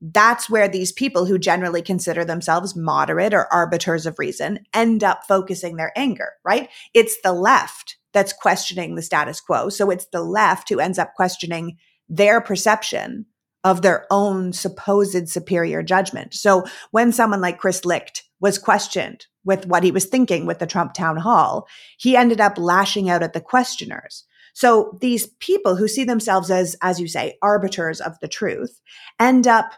that's 0.00 0.50
where 0.50 0.68
these 0.68 0.92
people 0.92 1.24
who 1.24 1.38
generally 1.38 1.82
consider 1.82 2.24
themselves 2.24 2.76
moderate 2.76 3.32
or 3.32 3.52
arbiters 3.52 4.06
of 4.06 4.18
reason 4.18 4.60
end 4.74 5.02
up 5.02 5.24
focusing 5.26 5.76
their 5.76 5.92
anger, 5.96 6.32
right? 6.44 6.68
It's 6.94 7.20
the 7.22 7.32
left 7.32 7.96
that's 8.12 8.32
questioning 8.32 8.94
the 8.94 9.02
status 9.02 9.40
quo. 9.40 9.68
So 9.68 9.90
it's 9.90 10.06
the 10.06 10.22
left 10.22 10.68
who 10.68 10.80
ends 10.80 10.98
up 10.98 11.14
questioning 11.14 11.78
their 12.08 12.40
perception 12.40 13.26
of 13.64 13.82
their 13.82 14.06
own 14.10 14.52
supposed 14.52 15.28
superior 15.28 15.82
judgment. 15.82 16.34
So 16.34 16.64
when 16.92 17.10
someone 17.10 17.40
like 17.40 17.58
Chris 17.58 17.84
Licht 17.84 18.22
was 18.38 18.58
questioned 18.58 19.26
with 19.44 19.66
what 19.66 19.82
he 19.82 19.90
was 19.90 20.04
thinking 20.04 20.46
with 20.46 20.58
the 20.60 20.66
Trump 20.66 20.94
town 20.94 21.16
hall, 21.16 21.66
he 21.98 22.16
ended 22.16 22.40
up 22.40 22.58
lashing 22.58 23.10
out 23.10 23.22
at 23.22 23.32
the 23.32 23.40
questioners. 23.40 24.24
So 24.52 24.96
these 25.00 25.26
people 25.40 25.76
who 25.76 25.88
see 25.88 26.04
themselves 26.04 26.50
as, 26.50 26.76
as 26.80 27.00
you 27.00 27.08
say, 27.08 27.36
arbiters 27.42 28.00
of 28.00 28.18
the 28.20 28.28
truth 28.28 28.80
end 29.18 29.46
up 29.46 29.72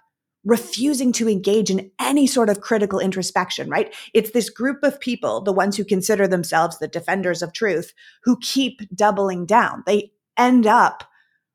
refusing 0.45 1.13
to 1.13 1.29
engage 1.29 1.71
in 1.71 1.91
any 2.01 2.27
sort 2.27 2.49
of 2.49 2.61
critical 2.61 2.99
introspection, 2.99 3.69
right? 3.69 3.95
It's 4.15 4.31
this 4.31 4.51
group 4.51 4.83
of 4.83 5.01
people, 5.01 5.41
the 5.41 5.53
ones 5.53 5.77
who 5.77 5.85
consider 5.85 6.27
themselves 6.27 6.79
the 6.79 6.89
defenders 6.89 7.43
of 7.43 7.53
truth, 7.53 7.93
who 8.25 8.39
keep 8.41 8.81
doubling 8.95 9.47
down. 9.47 9.83
They 9.87 10.13
end 10.37 10.67
up 10.67 11.05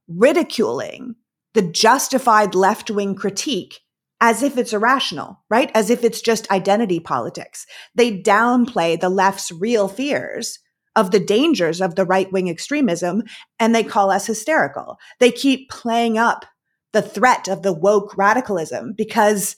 ridiculing 0.08 1.16
the 1.53 1.62
justified 1.62 2.55
left 2.55 2.89
wing 2.91 3.16
critique 3.16 3.80
as 4.20 4.41
if 4.41 4.58
it's 4.58 4.74
irrational, 4.74 5.43
right? 5.49 5.70
As 5.76 5.89
if 5.89 6.03
it's 6.03 6.22
just 6.22 6.49
identity 6.49 6.99
politics. 6.99 7.66
They 7.95 8.22
downplay 8.22 8.99
the 8.99 9.10
left's 9.10 9.51
real 9.51 9.88
fears 9.88 10.60
of 10.95 11.12
the 11.12 11.20
dangers 11.20 11.82
of 11.82 11.95
the 11.95 12.05
right 12.05 12.32
wing 12.32 12.49
extremism 12.49 13.24
and 13.60 13.74
they 13.74 13.84
call 13.84 14.12
us 14.12 14.28
hysterical. 14.28 14.97
They 15.20 15.32
keep 15.32 15.70
playing 15.70 16.18
up 16.18 16.45
the 16.94 17.02
threat 17.02 17.48
of 17.48 17.62
the 17.62 17.74
woke 17.74 18.18
radicalism 18.18 18.94
because 18.94 19.56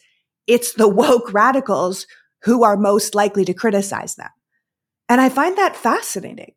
it's 0.47 0.73
the 0.73 0.87
woke 0.89 1.33
radicals 1.33 2.07
who 2.43 2.63
are 2.63 2.77
most 2.77 3.15
likely 3.15 3.45
to 3.45 3.53
criticize 3.53 4.15
them. 4.15 4.29
And 5.07 5.21
I 5.21 5.29
find 5.29 5.57
that 5.57 5.75
fascinating. 5.75 6.53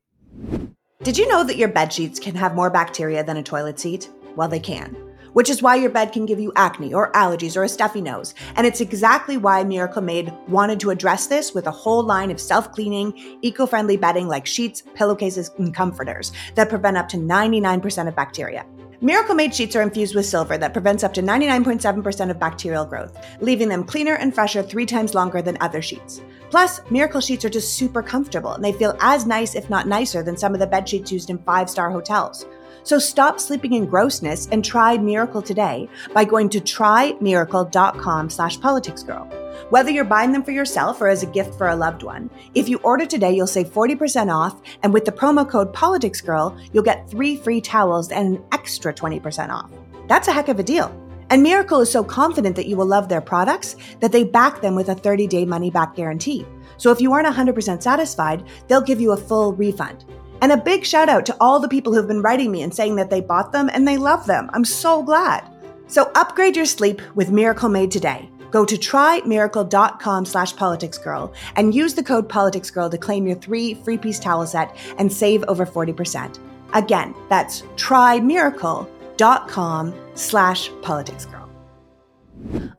Did 1.03 1.19
you 1.19 1.29
know 1.29 1.45
that 1.45 1.57
your 1.57 1.69
bed 1.69 1.93
sheets 1.93 2.19
can 2.19 2.35
have 2.35 2.55
more 2.55 2.71
bacteria 2.71 3.23
than 3.23 3.37
a 3.37 3.43
toilet 3.43 3.79
seat? 3.79 4.11
Well, 4.37 4.49
they 4.49 4.61
can 4.61 4.97
which 5.33 5.51
is 5.51 5.63
why 5.63 5.77
your 5.77 5.91
bed 5.91 6.13
can 6.13 6.27
give 6.27 6.41
you 6.41 6.53
acne 6.57 6.93
or 6.93 7.13
allergies 7.13 7.57
or 7.57 7.63
a 7.63 7.69
stuffy 7.69 8.01
nose. 8.01 8.35
And 8.57 8.67
it's 8.67 8.81
exactly 8.81 9.37
why 9.37 9.63
Miracle 9.63 10.03
Made 10.03 10.33
wanted 10.49 10.81
to 10.81 10.91
address 10.91 11.27
this 11.29 11.55
with 11.55 11.67
a 11.67 11.71
whole 11.71 12.03
line 12.03 12.31
of 12.31 12.41
self 12.41 12.73
cleaning, 12.73 13.39
eco 13.43 13.67
friendly 13.67 13.97
bedding 13.97 14.27
like 14.27 14.47
sheets, 14.47 14.83
pillowcases, 14.95 15.51
and 15.59 15.75
comforters 15.75 16.33
that 16.57 16.69
prevent 16.69 16.97
up 16.97 17.09
to 17.11 17.17
99% 17.17 18.09
of 18.09 18.17
bacteria. 18.17 18.67
Miracle 19.01 19.37
Made 19.37 19.55
sheets 19.55 19.77
are 19.77 19.83
infused 19.83 20.17
with 20.17 20.27
silver 20.27 20.59
that 20.59 20.73
prevents 20.73 21.05
up 21.05 21.15
to 21.15 21.23
99.7% 21.23 22.31
of 22.31 22.41
bacterial 22.41 22.85
growth, 22.85 23.17
leaving 23.41 23.69
them 23.69 23.85
cleaner 23.85 24.15
and 24.15 24.35
fresher 24.35 24.61
three 24.61 24.87
times 24.87 25.15
longer 25.15 25.41
than 25.41 25.57
other 25.61 25.81
sheets. 25.81 26.21
Plus, 26.51 26.81
Miracle 26.91 27.21
sheets 27.21 27.45
are 27.45 27.49
just 27.49 27.75
super 27.75 28.03
comfortable 28.03 28.55
and 28.55 28.65
they 28.65 28.73
feel 28.73 28.97
as 29.01 29.25
nice, 29.25 29.55
if 29.55 29.71
not 29.71 29.87
nicer, 29.87 30.25
than 30.25 30.37
some 30.37 30.53
of 30.53 30.59
the 30.59 30.67
bed 30.67 30.89
sheets 30.89 31.13
used 31.13 31.31
in 31.31 31.39
five 31.39 31.71
star 31.71 31.93
hotels. 31.93 32.45
So 32.89 32.99
stop 32.99 33.39
sleeping 33.39 33.75
in 33.75 33.85
grossness 33.85 34.49
and 34.51 34.65
try 34.65 34.97
Miracle 34.97 35.43
today 35.43 35.91
by 36.15 36.25
going 36.25 36.49
to 36.49 36.59
trymiracle.com 36.59 38.31
slash 38.31 38.59
politicsgirl. 38.59 39.71
Whether 39.71 39.91
you're 39.91 40.05
buying 40.05 40.33
them 40.33 40.43
for 40.43 40.53
yourself 40.53 40.99
or 41.03 41.09
as 41.09 41.23
a 41.23 41.27
gift 41.27 41.55
for 41.59 41.69
a 41.69 41.77
loved 41.77 42.03
one, 42.03 42.31
if 42.55 42.67
you 42.67 42.79
order 42.79 43.05
today, 43.05 43.31
you'll 43.31 43.47
save 43.47 43.67
40% 43.67 44.35
off. 44.35 44.59
And 44.83 44.95
with 44.95 45.05
the 45.05 45.13
promo 45.13 45.47
code 45.47 45.75
politicsgirl, 45.75 46.59
you'll 46.73 46.83
get 46.83 47.11
three 47.11 47.37
free 47.37 47.61
towels 47.61 48.11
and 48.11 48.39
an 48.39 48.45
extra 48.53 48.95
20% 48.95 49.51
off. 49.51 49.71
That's 50.07 50.29
a 50.29 50.33
heck 50.33 50.49
of 50.49 50.59
a 50.59 50.63
deal. 50.63 50.91
And 51.29 51.43
Miracle 51.43 51.81
is 51.81 51.93
so 51.93 52.03
confident 52.03 52.57
that 52.57 52.69
you 52.69 52.79
will 52.79 52.87
love 52.87 53.11
their 53.11 53.21
products 53.21 53.77
that 54.01 54.13
they 54.13 54.25
back 54.25 54.63
them 54.63 54.75
with 54.75 54.89
a 54.89 54.95
30 54.95 55.27
day 55.27 55.45
money 55.45 55.71
back 55.71 55.95
guarantee. 55.95 56.47
So 56.79 56.91
if 56.91 57.03
you 57.03 57.13
aren't 57.13 57.29
100% 57.29 57.83
satisfied, 57.83 58.45
they'll 58.67 58.81
give 58.81 58.99
you 58.99 59.13
a 59.13 59.17
full 59.19 59.53
refund. 59.53 60.07
And 60.41 60.53
a 60.53 60.57
big 60.57 60.85
shout 60.85 61.09
out 61.09 61.27
to 61.27 61.37
all 61.41 61.61
the 61.61 61.69
people 61.69 61.95
who've 61.95 62.07
been 62.07 62.23
writing 62.23 62.51
me 62.51 62.63
and 62.63 62.75
saying 62.75 62.97
that 62.97 63.11
they 63.11 63.21
bought 63.21 63.53
them 63.53 63.71
and 63.73 63.87
they 63.87 63.97
love 63.97 64.27
them. 64.27 64.51
I'm 64.53 64.65
so 64.65 65.03
glad. 65.03 65.49
So 65.89 66.11
upgrade 66.15 66.57
your 66.57 66.67
sleep 66.67 67.01
with 67.15 67.31
Miracle 67.31 67.69
Made 67.69 67.91
today. 67.91 68.29
Go 68.51 68.65
to 68.65 68.77
trymiracle.com 68.77 70.25
slash 70.25 70.55
politicsgirl 70.55 71.35
and 71.57 71.75
use 71.75 71.95
the 71.95 72.03
code 72.03 72.29
politicsgirl 72.29 72.91
to 72.91 72.99
claim 72.99 73.27
your 73.27 73.37
three 73.37 73.75
free 73.75 73.99
piece 73.99 74.19
towel 74.19 74.47
set 74.47 74.77
and 74.99 75.13
save 75.13 75.45
over 75.49 75.67
40%. 75.67 76.39
Again, 76.75 77.15
that's 77.29 77.63
trymiracle.com 77.77 79.95
slash 80.15 80.71
politicsgirl. 80.71 81.49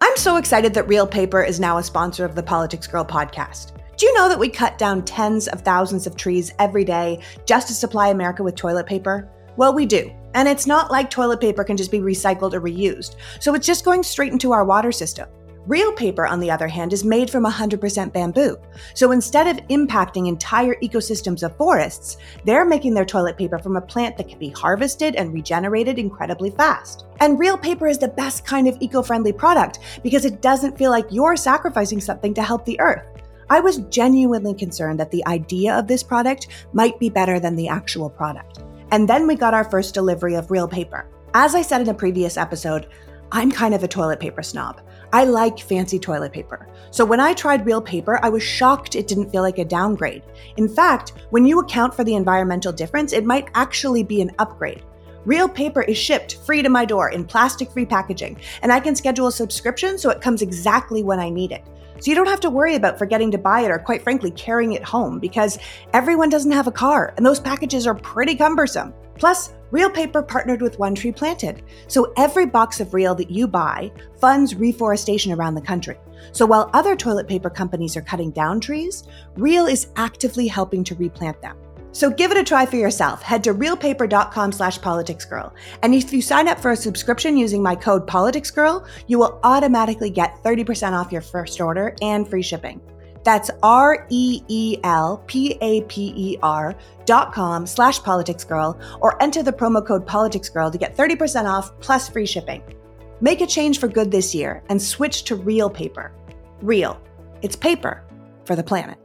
I'm 0.02 0.18
so 0.18 0.38
excited 0.38 0.74
that 0.74 0.88
Reel 0.88 1.06
Paper 1.06 1.44
is 1.44 1.60
now 1.60 1.78
a 1.78 1.84
sponsor 1.84 2.26
of 2.26 2.36
the 2.36 2.44
Politics 2.44 2.88
Girl 2.88 3.04
podcast. 3.04 3.79
Do 4.00 4.06
you 4.06 4.14
know 4.14 4.30
that 4.30 4.40
we 4.40 4.48
cut 4.48 4.78
down 4.78 5.04
tens 5.04 5.50
of 5.50 5.60
thousands 5.60 6.08
of 6.08 6.16
trees 6.16 6.54
every 6.58 6.86
day 6.86 7.20
just 7.46 7.68
to 7.68 7.74
supply 7.74 8.08
America 8.08 8.42
with 8.42 8.56
toilet 8.56 8.86
paper? 8.86 9.28
Well, 9.58 9.74
we 9.74 9.86
do. 9.86 10.10
And 10.36 10.48
it's 10.48 10.66
not 10.66 10.90
like 10.90 11.10
toilet 11.10 11.42
paper 11.42 11.66
can 11.66 11.76
just 11.76 11.92
be 11.92 12.00
recycled 12.00 12.54
or 12.54 12.62
reused. 12.62 13.18
So 13.42 13.54
it's 13.56 13.68
just 13.68 13.84
going 13.84 14.04
straight 14.04 14.32
into 14.32 14.54
our 14.54 14.64
water 14.64 14.94
system. 14.94 15.28
Reel 15.68 15.92
paper, 15.92 16.26
on 16.26 16.40
the 16.40 16.50
other 16.50 16.70
hand, 16.70 16.94
is 16.94 17.04
made 17.04 17.30
from 17.30 17.44
100% 17.44 18.14
bamboo. 18.14 18.56
So 18.94 19.12
instead 19.12 19.48
of 19.48 19.68
impacting 19.68 20.30
entire 20.30 20.76
ecosystems 20.76 21.44
of 21.44 21.58
forests, 21.58 22.16
they're 22.46 22.64
making 22.64 22.94
their 22.94 23.04
toilet 23.04 23.38
paper 23.38 23.60
from 23.60 23.76
a 23.76 23.82
plant 23.82 24.16
that 24.16 24.30
can 24.30 24.40
be 24.40 24.52
harvested 24.52 25.16
and 25.16 25.34
regenerated 25.34 26.00
incredibly 26.00 26.52
fast. 26.52 27.06
And 27.20 27.38
reel 27.38 27.58
paper 27.58 27.88
is 27.88 27.98
the 27.98 28.08
best 28.08 28.46
kind 28.46 28.70
of 28.70 28.78
eco 28.80 29.04
friendly 29.04 29.34
product 29.34 29.80
because 30.04 30.24
it 30.24 30.42
doesn't 30.42 30.78
feel 30.78 30.90
like 30.90 31.08
you're 31.12 31.36
sacrificing 31.36 32.00
something 32.00 32.34
to 32.36 32.42
help 32.42 32.64
the 32.64 32.80
earth. 32.80 33.19
I 33.52 33.60
was 33.60 33.78
genuinely 33.90 34.54
concerned 34.54 35.00
that 35.00 35.10
the 35.10 35.26
idea 35.26 35.76
of 35.76 35.88
this 35.88 36.04
product 36.04 36.48
might 36.74 37.00
be 37.00 37.10
better 37.10 37.40
than 37.40 37.56
the 37.56 37.68
actual 37.68 38.10
product. 38.10 38.60
And 38.92 39.10
then 39.10 39.26
we 39.26 39.36
got 39.36 39.56
our 39.56 39.64
first 39.64 39.94
delivery 39.94 40.36
of 40.36 40.52
reel 40.52 40.68
paper. 40.68 41.08
As 41.34 41.56
I 41.56 41.64
said 41.64 41.82
in 41.82 41.90
a 41.90 41.94
previous 41.94 42.38
episode, 42.38 42.88
I'm 43.32 43.52
kind 43.52 43.74
of 43.74 43.84
a 43.84 43.88
toilet 43.88 44.20
paper 44.20 44.44
snob. 44.44 44.82
I 45.14 45.24
like 45.24 45.60
fancy 45.60 45.98
toilet 45.98 46.32
paper. 46.32 46.68
So 46.92 47.04
when 47.04 47.20
I 47.20 47.34
tried 47.34 47.66
reel 47.66 47.82
paper, 47.82 48.20
I 48.24 48.30
was 48.30 48.44
shocked 48.44 48.96
it 48.96 49.08
didn't 49.08 49.32
feel 49.32 49.42
like 49.42 49.58
a 49.58 49.66
downgrade. 49.66 50.24
In 50.58 50.68
fact, 50.68 51.14
when 51.32 51.46
you 51.46 51.60
account 51.60 51.96
for 51.96 52.04
the 52.04 52.16
environmental 52.16 52.72
difference, 52.72 53.14
it 53.14 53.26
might 53.26 53.50
actually 53.56 54.04
be 54.04 54.22
an 54.22 54.32
upgrade. 54.38 54.84
Reel 55.26 55.50
paper 55.50 55.82
is 55.82 55.98
shipped 55.98 56.38
free 56.46 56.62
to 56.62 56.70
my 56.70 56.86
door 56.86 57.10
in 57.10 57.26
plastic 57.26 57.72
free 57.72 57.86
packaging, 57.86 58.40
and 58.62 58.72
I 58.72 58.80
can 58.80 58.96
schedule 58.96 59.28
a 59.28 59.32
subscription 59.32 59.98
so 59.98 60.10
it 60.10 60.22
comes 60.22 60.42
exactly 60.42 61.04
when 61.04 61.20
I 61.20 61.30
need 61.30 61.52
it. 61.52 61.64
So 62.00 62.10
you 62.10 62.16
don't 62.16 62.28
have 62.28 62.40
to 62.42 62.50
worry 62.50 62.76
about 62.76 62.98
forgetting 62.98 63.32
to 63.32 63.38
buy 63.38 63.62
it 63.62 63.72
or, 63.72 63.80
quite 63.80 64.04
frankly, 64.04 64.32
carrying 64.32 64.74
it 64.74 64.84
home 64.84 65.20
because 65.20 65.60
everyone 65.94 66.30
doesn't 66.30 66.52
have 66.52 66.68
a 66.68 66.72
car 66.72 67.14
and 67.18 67.26
those 67.26 67.40
packages 67.40 67.86
are 67.86 67.96
pretty 67.96 68.36
cumbersome. 68.36 68.94
Plus, 69.16 69.54
Reel 69.72 69.90
Paper 69.90 70.24
partnered 70.24 70.62
with 70.62 70.80
One 70.80 70.96
Tree 70.96 71.12
Planted. 71.12 71.62
So 71.88 72.14
every 72.18 72.46
box 72.46 72.80
of 72.80 72.94
Reel 72.94 73.14
that 73.16 73.30
you 73.30 73.48
buy 73.48 73.92
funds 74.20 74.56
reforestation 74.56 75.34
around 75.34 75.56
the 75.56 75.62
country. 75.62 75.98
So 76.32 76.46
while 76.46 76.70
other 76.74 76.96
toilet 76.96 77.28
paper 77.28 77.50
companies 77.50 77.96
are 77.98 78.02
cutting 78.02 78.32
down 78.32 78.60
trees, 78.60 79.04
Reel 79.36 79.66
is 79.66 79.88
actively 79.96 80.48
helping 80.48 80.84
to 80.86 80.96
replant 80.96 81.42
them. 81.42 81.58
So 81.92 82.10
give 82.10 82.32
it 82.32 82.38
a 82.38 82.44
try 82.44 82.66
for 82.66 82.76
yourself. 82.76 83.22
Head 83.22 83.44
to 83.46 83.54
reelpaper.com 83.54 84.52
slash 84.52 84.80
politicsgirl. 84.80 85.54
And 85.82 85.96
if 85.96 86.14
you 86.14 86.22
sign 86.22 86.48
up 86.48 86.60
for 86.60 86.72
a 86.72 86.76
subscription 86.76 87.36
using 87.38 87.64
my 87.64 87.76
code 87.76 88.08
politicsgirl, 88.08 88.88
you 89.08 89.20
will 89.20 89.40
automatically 89.44 90.10
get 90.10 90.42
30% 90.44 90.94
off 90.94 91.12
your 91.12 91.22
first 91.22 91.60
order 91.60 91.96
and 92.02 92.28
free 92.28 92.44
shipping. 92.44 92.82
That's 93.24 93.52
R 93.64 94.08
E 94.10 94.44
E 94.48 94.78
L 94.84 95.24
P 95.28 95.58
A 95.62 95.82
P 95.84 96.14
E 96.16 96.38
R 96.42 96.76
dot 97.06 97.34
com 97.34 97.68
slash 97.68 98.00
politicsgirl 98.02 99.00
or 99.02 99.22
enter 99.22 99.44
the 99.44 99.52
promo 99.52 99.86
code 99.86 100.08
politicsgirl 100.08 100.72
to 100.72 100.78
get 100.78 100.96
30% 100.96 101.46
off 101.46 101.78
plus 101.80 102.08
free 102.08 102.26
shipping. 102.26 102.64
Make 103.22 103.42
a 103.42 103.48
change 103.48 103.80
for 103.80 103.88
good 103.88 104.12
this 104.12 104.34
year 104.34 104.64
and 104.70 104.82
switch 104.82 105.24
to 105.24 105.36
reel 105.36 105.70
paper. 105.70 106.14
Reel. 106.62 107.00
It's 107.42 107.56
paper 107.56 108.04
for 108.46 108.56
the 108.56 108.64
planet. 108.64 108.98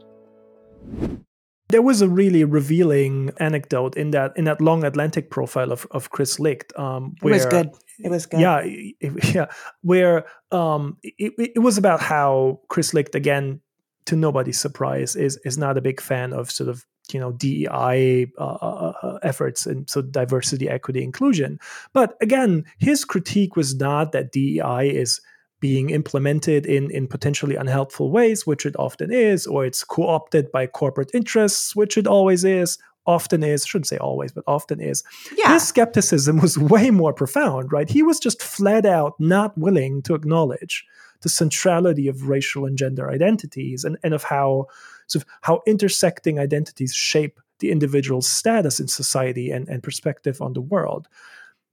There 1.69 1.81
was 1.81 2.01
a 2.01 2.07
really 2.07 2.43
revealing 2.43 3.31
anecdote 3.39 3.97
in 3.97 4.11
that 4.11 4.33
in 4.37 4.45
that 4.45 4.61
long 4.61 4.83
Atlantic 4.83 5.29
profile 5.29 5.71
of, 5.71 5.87
of 5.91 6.11
Chris 6.11 6.39
Licht. 6.39 6.77
Um, 6.77 7.15
where, 7.21 7.33
it 7.33 7.37
was 7.37 7.45
good. 7.45 7.71
It 7.99 8.09
was 8.09 8.25
good. 8.25 8.39
Yeah, 8.39 8.61
it, 8.63 9.33
yeah. 9.35 9.47
Where 9.81 10.25
um, 10.51 10.97
it, 11.03 11.33
it 11.37 11.59
was 11.59 11.77
about 11.77 12.01
how 12.01 12.59
Chris 12.69 12.93
Licht, 12.93 13.15
again, 13.15 13.61
to 14.05 14.15
nobody's 14.15 14.59
surprise, 14.59 15.15
is 15.15 15.37
is 15.43 15.57
not 15.57 15.77
a 15.77 15.81
big 15.81 16.01
fan 16.01 16.33
of 16.33 16.51
sort 16.51 16.69
of 16.69 16.85
you 17.11 17.19
know 17.19 17.31
DEI 17.31 18.27
uh, 18.37 18.43
uh, 18.43 18.93
uh, 19.01 19.19
efforts 19.23 19.65
and 19.65 19.89
so 19.89 20.01
diversity, 20.01 20.69
equity, 20.69 21.03
inclusion. 21.03 21.59
But 21.93 22.15
again, 22.21 22.65
his 22.77 23.05
critique 23.05 23.55
was 23.55 23.75
not 23.75 24.11
that 24.11 24.31
DEI 24.31 24.89
is 24.89 25.21
being 25.65 25.89
implemented 25.89 26.63
in, 26.67 26.91
in 26.91 27.07
potentially 27.07 27.55
unhelpful 27.55 28.11
ways, 28.11 28.45
which 28.45 28.67
it 28.67 28.75
often 28.77 29.11
is, 29.11 29.47
or 29.47 29.65
it's 29.65 29.83
co 29.83 30.07
opted 30.07 30.51
by 30.51 30.67
corporate 30.67 31.09
interests, 31.11 31.75
which 31.75 31.97
it 31.97 32.05
always 32.05 32.43
is, 32.43 32.77
often 33.07 33.41
is, 33.43 33.63
I 33.63 33.65
shouldn't 33.65 33.87
say 33.87 33.97
always, 33.97 34.31
but 34.31 34.43
often 34.45 34.79
is. 34.79 35.03
Yeah. 35.35 35.53
His 35.53 35.67
skepticism 35.67 36.37
was 36.39 36.55
way 36.75 36.91
more 36.91 37.13
profound, 37.13 37.71
right? 37.71 37.89
He 37.89 38.03
was 38.03 38.19
just 38.19 38.43
flat 38.43 38.85
out 38.85 39.13
not 39.19 39.57
willing 39.57 40.03
to 40.03 40.13
acknowledge 40.13 40.85
the 41.21 41.29
centrality 41.29 42.07
of 42.07 42.29
racial 42.29 42.63
and 42.67 42.77
gender 42.77 43.09
identities 43.09 43.83
and, 43.83 43.97
and 44.03 44.13
of 44.13 44.21
how 44.21 44.67
sort 45.07 45.23
of 45.23 45.29
how 45.41 45.63
intersecting 45.65 46.37
identities 46.37 46.93
shape 46.93 47.39
the 47.57 47.71
individual's 47.71 48.27
status 48.27 48.79
in 48.79 48.87
society 48.87 49.49
and, 49.49 49.67
and 49.67 49.81
perspective 49.81 50.43
on 50.43 50.53
the 50.53 50.61
world. 50.61 51.07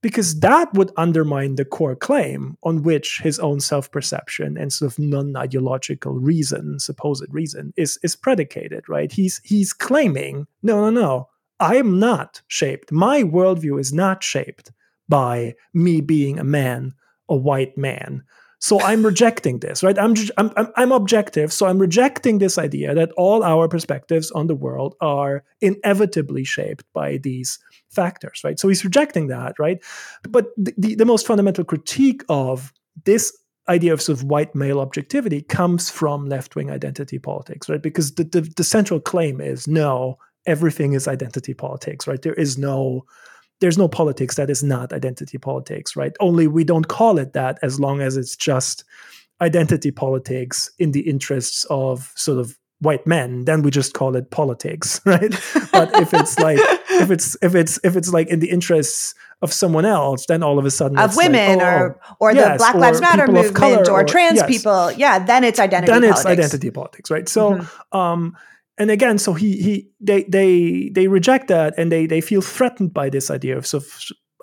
Because 0.03 0.40
that 0.40 0.72
would 0.74 0.90
undermine 0.96 1.55
the 1.55 1.64
core 1.64 1.96
claim 1.96 2.59
on 2.64 2.82
which 2.82 3.20
his 3.22 3.38
own 3.38 3.61
self-perception 3.61 4.59
and 4.59 4.72
sort 4.72 4.92
of 4.92 4.98
non-ideological 4.98 6.14
reason 6.14 6.78
supposed 6.78 7.24
reason 7.30 7.72
is 7.76 7.98
is 8.03 8.16
predicated 8.16 8.88
right? 8.88 9.12
He's 9.12 9.40
he's 9.44 9.72
claiming 9.72 10.46
no 10.62 10.80
no 10.80 10.90
no 10.90 11.28
i 11.61 11.76
am 11.76 11.98
not 11.98 12.42
shaped. 12.48 12.92
My 12.92 13.22
worldview 13.22 13.80
is 13.80 13.92
not 13.92 14.22
shaped 14.22 14.72
by 15.09 15.55
me 15.72 16.00
being 16.00 16.38
a 16.38 16.44
man 16.44 16.94
a 17.28 17.36
white 17.36 17.78
man 17.78 18.22
so 18.63 18.81
I'm 18.81 19.05
rejecting 19.05 19.59
this, 19.59 19.83
right? 19.83 19.99
I'm, 19.99 20.15
I'm, 20.37 20.69
I'm 20.77 20.93
objective. 20.93 21.53
So 21.53 21.67
I'm 21.67 21.81
rejecting 21.81 22.39
this 22.39 22.59
idea 22.59 22.95
that 22.95 23.11
all 23.17 23.43
our 23.43 23.67
perspectives 23.67 24.31
on 24.31 24.47
the 24.47 24.55
world 24.55 24.95
are 25.01 25.43
inevitably 25.61 26.45
shaped 26.45 26.85
by 26.93 27.17
these 27.17 27.59
factors, 27.91 28.41
right? 28.45 28.61
So 28.61 28.69
he's 28.69 28.85
rejecting 28.85 29.27
that, 29.27 29.59
right? 29.59 29.83
But 30.29 30.47
the, 30.57 30.73
the, 30.79 30.95
the 30.95 31.05
most 31.05 31.27
fundamental 31.27 31.65
critique 31.65 32.23
of 32.29 32.73
this 33.05 33.37
idea 33.69 33.93
of 33.93 34.01
sort 34.01 34.19
of 34.19 34.25
white 34.27 34.55
male 34.55 34.79
objectivity 34.79 35.43
comes 35.43 35.91
from 35.91 36.29
left 36.29 36.55
wing 36.55 36.71
identity 36.71 37.19
politics, 37.19 37.69
right? 37.69 37.83
Because 37.83 38.15
the, 38.15 38.23
the, 38.23 38.43
the 38.43 38.65
central 38.65 39.01
claim 39.01 39.41
is 39.41 39.67
no, 39.67 40.19
everything 40.47 40.93
is 40.93 41.09
identity 41.09 41.53
politics, 41.53 42.07
right? 42.07 42.23
There 42.23 42.35
is 42.35 42.59
no 42.59 43.07
there's 43.63 43.79
no 43.79 43.87
politics 43.87 44.35
that 44.35 44.51
is 44.51 44.63
not 44.65 44.93
identity 44.93 45.39
politics, 45.39 45.95
right? 45.95 46.13
Only 46.19 46.49
we 46.49 46.65
don't 46.65 46.89
call 46.89 47.17
it 47.17 47.33
that 47.33 47.61
as 47.63 47.79
long 47.79 48.01
as 48.01 48.17
it's 48.17 48.37
just 48.37 48.85
identity 49.41 49.93
politics 49.93 50.69
in 50.81 50.91
the 50.91 51.01
interests 51.01 51.65
of 51.71 52.13
sort 52.17 52.39
of 52.39 52.59
white 52.81 53.07
men 53.07 53.45
then 53.45 53.63
we 53.63 53.71
just 53.71 53.95
call 53.95 54.17
it 54.17 54.33
politics 54.33 55.01
right 55.07 55.31
but 55.71 55.89
if 56.01 56.13
it's 56.13 56.37
like 56.41 56.59
if 56.91 57.13
it's 57.13 57.37
if 57.41 57.55
it's 57.55 57.79
if 57.85 57.95
it's 57.95 58.13
like 58.13 58.27
in 58.27 58.41
the 58.41 58.51
interests 58.51 59.15
of 59.41 59.53
someone 59.53 59.85
else 59.85 60.27
then 60.27 60.43
all 60.43 60.59
of 60.59 60.65
a 60.65 60.71
sudden 60.71 60.99
of 60.99 61.17
women 61.17 61.59
like, 61.59 61.67
oh, 61.69 61.79
or 61.79 62.01
or 62.19 62.33
yes, 62.33 62.55
the 62.55 62.59
black 62.59 62.75
lives 62.75 63.01
matter 63.01 63.29
movement 63.29 63.89
or, 63.89 64.01
or, 64.01 64.05
trans 64.05 64.39
yes. 64.39 64.47
people 64.49 64.91
yeah 64.93 65.21
then 65.21 65.45
it's 65.45 65.61
identity 65.61 65.93
then 65.93 66.03
politics. 66.03 66.21
it's 66.21 66.27
identity 66.27 66.71
politics 66.73 67.09
right 67.09 67.29
so 67.29 67.53
mm-hmm. 67.53 67.97
um 67.97 68.37
and 68.79 68.91
again, 68.91 69.18
so 69.18 69.35
he 69.35 69.57
he 69.57 69.91
they 70.01 70.25
they 70.25 70.91
they 70.95 71.09
reject 71.09 71.49
that 71.49 71.75
and 71.77 71.93
they 71.93 72.07
they 72.07 72.20
feel 72.20 72.41
threatened 72.41 72.95
by 72.95 73.11
this 73.11 73.31
idea 73.31 73.57
of 73.57 73.73
of 73.75 73.87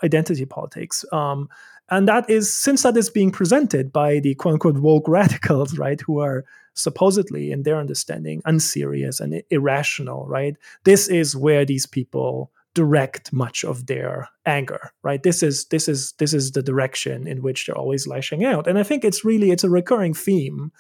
identity 0.03 0.45
politics. 0.45 1.03
Um, 1.11 1.49
and 1.89 2.07
that 2.07 2.29
is 2.29 2.53
since 2.53 2.83
that 2.83 2.95
is 2.95 3.09
being 3.09 3.31
presented 3.31 3.91
by 3.91 4.19
the 4.19 4.35
quote 4.35 4.53
unquote 4.53 4.77
woke 4.77 5.07
radicals, 5.07 5.77
right, 5.77 5.99
who 6.01 6.19
are 6.19 6.45
supposedly, 6.75 7.51
in 7.51 7.63
their 7.63 7.77
understanding, 7.77 8.41
unserious 8.45 9.19
and 9.19 9.41
irrational, 9.49 10.25
right? 10.27 10.55
This 10.83 11.07
is 11.07 11.35
where 11.35 11.65
these 11.65 11.85
people 11.85 12.51
direct 12.75 13.33
much 13.33 13.65
of 13.65 13.87
their 13.87 14.29
anger 14.45 14.91
right 15.01 15.23
this 15.23 15.41
is 15.41 15.65
this 15.65 15.87
is 15.87 16.13
this 16.13 16.35
is 16.35 16.51
the 16.51 16.61
direction 16.61 17.27
in 17.27 17.41
which 17.41 17.65
they're 17.65 17.75
always 17.75 18.05
lashing 18.05 18.45
out 18.45 18.67
and 18.67 18.77
i 18.77 18.83
think 18.83 19.03
it's 19.03 19.25
really 19.25 19.49
it's 19.49 19.63
a 19.63 19.69
recurring 19.69 20.13
theme 20.13 20.71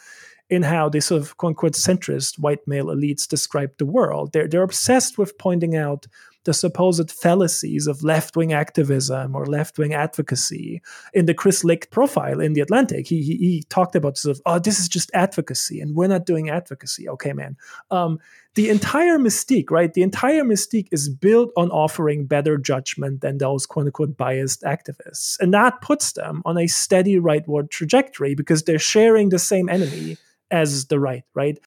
in 0.49 0.63
how 0.63 0.89
these 0.89 1.05
sort 1.05 1.21
of 1.21 1.37
quote 1.37 1.51
unquote 1.51 1.73
centrist 1.73 2.39
white 2.39 2.67
male 2.67 2.87
elites 2.87 3.27
describe 3.27 3.71
the 3.77 3.85
world. 3.85 4.33
They're, 4.33 4.47
they're 4.47 4.63
obsessed 4.63 5.17
with 5.17 5.37
pointing 5.37 5.75
out 5.75 6.07
the 6.45 6.53
supposed 6.53 7.11
fallacies 7.11 7.85
of 7.85 8.03
left 8.03 8.35
wing 8.35 8.53
activism 8.53 9.35
or 9.35 9.45
left 9.45 9.77
wing 9.77 9.93
advocacy. 9.93 10.81
In 11.13 11.25
the 11.25 11.33
Chris 11.33 11.63
Licht 11.63 11.91
profile 11.91 12.39
in 12.39 12.53
The 12.53 12.61
Atlantic, 12.61 13.07
he, 13.07 13.21
he, 13.21 13.35
he, 13.35 13.63
talked 13.69 13.95
about 13.95 14.17
sort 14.17 14.37
of, 14.37 14.41
oh, 14.45 14.57
this 14.57 14.79
is 14.79 14.87
just 14.87 15.11
advocacy 15.13 15.81
and 15.81 15.95
we're 15.95 16.07
not 16.07 16.25
doing 16.25 16.49
advocacy. 16.49 17.07
Okay, 17.09 17.33
man. 17.33 17.57
Um, 17.91 18.19
the 18.55 18.69
entire 18.69 19.19
mystique, 19.19 19.69
right? 19.69 19.93
The 19.93 20.01
entire 20.01 20.43
mystique 20.43 20.87
is 20.91 21.09
built 21.09 21.51
on 21.55 21.69
offering 21.69 22.25
better 22.25 22.57
judgment 22.57 23.21
than 23.21 23.37
those 23.37 23.65
quote 23.65 23.85
unquote 23.85 24.17
biased 24.17 24.63
activists. 24.63 25.39
And 25.39 25.53
that 25.53 25.81
puts 25.81 26.13
them 26.13 26.41
on 26.45 26.57
a 26.57 26.67
steady 26.67 27.17
rightward 27.17 27.69
trajectory 27.69 28.33
because 28.33 28.63
they're 28.63 28.79
sharing 28.79 29.29
the 29.29 29.39
same 29.39 29.69
enemy 29.69 30.17
as 30.51 30.87
the 30.87 30.99
right, 30.99 31.23
right? 31.33 31.57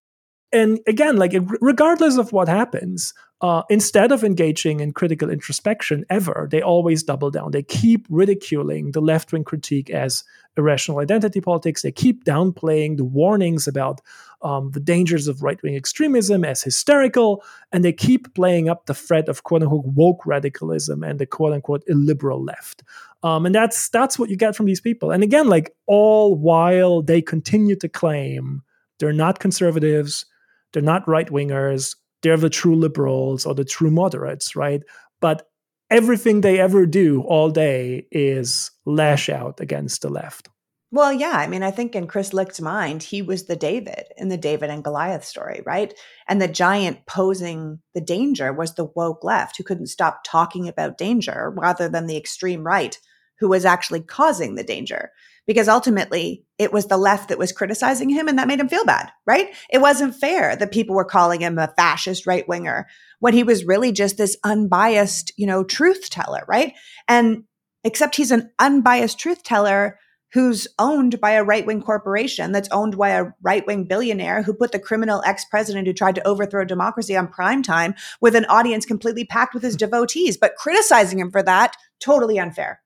And 0.52 0.80
again, 0.86 1.16
like 1.16 1.32
regardless 1.60 2.18
of 2.18 2.32
what 2.32 2.46
happens, 2.46 3.14
uh, 3.40 3.62
instead 3.70 4.12
of 4.12 4.22
engaging 4.22 4.80
in 4.80 4.92
critical 4.92 5.30
introspection 5.30 6.04
ever, 6.10 6.46
they 6.50 6.62
always 6.62 7.02
double 7.02 7.30
down. 7.30 7.50
They 7.50 7.62
keep 7.62 8.06
ridiculing 8.08 8.92
the 8.92 9.00
left 9.00 9.32
wing 9.32 9.44
critique 9.44 9.90
as 9.90 10.22
irrational 10.56 11.00
identity 11.00 11.40
politics. 11.40 11.82
They 11.82 11.90
keep 11.90 12.24
downplaying 12.24 12.98
the 12.98 13.04
warnings 13.04 13.66
about 13.66 14.00
um, 14.42 14.70
the 14.72 14.80
dangers 14.80 15.26
of 15.26 15.42
right 15.42 15.60
wing 15.62 15.74
extremism 15.74 16.44
as 16.44 16.62
hysterical. 16.62 17.42
And 17.72 17.84
they 17.84 17.92
keep 17.92 18.32
playing 18.34 18.68
up 18.68 18.86
the 18.86 18.94
threat 18.94 19.28
of 19.28 19.42
quote 19.42 19.62
unquote 19.62 19.86
woke 19.86 20.24
radicalism 20.26 21.02
and 21.02 21.18
the 21.18 21.26
quote 21.26 21.52
unquote 21.52 21.82
illiberal 21.88 22.44
left. 22.44 22.84
Um, 23.24 23.46
and 23.46 23.54
that's 23.54 23.88
that's 23.88 24.18
what 24.18 24.30
you 24.30 24.36
get 24.36 24.54
from 24.54 24.66
these 24.66 24.80
people. 24.80 25.10
And 25.10 25.22
again, 25.24 25.48
like 25.48 25.74
all 25.86 26.36
while 26.36 27.02
they 27.02 27.22
continue 27.22 27.76
to 27.76 27.88
claim 27.88 28.62
they're 29.02 29.12
not 29.12 29.40
conservatives, 29.40 30.24
they're 30.72 30.80
not 30.80 31.08
right 31.08 31.26
wingers, 31.26 31.96
they're 32.22 32.36
the 32.36 32.48
true 32.48 32.76
liberals 32.76 33.44
or 33.44 33.52
the 33.52 33.64
true 33.64 33.90
moderates, 33.90 34.54
right? 34.54 34.80
But 35.20 35.48
everything 35.90 36.40
they 36.40 36.60
ever 36.60 36.86
do 36.86 37.22
all 37.22 37.50
day 37.50 38.06
is 38.12 38.70
lash 38.86 39.28
out 39.28 39.58
against 39.58 40.02
the 40.02 40.08
left. 40.08 40.48
Well, 40.92 41.12
yeah. 41.12 41.32
I 41.32 41.48
mean, 41.48 41.64
I 41.64 41.72
think 41.72 41.96
in 41.96 42.06
Chris 42.06 42.32
Licht's 42.32 42.60
mind, 42.60 43.02
he 43.02 43.22
was 43.22 43.46
the 43.46 43.56
David 43.56 44.04
in 44.16 44.28
the 44.28 44.36
David 44.36 44.70
and 44.70 44.84
Goliath 44.84 45.24
story, 45.24 45.62
right? 45.66 45.92
And 46.28 46.40
the 46.40 46.46
giant 46.46 47.04
posing 47.06 47.80
the 47.94 48.00
danger 48.00 48.52
was 48.52 48.74
the 48.74 48.84
woke 48.84 49.24
left 49.24 49.56
who 49.56 49.64
couldn't 49.64 49.86
stop 49.88 50.20
talking 50.24 50.68
about 50.68 50.96
danger 50.96 51.52
rather 51.56 51.88
than 51.88 52.06
the 52.06 52.16
extreme 52.16 52.62
right 52.62 53.00
who 53.42 53.48
was 53.48 53.64
actually 53.64 54.00
causing 54.00 54.54
the 54.54 54.62
danger 54.62 55.10
because 55.48 55.66
ultimately 55.66 56.44
it 56.58 56.72
was 56.72 56.86
the 56.86 56.96
left 56.96 57.28
that 57.28 57.40
was 57.40 57.50
criticizing 57.50 58.08
him 58.08 58.28
and 58.28 58.38
that 58.38 58.46
made 58.46 58.60
him 58.60 58.68
feel 58.68 58.84
bad, 58.84 59.10
right? 59.26 59.52
It 59.68 59.80
wasn't 59.80 60.14
fair 60.14 60.54
that 60.54 60.70
people 60.70 60.94
were 60.94 61.04
calling 61.04 61.40
him 61.40 61.58
a 61.58 61.74
fascist 61.76 62.24
right 62.24 62.46
winger 62.46 62.86
when 63.18 63.34
he 63.34 63.42
was 63.42 63.64
really 63.64 63.90
just 63.90 64.16
this 64.16 64.36
unbiased, 64.44 65.32
you 65.36 65.48
know, 65.48 65.64
truth 65.64 66.08
teller, 66.08 66.44
right? 66.46 66.74
And 67.08 67.42
except 67.82 68.14
he's 68.14 68.30
an 68.30 68.52
unbiased 68.60 69.18
truth 69.18 69.42
teller 69.42 69.98
who's 70.32 70.68
owned 70.78 71.20
by 71.20 71.32
a 71.32 71.42
right 71.42 71.66
wing 71.66 71.82
corporation 71.82 72.52
that's 72.52 72.68
owned 72.70 72.96
by 72.96 73.10
a 73.10 73.26
right 73.42 73.66
wing 73.66 73.82
billionaire 73.82 74.42
who 74.42 74.54
put 74.54 74.70
the 74.70 74.78
criminal 74.78 75.20
ex 75.26 75.44
president 75.44 75.88
who 75.88 75.92
tried 75.92 76.14
to 76.14 76.24
overthrow 76.24 76.64
democracy 76.64 77.16
on 77.16 77.26
prime 77.26 77.64
time 77.64 77.96
with 78.20 78.36
an 78.36 78.44
audience 78.44 78.86
completely 78.86 79.24
packed 79.24 79.52
with 79.52 79.64
his 79.64 79.74
devotees, 79.74 80.36
but 80.36 80.54
criticizing 80.54 81.18
him 81.18 81.32
for 81.32 81.42
that, 81.42 81.76
totally 81.98 82.38
unfair. 82.38 82.80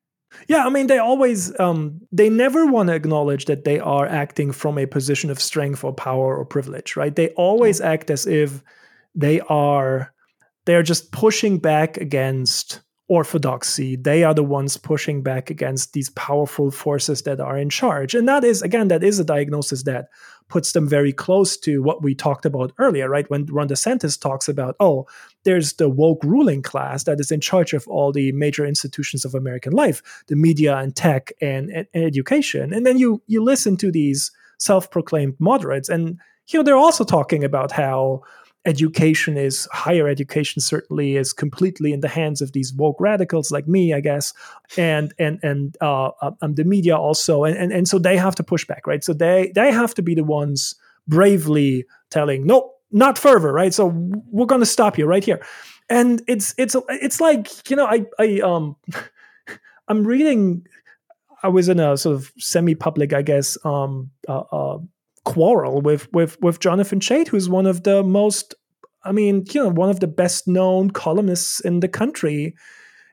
Yeah, 0.48 0.64
I 0.66 0.70
mean, 0.70 0.86
they 0.86 0.98
always, 0.98 1.58
um, 1.58 2.00
they 2.12 2.30
never 2.30 2.66
want 2.66 2.88
to 2.88 2.94
acknowledge 2.94 3.46
that 3.46 3.64
they 3.64 3.78
are 3.78 4.06
acting 4.06 4.52
from 4.52 4.78
a 4.78 4.86
position 4.86 5.30
of 5.30 5.40
strength 5.40 5.84
or 5.84 5.92
power 5.92 6.36
or 6.36 6.44
privilege, 6.44 6.96
right? 6.96 7.14
They 7.14 7.30
always 7.30 7.80
act 7.80 8.10
as 8.10 8.26
if 8.26 8.62
they 9.14 9.40
are, 9.40 10.12
they 10.64 10.74
are 10.74 10.82
just 10.82 11.12
pushing 11.12 11.58
back 11.58 11.96
against 11.96 12.80
orthodoxy. 13.08 13.96
They 13.96 14.24
are 14.24 14.34
the 14.34 14.42
ones 14.42 14.76
pushing 14.76 15.22
back 15.22 15.48
against 15.50 15.92
these 15.92 16.10
powerful 16.10 16.70
forces 16.70 17.22
that 17.22 17.40
are 17.40 17.56
in 17.56 17.70
charge. 17.70 18.14
And 18.14 18.28
that 18.28 18.42
is, 18.42 18.62
again, 18.62 18.88
that 18.88 19.04
is 19.04 19.20
a 19.20 19.24
diagnosis 19.24 19.84
that 19.84 20.08
puts 20.48 20.72
them 20.72 20.88
very 20.88 21.12
close 21.12 21.56
to 21.58 21.82
what 21.82 22.02
we 22.02 22.14
talked 22.14 22.46
about 22.46 22.72
earlier, 22.78 23.08
right? 23.08 23.28
When 23.30 23.46
Ron 23.46 23.68
DeSantis 23.68 24.20
talks 24.20 24.48
about, 24.48 24.76
oh, 24.80 25.06
there's 25.46 25.74
the 25.74 25.88
woke 25.88 26.22
ruling 26.24 26.60
class 26.60 27.04
that 27.04 27.20
is 27.20 27.30
in 27.30 27.40
charge 27.40 27.72
of 27.72 27.86
all 27.86 28.12
the 28.12 28.32
major 28.32 28.66
institutions 28.66 29.24
of 29.24 29.34
American 29.34 29.72
life, 29.72 30.02
the 30.26 30.34
media 30.34 30.76
and 30.76 30.94
tech 30.94 31.32
and, 31.40 31.70
and, 31.70 31.86
and 31.94 32.04
education. 32.04 32.74
And 32.74 32.84
then 32.84 32.98
you 32.98 33.22
you 33.26 33.42
listen 33.42 33.76
to 33.78 33.90
these 33.90 34.32
self-proclaimed 34.58 35.36
moderates, 35.38 35.88
and 35.88 36.18
you 36.48 36.58
know 36.58 36.64
they're 36.64 36.76
also 36.76 37.04
talking 37.04 37.44
about 37.44 37.72
how 37.72 38.22
education 38.64 39.36
is 39.36 39.68
higher 39.72 40.08
education 40.08 40.60
certainly 40.60 41.16
is 41.16 41.32
completely 41.32 41.92
in 41.92 42.00
the 42.00 42.08
hands 42.08 42.42
of 42.42 42.50
these 42.50 42.74
woke 42.74 43.00
radicals 43.00 43.52
like 43.52 43.68
me 43.68 43.94
i 43.94 44.00
guess. 44.00 44.34
And 44.76 45.14
and 45.18 45.38
and 45.44 45.76
uh, 45.80 46.10
um, 46.42 46.54
the 46.56 46.64
media 46.64 46.96
also. 46.96 47.44
And, 47.44 47.56
and 47.56 47.72
and 47.72 47.88
so 47.88 48.00
they 48.00 48.16
have 48.16 48.34
to 48.34 48.42
push 48.42 48.66
back 48.66 48.86
right? 48.86 49.04
So 49.04 49.12
they 49.12 49.52
they 49.54 49.70
have 49.72 49.94
to 49.94 50.02
be 50.02 50.14
the 50.16 50.24
ones 50.24 50.74
bravely 51.06 51.84
telling 52.10 52.46
no 52.46 52.72
not 52.90 53.18
further 53.18 53.52
right? 53.52 53.74
So 53.74 53.92
we're 54.30 54.46
going 54.46 54.60
to 54.60 54.66
stop 54.66 54.98
you 54.98 55.06
right 55.06 55.24
here. 55.24 55.44
And 55.88 56.22
it's 56.26 56.54
it's 56.58 56.74
it's 56.88 57.20
like 57.20 57.70
you 57.70 57.76
know 57.76 57.86
i 57.86 58.04
i 58.18 58.40
um 58.40 58.74
i'm 59.88 60.04
reading 60.04 60.66
i 61.44 61.48
was 61.48 61.68
in 61.68 61.78
a 61.78 61.96
sort 61.96 62.16
of 62.16 62.32
semi-public 62.38 63.12
i 63.12 63.22
guess 63.22 63.56
um 63.64 64.10
uh, 64.28 64.42
uh 64.50 64.78
quarrel 65.26 65.82
with 65.82 66.10
with 66.14 66.40
with 66.40 66.60
Jonathan 66.60 67.00
Chait, 67.00 67.28
who's 67.28 67.50
one 67.50 67.66
of 67.66 67.82
the 67.82 68.02
most, 68.02 68.54
I 69.04 69.12
mean, 69.12 69.44
you 69.52 69.62
know, 69.62 69.70
one 69.70 69.90
of 69.90 70.00
the 70.00 70.06
best 70.06 70.48
known 70.48 70.90
columnists 70.90 71.60
in 71.60 71.80
the 71.80 71.88
country. 71.88 72.54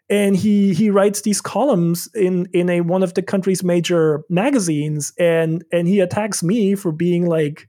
And 0.10 0.38
he 0.38 0.74
he 0.74 0.90
writes 0.90 1.22
these 1.22 1.42
columns 1.42 2.08
in 2.14 2.48
in 2.54 2.70
a 2.70 2.82
one 2.82 3.04
of 3.04 3.16
the 3.16 3.22
country's 3.22 3.64
major 3.64 4.24
magazines, 4.30 5.12
and 5.18 5.66
and 5.72 5.88
he 5.88 6.00
attacks 6.00 6.44
me 6.44 6.76
for 6.76 6.92
being 6.92 7.26
like 7.26 7.68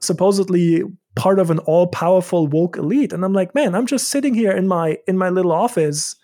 supposedly 0.00 0.82
part 1.14 1.38
of 1.38 1.50
an 1.50 1.58
all 1.60 1.86
powerful 1.86 2.46
woke 2.46 2.76
elite. 2.76 3.12
And 3.12 3.24
I'm 3.24 3.32
like, 3.32 3.54
man, 3.54 3.74
I'm 3.74 3.86
just 3.86 4.10
sitting 4.10 4.34
here 4.34 4.52
in 4.52 4.68
my 4.68 4.98
in 5.06 5.18
my 5.18 5.28
little 5.28 5.52
office 5.52 6.16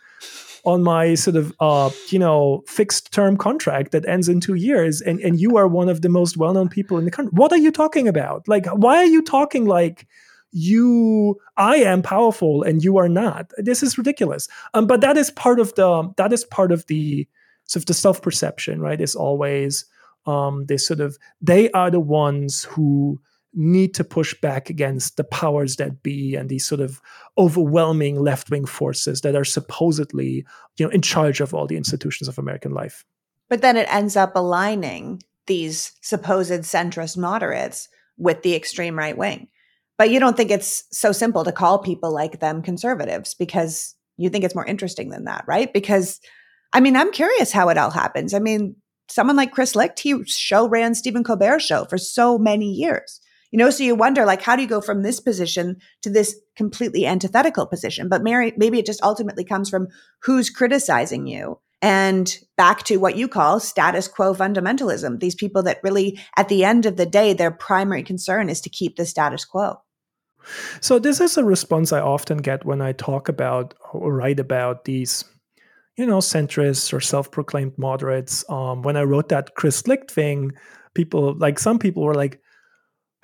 on 0.65 0.83
my 0.83 1.15
sort 1.15 1.37
of 1.37 1.55
uh, 1.61 1.91
you 2.09 2.19
know 2.19 2.63
fixed 2.67 3.13
term 3.13 3.37
contract 3.37 3.93
that 3.93 4.07
ends 4.07 4.29
in 4.29 4.41
two 4.41 4.55
years, 4.55 5.01
and 5.01 5.21
and 5.21 5.41
you 5.41 5.57
are 5.57 5.69
one 5.69 5.89
of 5.89 6.03
the 6.03 6.09
most 6.09 6.37
well 6.37 6.53
known 6.53 6.69
people 6.69 6.99
in 6.99 7.05
the 7.05 7.11
country. 7.11 7.33
What 7.35 7.53
are 7.53 7.59
you 7.59 7.71
talking 7.71 8.09
about? 8.09 8.47
Like, 8.49 8.67
why 8.67 8.97
are 8.97 9.07
you 9.07 9.23
talking 9.23 9.65
like? 9.65 10.07
you 10.53 11.37
i 11.59 11.77
am 11.77 12.01
powerful 12.01 12.63
and 12.63 12.83
you 12.83 12.97
are 12.97 13.11
not 13.11 13.51
this 13.59 13.83
is 13.83 13.99
ridiculous 13.99 14.49
um, 14.73 14.87
but 14.87 15.03
that 15.03 15.17
is 15.17 15.31
part 15.33 15.61
of 15.61 15.75
the 15.75 16.09
that 16.17 16.33
is 16.33 16.45
part 16.45 16.73
of 16.73 16.87
the 16.87 17.29
sort 17.65 17.83
of 17.83 17.87
the 17.87 17.93
self 17.93 18.23
perception 18.23 18.81
right 18.81 19.01
is 19.01 19.15
always 19.15 19.85
um, 20.25 20.65
they 20.67 20.79
sort 20.79 21.01
of 21.01 21.19
they 21.43 21.71
are 21.73 21.91
the 21.91 22.01
ones 22.01 22.65
who 22.65 23.21
need 23.57 23.95
to 23.95 24.05
push 24.05 24.39
back 24.41 24.69
against 24.69 25.17
the 25.17 25.25
powers 25.25 25.77
that 25.77 26.03
be 26.03 26.37
and 26.37 26.51
these 26.51 26.67
sort 26.67 26.81
of 26.81 27.01
overwhelming 27.39 28.21
left-wing 28.21 28.67
forces 28.67 29.23
that 29.23 29.35
are 29.35 29.45
supposedly 29.45 30.45
you 30.77 30.87
know 30.87 30.91
in 30.91 31.01
charge 31.01 31.41
of 31.41 31.55
all 31.55 31.67
the 31.67 31.77
institutions 31.77 32.29
of 32.29 32.39
american 32.39 32.73
life. 32.73 33.05
But 33.49 33.63
then 33.63 33.77
it 33.77 33.93
ends 33.93 34.17
up 34.17 34.37
aligning 34.37 35.23
these 35.47 35.93
supposed 36.03 36.51
centrist 36.51 37.17
moderates 37.17 37.89
with 38.19 38.43
the 38.43 38.55
extreme 38.55 38.99
right 38.99 39.17
wing. 39.17 39.49
But 39.99 40.11
you 40.11 40.21
don't 40.21 40.37
think 40.37 40.51
it's 40.51 40.85
so 40.91 41.13
simple 41.13 41.45
to 41.45 41.53
call 41.53 41.79
people 41.79 42.13
like 42.13 42.41
them 42.41 42.61
conservatives 42.61 43.35
because 43.35 43.95
you 44.19 44.29
think 44.29 44.45
it's 44.45 44.55
more 44.55 44.67
interesting 44.67 45.09
than 45.09 45.25
that 45.25 45.45
right? 45.49 45.73
Because 45.73 46.21
i 46.73 46.81
mean 46.81 46.97
i'm 46.97 47.13
curious 47.13 47.53
how 47.53 47.71
it 47.71 47.79
all 47.79 47.91
happens. 47.91 48.35
I 48.35 48.39
mean 48.39 48.77
someone 49.09 49.37
like 49.37 49.53
chris 49.53 49.77
licht 49.77 50.01
he 50.01 50.25
show 50.25 50.69
ran 50.69 50.95
stephen 50.95 51.23
colbert's 51.23 51.65
show 51.65 51.85
for 51.85 51.97
so 51.97 52.37
many 52.37 52.71
years 52.73 53.21
you 53.57 53.65
know, 53.65 53.71
so 53.71 53.85
you 53.85 53.95
wonder, 53.95 54.27
like, 54.27 54.43
how 54.43 54.55
do 54.55 54.61
you 54.61 54.69
go 54.69 54.83
from 54.83 55.01
this 55.03 55.19
position 55.19 55.79
to 56.03 56.11
this 56.11 56.39
completely 56.57 57.07
antithetical 57.07 57.65
position? 57.65 58.07
But 58.07 58.23
Mary, 58.23 58.53
maybe 58.59 58.79
it 58.79 58.85
just 58.85 59.03
ultimately 59.03 59.45
comes 59.45 59.71
from 59.71 59.89
who's 60.25 60.51
criticizing 60.51 61.27
you 61.27 61.59
and 61.81 62.37
back 62.59 62.83
to 62.83 62.99
what 62.99 63.17
you 63.17 63.29
call 63.29 63.59
status 63.59 64.09
quo 64.09 64.35
fundamentalism. 64.35 65.21
These 65.21 65.37
people 65.37 65.63
that 65.63 65.81
really, 65.83 66.21
at 66.37 66.51
the 66.51 66.67
end 66.67 66.85
of 66.85 66.99
the 66.99 67.07
day, 67.07 67.33
their 67.33 67.51
primary 67.51 68.03
concern 68.03 68.51
is 68.51 68.61
to 68.61 68.69
keep 68.69 68.97
the 68.97 69.07
status 69.07 69.47
quo. 69.47 69.81
So, 70.83 70.99
this 70.99 71.23
is 71.23 71.39
a 71.39 71.45
response 71.45 71.95
I 71.95 72.01
often 72.01 72.37
get 72.37 72.67
when 72.67 72.83
I 72.83 72.93
talk 72.93 73.31
about 73.31 73.73
or 73.95 74.13
write 74.13 74.39
about 74.39 74.85
these 74.85 75.25
you 75.97 76.05
know, 76.05 76.19
centrists 76.19 76.93
or 76.93 77.01
self-proclaimed 77.01 77.79
moderates. 77.79 78.45
Um, 78.51 78.83
when 78.83 78.99
I 78.99 79.05
wrote 79.05 79.31
that 79.31 79.55
Chris 79.55 79.87
Licht 79.87 80.11
thing, 80.11 80.53
people 80.93 81.35
like 81.39 81.59
some 81.59 81.79
people 81.79 82.03
were 82.03 82.15
like, 82.15 82.43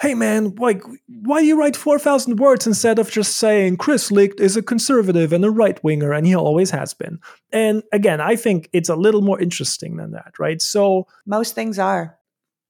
hey 0.00 0.14
man, 0.14 0.54
like, 0.56 0.82
why 1.06 1.40
do 1.40 1.46
you 1.46 1.58
write 1.58 1.76
4,000 1.76 2.38
words 2.38 2.66
instead 2.66 2.98
of 2.98 3.10
just 3.10 3.36
saying 3.36 3.76
Chris 3.76 4.10
Licht 4.10 4.40
is 4.40 4.56
a 4.56 4.62
conservative 4.62 5.32
and 5.32 5.44
a 5.44 5.50
right 5.50 5.82
winger, 5.84 6.12
and 6.12 6.26
he 6.26 6.34
always 6.34 6.70
has 6.70 6.92
been? 6.92 7.20
And 7.52 7.82
again, 7.92 8.20
I 8.20 8.36
think 8.36 8.68
it's 8.72 8.88
a 8.88 8.96
little 8.96 9.22
more 9.22 9.40
interesting 9.40 9.96
than 9.96 10.10
that, 10.12 10.34
right? 10.38 10.60
So, 10.60 11.06
most 11.24 11.54
things 11.54 11.78
are. 11.78 12.18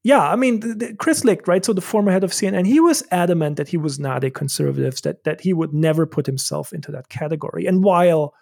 Yeah, 0.05 0.21
I 0.21 0.35
mean, 0.35 0.61
the, 0.61 0.75
the 0.75 0.95
Chris 0.95 1.25
Licht, 1.25 1.47
right? 1.47 1.65
So 1.65 1.73
the 1.73 1.81
former 1.81 2.11
head 2.11 2.25
of 2.25 2.33
CNN, 2.33 2.67
he 2.67 2.81
was 2.81 3.05
adamant 3.13 3.57
that 3.57 3.69
he 3.69 3.77
was 3.77 4.01
not 4.01 4.25
a 4.25 4.31
conservative, 4.31 5.01
that 5.03 5.23
that 5.25 5.41
he 5.41 5.53
would 5.53 5.73
never 5.73 6.07
put 6.07 6.27
himself 6.27 6.73
into 6.73 6.91
that 6.93 7.09
category. 7.09 7.67
And 7.67 7.85
while 7.85 8.35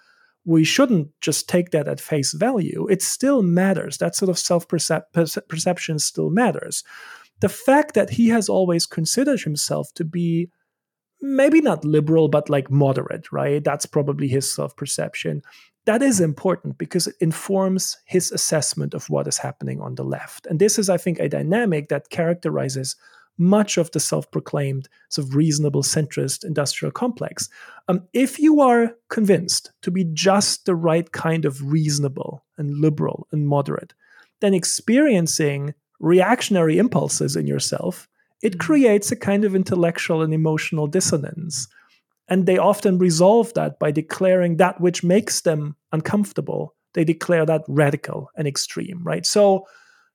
we 0.47 0.65
shouldn't 0.65 1.09
just 1.21 1.51
take 1.51 1.71
that 1.71 1.87
at 1.87 2.01
face 2.01 2.33
value, 2.33 2.89
it 2.89 3.03
still 3.03 3.43
matters. 3.43 3.99
That 3.99 4.17
sort 4.17 4.31
of 4.31 4.39
self 4.39 4.67
perception 4.69 5.99
still 5.99 6.31
matters 6.31 6.83
the 7.41 7.49
fact 7.49 7.95
that 7.95 8.11
he 8.11 8.29
has 8.29 8.49
always 8.49 8.87
considered 8.87 9.41
himself 9.41 9.93
to 9.95 10.05
be 10.05 10.51
maybe 11.21 11.61
not 11.61 11.85
liberal, 11.85 12.29
but 12.29 12.49
like 12.49 12.71
moderate, 12.71 13.31
right? 13.33 13.63
That's 13.63 13.87
probably 13.87 14.29
his 14.29 14.53
self 14.53 14.77
perception. 14.77 15.43
That 15.87 16.03
is 16.03 16.21
important 16.21 16.79
because 16.79 17.07
it 17.07 17.17
informs 17.21 17.97
his 18.05 18.31
assessment 18.31 18.95
of 18.95 19.09
what 19.09 19.27
is 19.27 19.39
happening 19.39 19.81
on 19.81 19.95
the 19.95 20.05
left. 20.05 20.47
And 20.47 20.59
this 20.59 20.79
is, 20.79 20.91
I 20.91 20.99
think, 20.99 21.19
a 21.19 21.29
dynamic 21.29 21.89
that 21.89 22.11
characterizes 22.11 22.97
much 23.39 23.79
of 23.79 23.91
the 23.93 24.01
self 24.01 24.31
proclaimed 24.31 24.89
sort 25.09 25.27
of 25.27 25.35
reasonable 25.35 25.83
centrist 25.83 26.45
industrial 26.45 26.93
complex. 26.93 27.49
Um, 27.89 28.03
if 28.13 28.39
you 28.39 28.61
are 28.61 28.95
convinced 29.09 29.73
to 29.83 29.91
be 29.91 30.05
just 30.05 30.67
the 30.67 30.75
right 30.75 31.11
kind 31.13 31.47
of 31.47 31.73
reasonable 31.73 32.45
and 32.59 32.79
liberal 32.79 33.27
and 33.33 33.49
moderate, 33.49 33.95
then 34.41 34.53
experiencing 34.53 35.75
reactionary 36.01 36.79
impulses 36.79 37.37
in 37.37 37.47
yourself, 37.47 38.09
it 38.43 38.53
mm-hmm. 38.53 38.61
creates 38.61 39.13
a 39.13 39.17
kind 39.17 39.45
of 39.45 39.55
intellectual 39.55 40.23
and 40.23 40.35
emotional 40.35 40.87
dissonance. 40.87 41.69
And 42.29 42.47
they 42.47 42.59
often 42.59 42.99
resolve 42.99 43.53
that 43.55 43.79
by 43.79 43.91
declaring 43.91 44.57
that 44.57 44.81
which 44.81 45.05
makes 45.05 45.43
them 45.43 45.77
uncomfortable. 45.93 46.75
They 46.95 47.05
declare 47.05 47.45
that 47.47 47.63
radical 47.69 48.31
and 48.37 48.49
extreme, 48.49 49.03
right? 49.05 49.27
So 49.27 49.67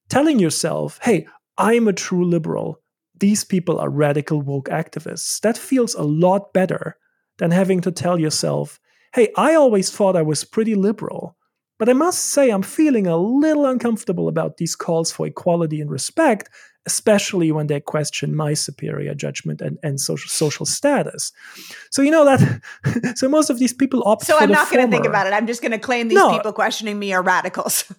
telling 0.09 0.39
yourself, 0.39 0.99
hey, 1.03 1.27
I'm 1.57 1.87
a 1.87 1.93
true 1.93 2.25
liberal, 2.25 2.81
these 3.19 3.43
people 3.43 3.79
are 3.79 3.89
radical 3.89 4.41
woke 4.41 4.69
activists, 4.69 5.39
that 5.41 5.57
feels 5.57 5.93
a 5.93 6.03
lot 6.03 6.53
better 6.53 6.97
than 7.37 7.51
having 7.51 7.81
to 7.81 7.91
tell 7.91 8.19
yourself, 8.19 8.79
hey, 9.13 9.29
I 9.37 9.55
always 9.55 9.89
thought 9.89 10.17
I 10.17 10.21
was 10.21 10.43
pretty 10.43 10.75
liberal, 10.75 11.37
but 11.77 11.89
I 11.89 11.93
must 11.93 12.27
say, 12.27 12.49
I'm 12.49 12.61
feeling 12.61 13.07
a 13.07 13.17
little 13.17 13.65
uncomfortable 13.65 14.27
about 14.27 14.57
these 14.57 14.75
calls 14.75 15.11
for 15.11 15.27
equality 15.27 15.81
and 15.81 15.91
respect, 15.91 16.49
especially 16.85 17.51
when 17.51 17.67
they 17.67 17.79
question 17.81 18.35
my 18.35 18.53
superior 18.53 19.13
judgment 19.13 19.61
and, 19.61 19.77
and 19.83 19.99
social 19.99 20.29
social 20.29 20.65
status. 20.65 21.31
So 21.91 22.01
you 22.01 22.11
know 22.11 22.25
that. 22.25 23.15
so 23.15 23.27
most 23.27 23.49
of 23.49 23.59
these 23.59 23.73
people 23.73 24.03
opt. 24.05 24.25
So 24.25 24.37
I'm 24.37 24.51
not 24.51 24.71
going 24.71 24.85
to 24.85 24.91
think 24.91 25.05
about 25.05 25.27
it. 25.27 25.33
I'm 25.33 25.47
just 25.47 25.61
going 25.61 25.71
to 25.71 25.79
claim 25.79 26.07
these 26.07 26.17
no. 26.17 26.31
people 26.31 26.53
questioning 26.53 26.97
me 26.97 27.13
are 27.13 27.21
radicals. 27.23 27.91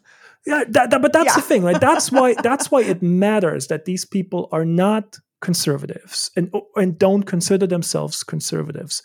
Yeah, 0.47 0.63
that, 0.69 0.91
that, 0.91 1.03
but 1.03 1.13
that's 1.13 1.27
yeah. 1.27 1.35
the 1.35 1.43
thing, 1.43 1.65
right? 1.65 1.81
That's 1.81 2.13
why 2.13 2.35
that's 2.43 2.71
why 2.71 2.83
it 2.83 3.03
matters 3.03 3.67
that 3.67 3.85
these 3.85 4.05
people 4.05 4.49
are 4.53 4.65
not 4.65 5.19
conservatives 5.41 6.31
and 6.37 6.55
and 6.77 6.99
don't 6.99 7.25
consider 7.25 7.67
themselves 7.67 8.23
conservatives. 8.23 9.03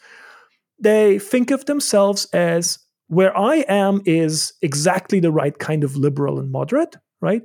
They 0.80 1.20
think 1.20 1.52
of 1.52 1.66
themselves 1.66 2.26
as 2.26 2.80
where 3.12 3.38
I 3.38 3.66
am 3.68 4.02
is 4.06 4.54
exactly 4.62 5.20
the 5.20 5.34
right 5.34 5.60
kind 5.60 5.84
of 5.84 5.98
liberal 5.98 6.40
and 6.40 6.50
moderate, 6.50 6.96
right? 7.20 7.42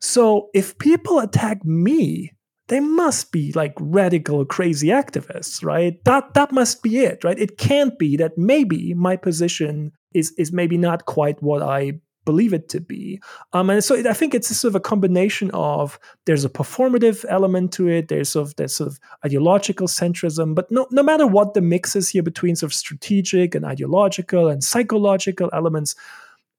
So 0.00 0.48
if 0.54 0.78
people 0.78 1.18
attack 1.18 1.64
me, 1.64 2.30
they 2.68 2.78
must 2.78 3.32
be 3.32 3.50
like 3.52 3.74
radical, 3.80 4.44
crazy 4.44 4.88
activists, 4.88 5.64
right? 5.64 5.98
That 6.04 6.34
that 6.34 6.52
must 6.52 6.84
be 6.84 6.98
it, 7.00 7.24
right? 7.24 7.36
It 7.36 7.58
can't 7.58 7.98
be 7.98 8.16
that 8.18 8.38
maybe 8.38 8.94
my 8.94 9.16
position 9.16 9.90
is 10.14 10.32
is 10.38 10.52
maybe 10.52 10.78
not 10.78 11.06
quite 11.06 11.42
what 11.42 11.62
I 11.62 11.94
believe 12.28 12.52
it 12.52 12.68
to 12.68 12.78
be. 12.78 13.18
Um, 13.54 13.70
and 13.70 13.82
so 13.82 13.96
I 14.06 14.12
think 14.12 14.34
it's 14.34 14.54
sort 14.54 14.72
of 14.72 14.74
a 14.74 14.88
combination 14.92 15.50
of 15.54 15.98
there's 16.26 16.44
a 16.44 16.50
performative 16.50 17.24
element 17.30 17.72
to 17.72 17.88
it, 17.88 18.08
there's 18.08 18.28
sort 18.28 18.48
of 18.48 18.56
there's 18.56 18.76
sort 18.76 18.90
of 18.90 18.98
ideological 19.24 19.88
centrism, 19.88 20.54
but 20.54 20.70
no 20.70 20.86
no 20.90 21.02
matter 21.02 21.26
what 21.26 21.54
the 21.54 21.62
mix 21.62 21.96
is 21.96 22.10
here 22.10 22.22
between 22.22 22.54
sort 22.54 22.70
of 22.70 22.74
strategic 22.74 23.54
and 23.54 23.64
ideological 23.64 24.48
and 24.48 24.62
psychological 24.62 25.48
elements, 25.54 25.94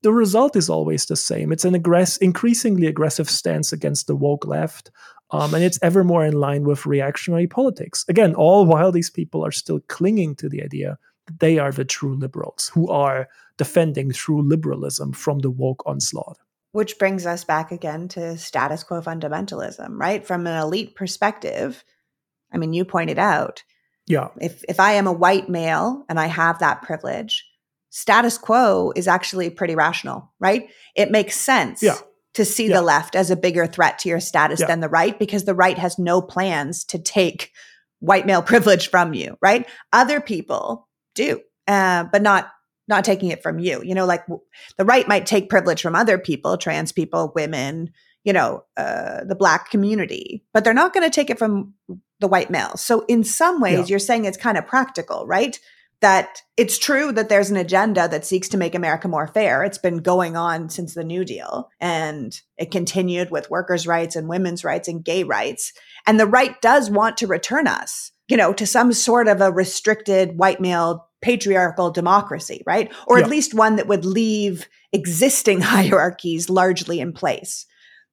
the 0.02 0.12
result 0.12 0.56
is 0.56 0.70
always 0.72 1.06
the 1.06 1.16
same. 1.16 1.52
It's 1.52 1.66
an 1.66 1.76
aggress- 1.76 2.20
increasingly 2.20 2.88
aggressive 2.88 3.30
stance 3.30 3.72
against 3.72 4.08
the 4.08 4.16
woke 4.16 4.48
left. 4.48 4.90
Um, 5.32 5.54
and 5.54 5.64
it's 5.64 5.78
ever 5.84 6.04
more 6.04 6.26
in 6.26 6.40
line 6.40 6.64
with 6.64 6.88
reactionary 6.88 7.46
politics. 7.46 8.04
Again, 8.10 8.34
all 8.34 8.66
while 8.66 8.92
these 8.92 9.12
people 9.12 9.46
are 9.46 9.52
still 9.52 9.80
clinging 9.88 10.36
to 10.38 10.50
the 10.50 10.64
idea 10.64 10.98
they 11.40 11.60
are 11.60 11.72
the 11.72 11.86
true 11.86 12.16
liberals 12.16 12.72
who 12.74 12.90
are 12.90 13.28
defending 13.58 14.12
true 14.12 14.42
liberalism 14.42 15.12
from 15.12 15.40
the 15.40 15.50
woke 15.50 15.84
onslaught. 15.86 16.38
Which 16.72 17.00
brings 17.00 17.26
us 17.26 17.44
back 17.44 17.72
again 17.72 18.08
to 18.10 18.38
status 18.38 18.84
quo 18.84 19.02
fundamentalism, 19.02 20.00
right? 20.00 20.26
From 20.26 20.48
an 20.48 20.62
elite 20.62 20.96
perspective, 20.96 21.84
I 22.54 22.58
mean, 22.58 22.74
you 22.74 22.86
pointed 22.86 23.20
out. 23.20 23.64
Yeah. 24.08 24.30
If 24.40 24.64
if 24.68 24.80
I 24.80 24.94
am 24.94 25.08
a 25.08 25.14
white 25.14 25.50
male 25.50 26.04
and 26.10 26.20
I 26.20 26.28
have 26.28 26.60
that 26.60 26.82
privilege, 26.82 27.46
status 27.90 28.38
quo 28.38 28.92
is 28.96 29.08
actually 29.08 29.50
pretty 29.50 29.76
rational, 29.76 30.32
right? 30.40 30.70
It 30.96 31.12
makes 31.12 31.36
sense 31.36 31.84
yeah. 31.84 31.98
to 32.36 32.46
see 32.46 32.68
yeah. 32.68 32.78
the 32.78 32.82
left 32.82 33.16
as 33.16 33.30
a 33.30 33.36
bigger 33.36 33.68
threat 33.68 34.00
to 34.00 34.10
your 34.10 34.20
status 34.20 34.60
yeah. 34.60 34.68
than 34.68 34.80
the 34.80 34.90
right 34.90 35.18
because 35.18 35.46
the 35.46 35.56
right 35.56 35.78
has 35.78 36.00
no 36.00 36.22
plans 36.22 36.84
to 36.86 37.00
take 37.00 37.52
white 38.00 38.26
male 38.26 38.42
privilege 38.44 38.90
from 38.90 39.14
you, 39.14 39.38
right? 39.42 39.68
Other 39.92 40.22
people 40.22 40.89
do, 41.16 41.42
uh, 41.68 42.06
but 42.06 42.22
not 42.22 42.52
not 42.88 43.06
taking 43.06 43.30
it 43.30 43.44
from 43.44 43.60
you. 43.60 43.82
You 43.84 43.94
know, 43.94 44.06
like 44.06 44.26
the 44.78 44.86
right 44.86 45.08
might 45.08 45.28
take 45.28 45.50
privilege 45.50 45.82
from 45.82 45.96
other 45.96 46.18
people, 46.18 46.58
trans 46.58 46.92
people, 46.92 47.32
women, 47.36 47.92
you 48.24 48.34
know, 48.34 48.64
uh, 48.76 49.24
the 49.24 49.36
black 49.36 49.70
community, 49.70 50.44
but 50.54 50.64
they're 50.64 50.74
not 50.74 50.94
going 50.94 51.06
to 51.06 51.14
take 51.14 51.30
it 51.30 51.40
from 51.40 51.74
the 52.20 52.28
white 52.28 52.50
male. 52.50 52.76
So 52.76 53.06
in 53.08 53.24
some 53.24 53.62
ways, 53.62 53.78
yeah. 53.78 53.86
you're 53.86 54.00
saying 54.00 54.26
it's 54.26 54.38
kind 54.38 54.58
of 54.58 54.68
practical, 54.68 55.26
right? 55.26 55.58
That 56.02 56.42
it's 56.58 56.78
true 56.78 57.12
that 57.12 57.30
there's 57.30 57.50
an 57.50 57.58
agenda 57.58 58.08
that 58.08 58.26
seeks 58.26 58.50
to 58.50 58.58
make 58.58 58.74
America 58.74 59.08
more 59.08 59.28
fair. 59.28 59.64
It's 59.64 59.78
been 59.78 59.98
going 59.98 60.36
on 60.38 60.70
since 60.70 60.94
the 60.94 61.04
New 61.04 61.26
Deal 61.26 61.70
and 61.80 62.40
it 62.58 62.72
continued 62.72 63.32
with 63.32 63.50
workers' 63.50 63.86
rights 63.86 64.16
and 64.16 64.30
women's 64.30 64.64
rights 64.64 64.88
and 64.88 65.04
gay 65.04 65.24
rights. 65.24 65.74
And 66.08 66.20
the 66.20 66.26
right 66.26 66.60
does 66.62 66.90
want 66.90 67.18
to 67.18 67.28
return 67.28 67.68
us, 67.68 68.12
you 68.30 68.38
know, 68.38 68.54
to 68.54 68.66
some 68.66 68.94
sort 68.94 69.28
of 69.28 69.42
a 69.42 69.52
restricted 69.52 70.38
white 70.38 70.62
male 70.62 71.10
patriarchal 71.22 71.92
democracy, 71.92 72.64
right? 72.66 72.94
Or 73.08 73.18
yeah. 73.18 73.26
at 73.26 73.30
least 73.30 73.54
one 73.54 73.76
that 73.76 73.88
would 73.88 74.06
leave 74.06 74.70
existing 74.94 75.62
hierarchies 75.62 76.50
largely 76.50 77.00
in 77.00 77.12
place. 77.12 77.66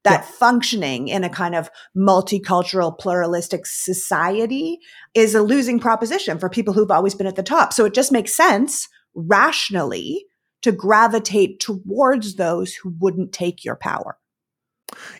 That 0.05 0.23
yeah. 0.23 0.31
functioning 0.39 1.09
in 1.09 1.25
a 1.25 1.29
kind 1.29 1.55
of 1.55 1.69
multicultural, 1.97 2.97
pluralistic 2.97 3.67
society 3.67 4.79
is 5.14 5.35
a 5.35 5.43
losing 5.43 5.81
proposition 5.81 6.39
for 6.39 6.49
people 6.49 6.75
who've 6.75 6.91
always 6.91 7.14
been 7.14 7.27
at 7.27 7.37
the 7.37 7.43
top. 7.43 7.73
So 7.73 7.85
it 7.85 7.95
just 7.95 8.12
makes 8.12 8.33
sense 8.33 8.89
rationally 9.14 10.27
to 10.62 10.73
gravitate 10.73 11.61
towards 11.61 12.37
those 12.37 12.75
who 12.75 12.95
wouldn't 12.99 13.33
take 13.33 13.64
your 13.64 13.77
power. 13.77 14.17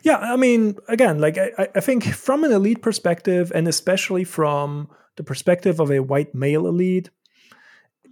Yeah, 0.03 0.17
I 0.17 0.37
mean, 0.37 0.77
again, 0.87 1.19
like 1.19 1.37
I, 1.37 1.67
I 1.75 1.79
think 1.79 2.05
from 2.05 2.43
an 2.43 2.51
elite 2.51 2.81
perspective, 2.81 3.51
and 3.53 3.67
especially 3.67 4.23
from 4.23 4.89
the 5.17 5.23
perspective 5.23 5.79
of 5.79 5.91
a 5.91 5.99
white 5.99 6.33
male 6.33 6.67
elite, 6.67 7.09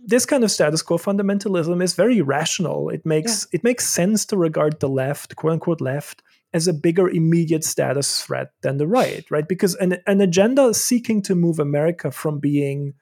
this 0.06 0.26
kind 0.26 0.44
of 0.44 0.52
status 0.52 0.82
quo 0.82 0.98
fundamentalism 0.98 1.82
is 1.82 1.94
very 1.94 2.22
rational. 2.22 2.90
It 2.90 3.06
makes 3.06 3.48
yeah. 3.52 3.58
it 3.58 3.64
makes 3.64 3.88
sense 3.88 4.26
to 4.26 4.38
regard 4.38 4.80
the 4.80 4.90
left, 4.90 5.36
quote 5.36 5.54
unquote 5.54 5.82
left, 5.82 6.22
as 6.54 6.68
a 6.68 6.74
bigger 6.74 7.10
immediate 7.10 7.64
status 7.64 8.22
threat 8.22 8.52
than 8.62 8.78
the 8.78 8.88
right, 8.88 9.26
right? 9.32 9.48
Because 9.48 9.76
an, 9.76 9.98
an 10.08 10.22
agenda 10.22 10.74
seeking 10.74 11.22
to 11.24 11.36
move 11.36 11.60
America 11.60 12.12
from 12.12 12.40
being 12.40 12.94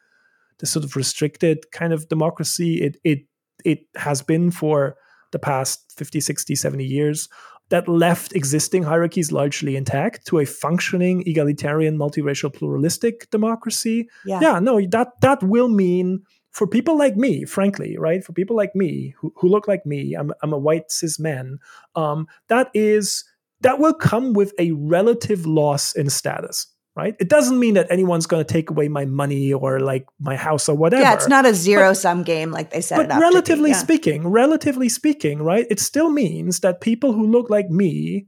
the 0.59 0.65
sort 0.65 0.85
of 0.85 0.95
restricted 0.95 1.71
kind 1.71 1.91
of 1.91 2.07
democracy 2.07 2.81
it 2.81 2.97
it 3.03 3.25
it 3.65 3.85
has 3.95 4.21
been 4.21 4.51
for 4.51 4.95
the 5.31 5.39
past 5.39 5.93
50, 5.97 6.19
60, 6.19 6.55
70 6.55 6.85
years 6.85 7.27
that 7.69 7.87
left 7.87 8.35
existing 8.35 8.83
hierarchies 8.83 9.31
largely 9.31 9.75
intact 9.75 10.25
to 10.25 10.39
a 10.39 10.45
functioning 10.45 11.23
egalitarian 11.25 11.97
multiracial 11.97 12.53
pluralistic 12.53 13.29
democracy 13.31 14.07
yeah, 14.25 14.39
yeah 14.41 14.59
no 14.59 14.79
that 14.87 15.09
that 15.21 15.41
will 15.43 15.69
mean 15.69 16.21
for 16.53 16.67
people 16.67 16.95
like 16.97 17.17
me, 17.17 17.45
frankly, 17.45 17.97
right? 17.97 18.23
For 18.23 18.31
people 18.31 18.55
like 18.55 18.75
me 18.75 19.15
who, 19.17 19.33
who 19.37 19.49
look 19.49 19.67
like 19.67 19.85
me, 19.85 20.13
I'm, 20.13 20.31
I'm 20.41 20.53
a 20.53 20.57
white 20.57 20.91
cis 20.91 21.19
man. 21.19 21.57
Um, 21.95 22.27
that 22.47 22.69
is 22.73 23.25
that 23.61 23.79
will 23.79 23.93
come 23.93 24.33
with 24.33 24.53
a 24.59 24.71
relative 24.73 25.45
loss 25.45 25.95
in 25.95 26.09
status, 26.09 26.67
right? 26.95 27.15
It 27.19 27.29
doesn't 27.29 27.59
mean 27.59 27.73
that 27.73 27.87
anyone's 27.89 28.27
going 28.27 28.43
to 28.43 28.53
take 28.53 28.69
away 28.69 28.87
my 28.87 29.05
money 29.05 29.51
or 29.51 29.79
like 29.79 30.05
my 30.19 30.35
house 30.35 30.69
or 30.69 30.75
whatever. 30.75 31.01
Yeah, 31.01 31.13
it's 31.13 31.27
not 31.27 31.45
a 31.45 31.53
zero 31.53 31.93
sum 31.93 32.23
game 32.23 32.51
like 32.51 32.71
they 32.71 32.81
said. 32.81 32.97
But 32.97 33.19
relatively 33.19 33.71
yeah. 33.71 33.77
speaking, 33.77 34.27
relatively 34.27 34.89
speaking, 34.89 35.41
right? 35.41 35.65
It 35.69 35.79
still 35.79 36.09
means 36.09 36.59
that 36.59 36.81
people 36.81 37.13
who 37.13 37.25
look 37.25 37.49
like 37.49 37.69
me 37.69 38.27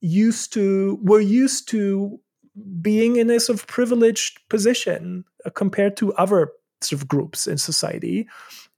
used 0.00 0.52
to 0.54 0.98
were 1.02 1.20
used 1.20 1.68
to 1.70 2.20
being 2.80 3.16
in 3.16 3.30
a 3.30 3.40
sort 3.40 3.58
of 3.58 3.66
privileged 3.66 4.40
position 4.48 5.24
uh, 5.44 5.50
compared 5.50 5.96
to 5.98 6.14
other 6.14 6.52
sort 6.80 7.00
of 7.02 7.08
groups 7.08 7.46
in 7.46 7.58
society. 7.58 8.26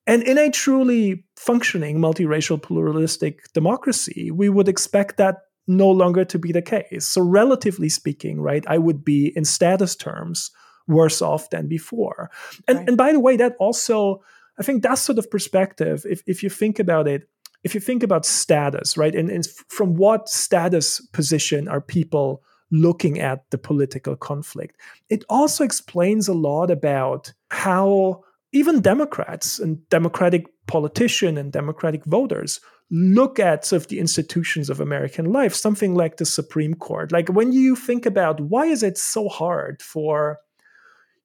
And 0.07 0.23
in 0.23 0.39
a 0.39 0.51
truly 0.51 1.25
functioning 1.37 1.99
multiracial 1.99 2.63
pluralistic 2.63 3.53
democracy, 3.53 4.31
we 4.31 4.49
would 4.49 4.69
expect 4.69 5.17
that 5.17 5.39
no 5.67 5.91
longer 5.91 6.25
to 6.25 6.39
be 6.39 6.53
the 6.53 6.63
case. 6.63 7.07
So, 7.07 7.23
relatively 7.23 7.89
speaking, 7.89 8.41
right, 8.41 8.65
I 8.69 8.79
would 8.79 9.05
be 9.05 9.33
in 9.37 9.45
status 9.45 9.97
terms 9.97 10.51
worse 10.87 11.21
off 11.21 11.51
than 11.51 11.67
before. 11.69 12.31
And, 12.69 12.79
right. 12.79 12.89
and 12.89 12.97
by 12.97 13.13
the 13.13 13.21
way, 13.21 13.37
that 13.37 13.57
also, 13.59 14.23
I 14.59 14.63
think 14.63 14.83
that 14.83 14.95
sort 14.95 15.19
of 15.19 15.31
perspective, 15.31 16.05
if, 16.09 16.23
if 16.27 16.43
you 16.43 16.51
think 16.51 16.79
about 16.79 17.09
it, 17.09 17.29
if 17.65 17.75
you 17.75 17.81
think 17.81 18.03
about 18.03 18.25
status, 18.25 18.97
right, 18.97 19.15
and, 19.15 19.29
and 19.29 19.45
from 19.69 19.97
what 19.97 20.29
status 20.29 21.01
position 21.13 21.67
are 21.67 21.81
people 21.81 22.43
looking 22.71 23.21
at 23.21 23.49
the 23.51 23.59
political 23.59 24.17
conflict. 24.17 24.77
It 25.09 25.25
also 25.29 25.65
explains 25.65 26.29
a 26.29 26.35
lot 26.35 26.71
about 26.71 27.33
how 27.51 28.25
even 28.53 28.81
Democrats 28.81 29.59
and 29.59 29.89
Democratic 29.89 30.47
politicians 30.67 31.39
and 31.39 31.53
Democratic 31.53 32.05
voters 32.05 32.61
look 32.91 33.39
at 33.39 33.65
sort 33.65 33.83
of 33.83 33.89
the 33.89 33.99
institutions 33.99 34.71
of 34.71 34.81
American 34.81 35.27
life, 35.27 35.55
something 35.55 35.95
like 35.95 36.17
the 36.17 36.25
Supreme 36.25 36.75
Court. 36.75 37.11
Like 37.13 37.29
when 37.29 37.53
you 37.53 37.75
think 37.75 38.07
about 38.07 38.41
why 38.41 38.67
is 38.67 38.83
it 38.83 38.97
so 38.97 39.29
hard 39.29 39.83
for, 39.83 40.39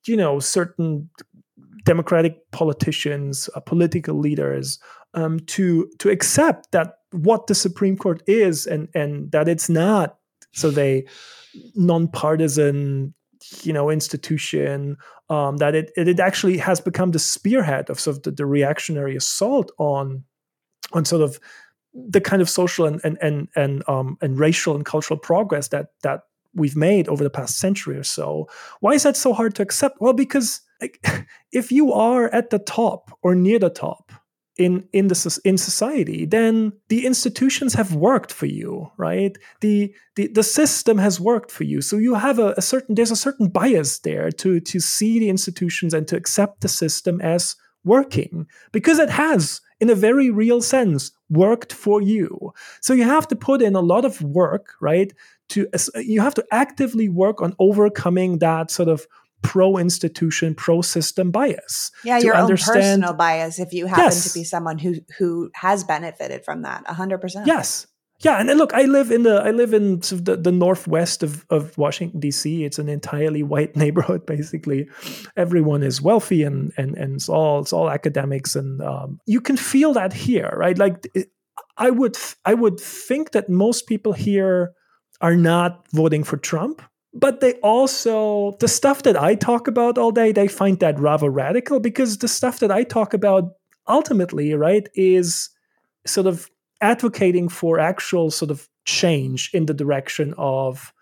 you 0.05 0.17
know, 0.17 0.39
certain 0.39 1.09
Democratic 1.83 2.51
politicians, 2.51 3.49
uh, 3.55 3.59
political 3.59 4.15
leaders, 4.15 4.79
um, 5.13 5.39
to 5.41 5.89
to 5.99 6.09
accept 6.09 6.71
that 6.71 6.95
what 7.11 7.47
the 7.47 7.55
Supreme 7.55 7.97
Court 7.97 8.23
is 8.27 8.65
and 8.65 8.87
and 8.95 9.31
that 9.31 9.49
it's 9.49 9.69
not 9.69 10.17
so 10.53 10.71
they 10.71 11.05
nonpartisan 11.75 13.13
you 13.63 13.73
know 13.73 13.89
institution 13.89 14.97
um, 15.29 15.57
that 15.57 15.75
it, 15.75 15.91
it 15.95 16.19
actually 16.19 16.57
has 16.57 16.79
become 16.79 17.11
the 17.11 17.19
spearhead 17.19 17.89
of 17.89 17.99
sort 17.99 18.17
of 18.17 18.23
the, 18.23 18.31
the, 18.31 18.45
reactionary 18.45 19.15
assault 19.15 19.71
on 19.77 20.23
on 20.93 21.05
sort 21.05 21.21
of 21.21 21.39
the 21.93 22.21
kind 22.21 22.41
of 22.41 22.49
social 22.49 22.85
and 22.85 23.01
and 23.03 23.17
and 23.21 23.47
and, 23.55 23.83
um, 23.87 24.17
and 24.21 24.39
racial 24.39 24.75
and 24.75 24.85
cultural 24.85 25.19
progress 25.19 25.69
that 25.69 25.87
that 26.03 26.21
we've 26.53 26.75
made 26.75 27.07
over 27.07 27.23
the 27.23 27.29
past 27.29 27.59
century 27.59 27.97
or 27.97 28.03
so. 28.03 28.49
Why 28.81 28.91
is 28.91 29.03
that 29.03 29.17
so 29.17 29.33
hard 29.33 29.55
to 29.55 29.61
accept? 29.61 30.01
Well, 30.01 30.13
because 30.13 30.61
like, 30.81 31.05
if 31.51 31.71
you 31.71 31.93
are 31.93 32.27
at 32.33 32.49
the 32.49 32.59
top 32.59 33.17
or 33.21 33.35
near 33.35 33.59
the 33.59 33.69
top, 33.69 34.11
in 34.57 34.87
in 34.91 35.07
the 35.07 35.39
in 35.45 35.57
society 35.57 36.25
then 36.25 36.73
the 36.89 37.05
institutions 37.05 37.73
have 37.73 37.95
worked 37.95 38.31
for 38.31 38.47
you 38.47 38.91
right 38.97 39.37
the 39.61 39.93
the, 40.15 40.27
the 40.27 40.43
system 40.43 40.97
has 40.97 41.19
worked 41.19 41.51
for 41.51 41.63
you 41.63 41.81
so 41.81 41.97
you 41.97 42.15
have 42.15 42.37
a, 42.37 42.53
a 42.57 42.61
certain 42.61 42.93
there's 42.95 43.11
a 43.11 43.15
certain 43.15 43.47
bias 43.47 43.99
there 43.99 44.29
to 44.29 44.59
to 44.59 44.79
see 44.79 45.19
the 45.19 45.29
institutions 45.29 45.93
and 45.93 46.07
to 46.07 46.17
accept 46.17 46.61
the 46.61 46.67
system 46.67 47.21
as 47.21 47.55
working 47.83 48.45
because 48.71 48.99
it 48.99 49.09
has 49.09 49.61
in 49.81 49.89
a 49.89 49.95
very 49.95 50.29
real 50.29 50.61
sense 50.61 51.11
worked 51.29 51.73
for 51.73 52.01
you 52.01 52.53
so 52.79 52.93
you 52.93 53.03
have 53.03 53.27
to 53.27 53.35
put 53.35 53.61
in 53.61 53.75
a 53.75 53.81
lot 53.81 54.05
of 54.05 54.21
work 54.21 54.75
right 54.79 55.13
to 55.49 55.67
you 55.95 56.21
have 56.21 56.33
to 56.33 56.45
actively 56.51 57.09
work 57.09 57.41
on 57.41 57.53
overcoming 57.59 58.39
that 58.39 58.71
sort 58.71 58.87
of 58.87 59.05
pro 59.41 59.77
institution, 59.77 60.55
pro 60.55 60.81
system 60.81 61.31
bias. 61.31 61.91
Yeah, 62.03 62.19
your 62.19 62.35
own 62.35 62.49
personal 62.49 63.13
bias 63.13 63.59
if 63.59 63.73
you 63.73 63.85
happen 63.85 64.05
yes. 64.05 64.31
to 64.31 64.37
be 64.37 64.43
someone 64.43 64.77
who 64.77 64.95
who 65.17 65.51
has 65.55 65.83
benefited 65.83 66.45
from 66.45 66.61
that. 66.63 66.85
hundred 66.87 67.19
percent. 67.19 67.47
Yes. 67.47 67.87
Yeah, 68.23 68.39
and 68.39 68.55
look, 68.57 68.71
I 68.73 68.83
live 68.83 69.09
in 69.09 69.23
the 69.23 69.41
I 69.41 69.49
live 69.49 69.73
in 69.73 70.01
sort 70.03 70.19
of 70.19 70.25
the, 70.25 70.37
the 70.37 70.51
northwest 70.51 71.23
of, 71.23 71.43
of 71.49 71.75
Washington 71.75 72.19
D.C. 72.19 72.63
It's 72.63 72.77
an 72.77 72.87
entirely 72.87 73.41
white 73.41 73.75
neighborhood, 73.83 74.25
basically. 74.25 74.87
Everyone 75.35 75.81
is 75.81 76.01
wealthy 76.01 76.43
and 76.43 76.71
and 76.77 76.95
and 76.95 77.15
it's 77.15 77.29
all 77.29 77.61
it's 77.61 77.73
all 77.73 77.89
academics, 77.89 78.55
and 78.55 78.81
um, 78.81 79.19
you 79.25 79.41
can 79.41 79.57
feel 79.57 79.93
that 79.93 80.13
here, 80.13 80.53
right? 80.55 80.77
Like, 80.77 81.07
I 81.77 81.89
would 81.89 82.15
I 82.45 82.53
would 82.53 82.79
think 82.79 83.31
that 83.31 83.49
most 83.49 83.87
people 83.87 84.13
here 84.13 84.73
are 85.19 85.35
not 85.35 85.87
voting 85.91 86.23
for 86.23 86.37
Trump, 86.37 86.81
but 87.13 87.39
they 87.41 87.53
also 87.55 88.55
the 88.59 88.67
stuff 88.67 89.03
that 89.03 89.17
i 89.17 89.35
talk 89.35 89.67
about 89.67 89.97
all 89.97 90.11
day 90.11 90.31
they 90.31 90.47
find 90.47 90.79
that 90.79 90.99
rather 90.99 91.29
radical 91.29 91.79
because 91.79 92.19
the 92.19 92.27
stuff 92.27 92.59
that 92.59 92.71
i 92.71 92.83
talk 92.83 93.13
about 93.13 93.51
ultimately 93.87 94.53
right 94.53 94.87
is 94.95 95.49
sort 96.05 96.27
of 96.27 96.49
advocating 96.81 97.49
for 97.49 97.79
actual 97.79 98.31
sort 98.31 98.51
of 98.51 98.67
change 98.85 99.51
in 99.53 99.65
the 99.65 99.73
direction 99.73 100.33
of 100.37 100.93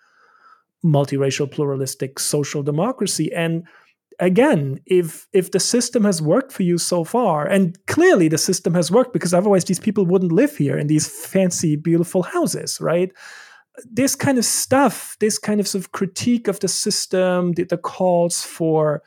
multiracial 0.84 1.50
pluralistic 1.50 2.20
social 2.20 2.64
democracy. 2.64 3.34
And 3.34 3.64
again 4.20 4.80
if 4.86 5.28
if 5.32 5.52
the 5.52 5.60
system 5.60 6.04
has 6.04 6.22
worked 6.22 6.52
for 6.52 6.64
you 6.64 6.78
so 6.78 7.04
far 7.04 7.48
and 7.48 7.78
clearly 7.88 8.28
the 8.28 8.38
system 8.38 8.74
has 8.74 8.92
worked 8.92 9.14
because 9.14 9.34
otherwise 9.34 9.66
these 9.66 9.80
people 9.80 10.06
wouldn't 10.06 10.32
live 10.32 10.58
here 10.58 10.78
in 10.78 10.88
these 10.88 11.08
fancy 11.08 11.76
beautiful 11.76 12.24
houses 12.24 12.80
right? 12.82 13.12
This 13.90 14.16
kind 14.16 14.38
of 14.38 14.44
stuff, 14.44 15.16
this 15.20 15.38
kind 15.38 15.62
of 15.62 15.68
sort 15.68 15.86
of 15.86 15.94
critique 15.94 16.50
of 16.50 16.60
the 16.60 16.68
system, 16.68 17.54
the, 17.54 17.64
the 17.64 17.78
calls 17.78 18.44
for 18.44 19.02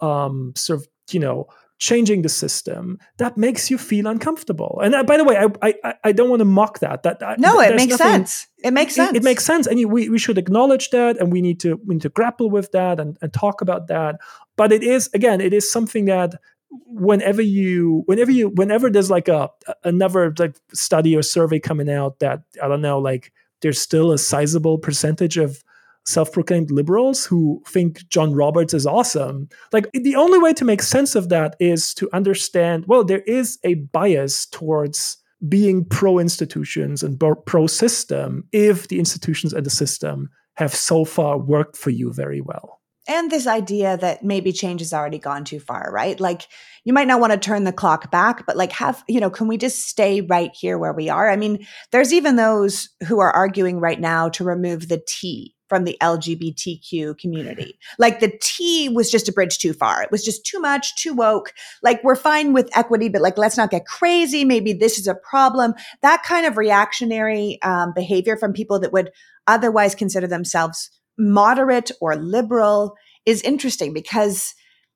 um, 0.00 0.52
sort 0.56 0.80
of, 0.80 0.88
you 1.12 1.20
know, 1.20 1.46
changing 1.78 2.22
the 2.22 2.28
system 2.28 2.98
that 3.18 3.36
makes 3.36 3.70
you 3.70 3.78
feel 3.78 4.06
uncomfortable. 4.06 4.80
And 4.82 4.94
uh, 4.94 5.02
by 5.02 5.16
the 5.16 5.24
way, 5.24 5.36
I, 5.36 5.74
I 5.84 5.94
I 6.04 6.12
don't 6.12 6.30
want 6.30 6.40
to 6.40 6.46
mock 6.46 6.78
that. 6.80 7.02
That, 7.02 7.38
no, 7.38 7.60
it 7.60 7.76
makes 7.76 7.90
nothing, 7.90 8.26
sense. 8.26 8.46
It 8.62 8.72
makes 8.72 8.94
sense. 8.94 9.10
It, 9.10 9.16
it, 9.16 9.24
makes 9.24 9.44
sense, 9.44 9.66
and 9.66 9.78
you, 9.78 9.88
we 9.88 10.08
we 10.08 10.18
should 10.18 10.38
acknowledge 10.38 10.90
that, 10.90 11.18
and 11.18 11.32
we 11.32 11.42
need 11.42 11.60
to 11.60 11.80
we 11.84 11.96
need 11.96 12.02
to 12.02 12.08
grapple 12.08 12.50
with 12.50 12.72
that 12.72 12.98
and, 12.98 13.18
and 13.20 13.32
talk 13.32 13.60
about 13.60 13.88
that. 13.88 14.16
But 14.56 14.72
it 14.72 14.82
is 14.82 15.10
again, 15.12 15.40
it 15.40 15.52
is 15.52 15.70
something 15.70 16.06
that 16.06 16.34
whenever 16.70 17.42
you 17.42 18.02
whenever 18.06 18.30
you 18.30 18.48
whenever 18.48 18.90
there's 18.90 19.10
like 19.10 19.28
a 19.28 19.50
another 19.84 20.34
like 20.38 20.56
study 20.72 21.16
or 21.16 21.22
survey 21.22 21.60
coming 21.60 21.90
out 21.90 22.18
that 22.20 22.42
I 22.62 22.68
don't 22.68 22.82
know 22.82 22.98
like 22.98 23.32
there's 23.62 23.80
still 23.80 24.12
a 24.12 24.18
sizable 24.18 24.78
percentage 24.78 25.36
of 25.36 25.62
self-proclaimed 26.06 26.70
liberals 26.70 27.26
who 27.26 27.62
think 27.66 28.08
John 28.08 28.32
Roberts 28.32 28.72
is 28.72 28.86
awesome. 28.86 29.48
Like 29.72 29.90
the 29.92 30.16
only 30.16 30.38
way 30.38 30.54
to 30.54 30.64
make 30.64 30.80
sense 30.82 31.14
of 31.14 31.28
that 31.28 31.56
is 31.60 31.92
to 31.94 32.08
understand, 32.12 32.84
well, 32.86 33.04
there 33.04 33.22
is 33.26 33.58
a 33.64 33.74
bias 33.74 34.46
towards 34.46 35.18
being 35.48 35.84
pro 35.84 36.18
institutions 36.18 37.02
and 37.02 37.20
pro 37.44 37.66
system 37.66 38.44
if 38.52 38.88
the 38.88 38.98
institutions 38.98 39.52
and 39.52 39.66
the 39.66 39.70
system 39.70 40.30
have 40.54 40.74
so 40.74 41.04
far 41.04 41.38
worked 41.38 41.76
for 41.76 41.90
you 41.90 42.12
very 42.12 42.40
well. 42.40 42.80
and 43.08 43.30
this 43.30 43.46
idea 43.46 43.96
that 43.96 44.24
maybe 44.24 44.52
change 44.52 44.80
has 44.80 44.92
already 44.92 45.18
gone 45.18 45.44
too 45.44 45.60
far, 45.60 45.90
right? 45.92 46.18
Like 46.18 46.48
you 46.84 46.92
might 46.92 47.06
not 47.06 47.20
want 47.20 47.32
to 47.32 47.38
turn 47.38 47.64
the 47.64 47.72
clock 47.72 48.10
back, 48.10 48.46
but 48.46 48.56
like 48.56 48.72
have, 48.72 49.04
you 49.08 49.20
know, 49.20 49.30
can 49.30 49.46
we 49.48 49.56
just 49.56 49.86
stay 49.88 50.20
right 50.20 50.50
here 50.54 50.78
where 50.78 50.92
we 50.92 51.08
are? 51.08 51.30
I 51.30 51.36
mean, 51.36 51.66
there's 51.92 52.12
even 52.12 52.36
those 52.36 52.88
who 53.06 53.20
are 53.20 53.30
arguing 53.30 53.78
right 53.78 54.00
now 54.00 54.28
to 54.30 54.44
remove 54.44 54.88
the 54.88 55.02
T 55.06 55.54
from 55.68 55.84
the 55.84 55.96
LGBTQ 56.00 57.18
community. 57.18 57.78
Like 57.98 58.20
the 58.20 58.32
T 58.40 58.88
was 58.88 59.10
just 59.10 59.28
a 59.28 59.32
bridge 59.32 59.58
too 59.58 59.72
far. 59.72 60.02
It 60.02 60.10
was 60.10 60.24
just 60.24 60.46
too 60.46 60.60
much, 60.60 60.96
too 60.96 61.12
woke. 61.12 61.52
Like 61.82 62.02
we're 62.04 62.16
fine 62.16 62.52
with 62.52 62.76
equity, 62.76 63.08
but 63.08 63.22
like 63.22 63.38
let's 63.38 63.56
not 63.56 63.70
get 63.70 63.86
crazy. 63.86 64.44
Maybe 64.44 64.72
this 64.72 64.98
is 64.98 65.06
a 65.06 65.14
problem. 65.14 65.74
That 66.02 66.22
kind 66.22 66.46
of 66.46 66.56
reactionary 66.56 67.58
um, 67.62 67.92
behavior 67.94 68.36
from 68.36 68.52
people 68.52 68.78
that 68.80 68.92
would 68.92 69.10
otherwise 69.46 69.94
consider 69.94 70.26
themselves 70.26 70.90
moderate 71.18 71.90
or 72.00 72.16
liberal 72.16 72.96
is 73.24 73.42
interesting 73.42 73.92
because 73.92 74.54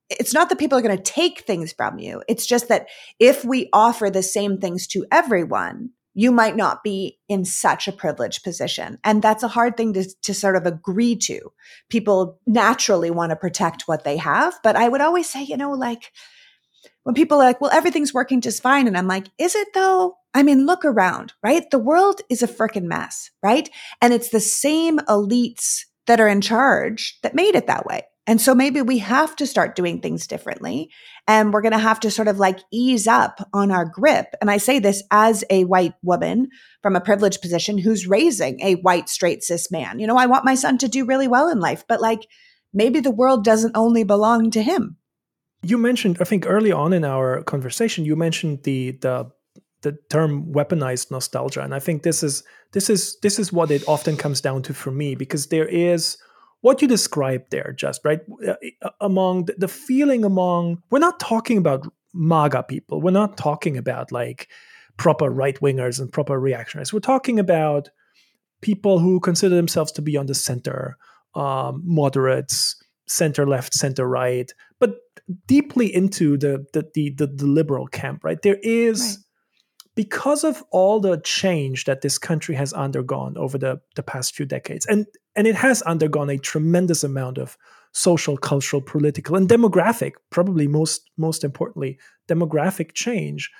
it's 0.08 0.34
not 0.34 0.48
that 0.48 0.58
people 0.58 0.78
are 0.78 0.82
going 0.82 0.96
to 0.96 1.02
take 1.02 1.40
things 1.40 1.72
from 1.72 1.98
you. 1.98 2.22
It's 2.28 2.46
just 2.46 2.68
that 2.68 2.88
if 3.18 3.44
we 3.44 3.68
offer 3.72 4.10
the 4.10 4.22
same 4.22 4.58
things 4.58 4.86
to 4.88 5.06
everyone, 5.12 5.90
you 6.14 6.32
might 6.32 6.56
not 6.56 6.82
be 6.82 7.18
in 7.28 7.44
such 7.44 7.86
a 7.86 7.92
privileged 7.92 8.42
position. 8.42 8.98
And 9.04 9.22
that's 9.22 9.42
a 9.42 9.48
hard 9.48 9.76
thing 9.76 9.92
to, 9.94 10.04
to 10.22 10.34
sort 10.34 10.56
of 10.56 10.66
agree 10.66 11.16
to. 11.16 11.52
People 11.88 12.38
naturally 12.46 13.10
want 13.10 13.30
to 13.30 13.36
protect 13.36 13.82
what 13.86 14.04
they 14.04 14.16
have. 14.16 14.58
But 14.62 14.76
I 14.76 14.88
would 14.88 15.00
always 15.00 15.28
say, 15.30 15.42
you 15.42 15.56
know, 15.56 15.70
like 15.72 16.12
when 17.04 17.14
people 17.14 17.38
are 17.38 17.44
like, 17.44 17.60
well, 17.60 17.70
everything's 17.72 18.14
working 18.14 18.40
just 18.40 18.62
fine. 18.62 18.86
And 18.86 18.96
I'm 18.96 19.08
like, 19.08 19.28
is 19.38 19.54
it 19.54 19.68
though? 19.74 20.16
I 20.34 20.42
mean, 20.42 20.66
look 20.66 20.84
around, 20.84 21.32
right? 21.42 21.68
The 21.70 21.78
world 21.78 22.20
is 22.28 22.42
a 22.42 22.48
freaking 22.48 22.84
mess, 22.84 23.30
right? 23.42 23.68
And 24.00 24.12
it's 24.12 24.30
the 24.30 24.40
same 24.40 24.98
elites 25.00 25.84
that 26.06 26.20
are 26.20 26.28
in 26.28 26.40
charge 26.40 27.18
that 27.22 27.34
made 27.34 27.54
it 27.54 27.66
that 27.66 27.86
way. 27.86 28.02
And 28.30 28.40
so 28.40 28.54
maybe 28.54 28.80
we 28.80 28.98
have 28.98 29.34
to 29.36 29.46
start 29.46 29.74
doing 29.74 30.00
things 30.00 30.28
differently. 30.28 30.92
And 31.26 31.52
we're 31.52 31.62
going 31.62 31.72
to 31.72 31.78
have 31.78 31.98
to 31.98 32.12
sort 32.12 32.28
of 32.28 32.38
like 32.38 32.60
ease 32.70 33.08
up 33.08 33.44
on 33.52 33.72
our 33.72 33.84
grip. 33.84 34.36
And 34.40 34.48
I 34.48 34.58
say 34.58 34.78
this 34.78 35.02
as 35.10 35.42
a 35.50 35.64
white 35.64 35.94
woman 36.04 36.48
from 36.80 36.94
a 36.94 37.00
privileged 37.00 37.42
position 37.42 37.76
who's 37.76 38.06
raising 38.06 38.60
a 38.60 38.76
white, 38.76 39.08
straight, 39.08 39.42
cis 39.42 39.72
man. 39.72 39.98
You 39.98 40.06
know, 40.06 40.16
I 40.16 40.26
want 40.26 40.44
my 40.44 40.54
son 40.54 40.78
to 40.78 40.86
do 40.86 41.04
really 41.04 41.26
well 41.26 41.48
in 41.48 41.58
life, 41.58 41.82
but 41.88 42.00
like 42.00 42.20
maybe 42.72 43.00
the 43.00 43.10
world 43.10 43.44
doesn't 43.44 43.76
only 43.76 44.04
belong 44.04 44.52
to 44.52 44.62
him. 44.62 44.96
You 45.64 45.76
mentioned, 45.76 46.18
I 46.20 46.24
think 46.24 46.46
early 46.46 46.70
on 46.70 46.92
in 46.92 47.04
our 47.04 47.42
conversation, 47.42 48.04
you 48.04 48.14
mentioned 48.14 48.62
the, 48.62 48.92
the, 48.92 49.32
the 49.80 49.98
term 50.08 50.52
weaponized 50.52 51.10
nostalgia 51.10 51.62
and 51.62 51.74
i 51.74 51.78
think 51.78 52.02
this 52.02 52.22
is 52.22 52.44
this 52.72 52.90
is 52.90 53.18
this 53.22 53.38
is 53.38 53.50
what 53.50 53.70
it 53.70 53.82
often 53.88 54.14
comes 54.14 54.42
down 54.42 54.60
to 54.60 54.74
for 54.74 54.90
me 54.90 55.14
because 55.14 55.46
there 55.46 55.66
is 55.66 56.18
what 56.60 56.82
you 56.82 56.88
described 56.88 57.50
there, 57.50 57.72
just 57.76 58.04
right 58.04 58.20
uh, 58.46 58.54
uh, 58.82 58.90
among 59.00 59.48
the 59.56 59.68
feeling 59.68 60.24
among 60.24 60.82
we're 60.90 60.98
not 60.98 61.20
talking 61.20 61.58
about 61.58 61.86
MAGA 62.14 62.64
people. 62.64 63.00
We're 63.00 63.10
not 63.10 63.36
talking 63.36 63.76
about 63.76 64.12
like 64.12 64.48
proper 64.96 65.30
right 65.30 65.58
wingers 65.60 66.00
and 66.00 66.12
proper 66.12 66.38
reactionaries. 66.38 66.92
We're 66.92 67.00
talking 67.00 67.38
about 67.38 67.88
people 68.60 68.98
who 68.98 69.20
consider 69.20 69.56
themselves 69.56 69.92
to 69.92 70.02
be 70.02 70.16
on 70.16 70.26
the 70.26 70.34
center, 70.34 70.98
um, 71.34 71.82
moderates, 71.84 72.76
center 73.06 73.46
left, 73.46 73.72
center 73.74 74.06
right, 74.06 74.52
but 74.78 74.96
deeply 75.46 75.94
into 75.94 76.36
the 76.36 76.66
the 76.72 76.88
the, 76.94 77.14
the, 77.16 77.26
the 77.26 77.46
liberal 77.46 77.86
camp. 77.86 78.24
Right 78.24 78.40
there 78.42 78.58
is. 78.62 79.00
Right 79.00 79.26
because 79.94 80.44
of 80.44 80.62
all 80.70 81.00
the 81.00 81.20
change 81.24 81.84
that 81.84 82.00
this 82.00 82.18
country 82.18 82.54
has 82.54 82.72
undergone 82.72 83.36
over 83.36 83.58
the, 83.58 83.80
the 83.96 84.02
past 84.02 84.34
few 84.34 84.46
decades, 84.46 84.86
and, 84.86 85.06
and 85.36 85.46
it 85.46 85.54
has 85.54 85.82
undergone 85.82 86.30
a 86.30 86.38
tremendous 86.38 87.04
amount 87.04 87.38
of 87.38 87.56
social, 87.92 88.36
cultural, 88.36 88.80
political, 88.80 89.36
and 89.36 89.48
demographic, 89.48 90.12
probably 90.30 90.68
most, 90.68 91.10
most 91.16 91.42
importantly, 91.42 91.98
demographic 92.28 92.92
change, 92.92 93.50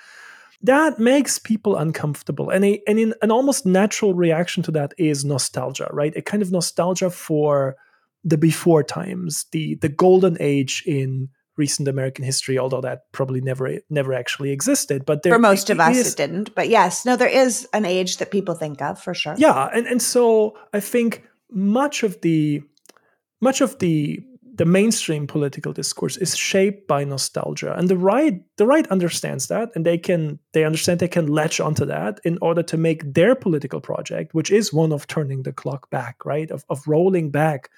that 0.63 0.99
makes 0.99 1.37
people 1.37 1.75
uncomfortable. 1.75 2.49
And, 2.49 2.63
a, 2.63 2.81
and 2.87 2.99
in, 2.99 3.13
an 3.21 3.31
almost 3.31 3.65
natural 3.65 4.13
reaction 4.13 4.63
to 4.63 4.71
that 4.71 4.93
is 4.97 5.25
nostalgia, 5.25 5.89
right? 5.91 6.15
A 6.15 6.21
kind 6.21 6.41
of 6.41 6.51
nostalgia 6.51 7.09
for 7.09 7.75
the 8.23 8.37
before 8.37 8.83
times, 8.83 9.45
the, 9.51 9.75
the 9.75 9.89
golden 9.89 10.37
age 10.39 10.83
in 10.85 11.29
recent 11.61 11.87
American 11.87 12.25
history, 12.25 12.57
although 12.57 12.81
that 12.81 12.99
probably 13.11 13.41
never 13.41 13.65
never 13.89 14.13
actually 14.21 14.51
existed. 14.51 15.05
But 15.05 15.21
there, 15.21 15.33
for 15.33 15.39
most 15.51 15.69
of 15.69 15.79
us, 15.79 15.97
is, 15.97 16.13
it 16.13 16.17
didn't. 16.17 16.55
But 16.55 16.67
yes, 16.69 17.05
no, 17.05 17.15
there 17.15 17.35
is 17.43 17.67
an 17.71 17.85
age 17.85 18.17
that 18.17 18.31
people 18.31 18.55
think 18.55 18.81
of 18.81 18.99
for 19.05 19.13
sure. 19.13 19.35
Yeah, 19.37 19.69
and 19.75 19.85
and 19.87 20.01
so 20.01 20.57
I 20.73 20.79
think 20.79 21.23
much 21.51 22.03
of 22.03 22.19
the 22.21 22.63
much 23.39 23.61
of 23.61 23.77
the 23.79 24.19
the 24.53 24.65
mainstream 24.65 25.27
political 25.27 25.73
discourse 25.73 26.17
is 26.17 26.35
shaped 26.35 26.87
by 26.87 27.03
nostalgia 27.03 27.73
and 27.77 27.89
the 27.89 27.97
right 27.97 28.35
the 28.57 28.67
right 28.73 28.87
understands 28.95 29.47
that 29.47 29.69
and 29.75 29.85
they 29.85 29.97
can 29.97 30.39
they 30.53 30.65
understand 30.65 30.99
they 30.99 31.07
can 31.07 31.27
latch 31.27 31.59
onto 31.59 31.85
that 31.85 32.19
in 32.23 32.37
order 32.41 32.63
to 32.63 32.77
make 32.77 33.01
their 33.13 33.33
political 33.33 33.79
project 33.79 34.33
which 34.33 34.51
is 34.51 34.73
one 34.73 34.91
of 34.91 35.07
turning 35.07 35.43
the 35.43 35.53
clock 35.61 35.89
back 35.89 36.25
right 36.25 36.51
of, 36.51 36.65
of 36.69 36.85
rolling 36.85 37.31
back 37.31 37.69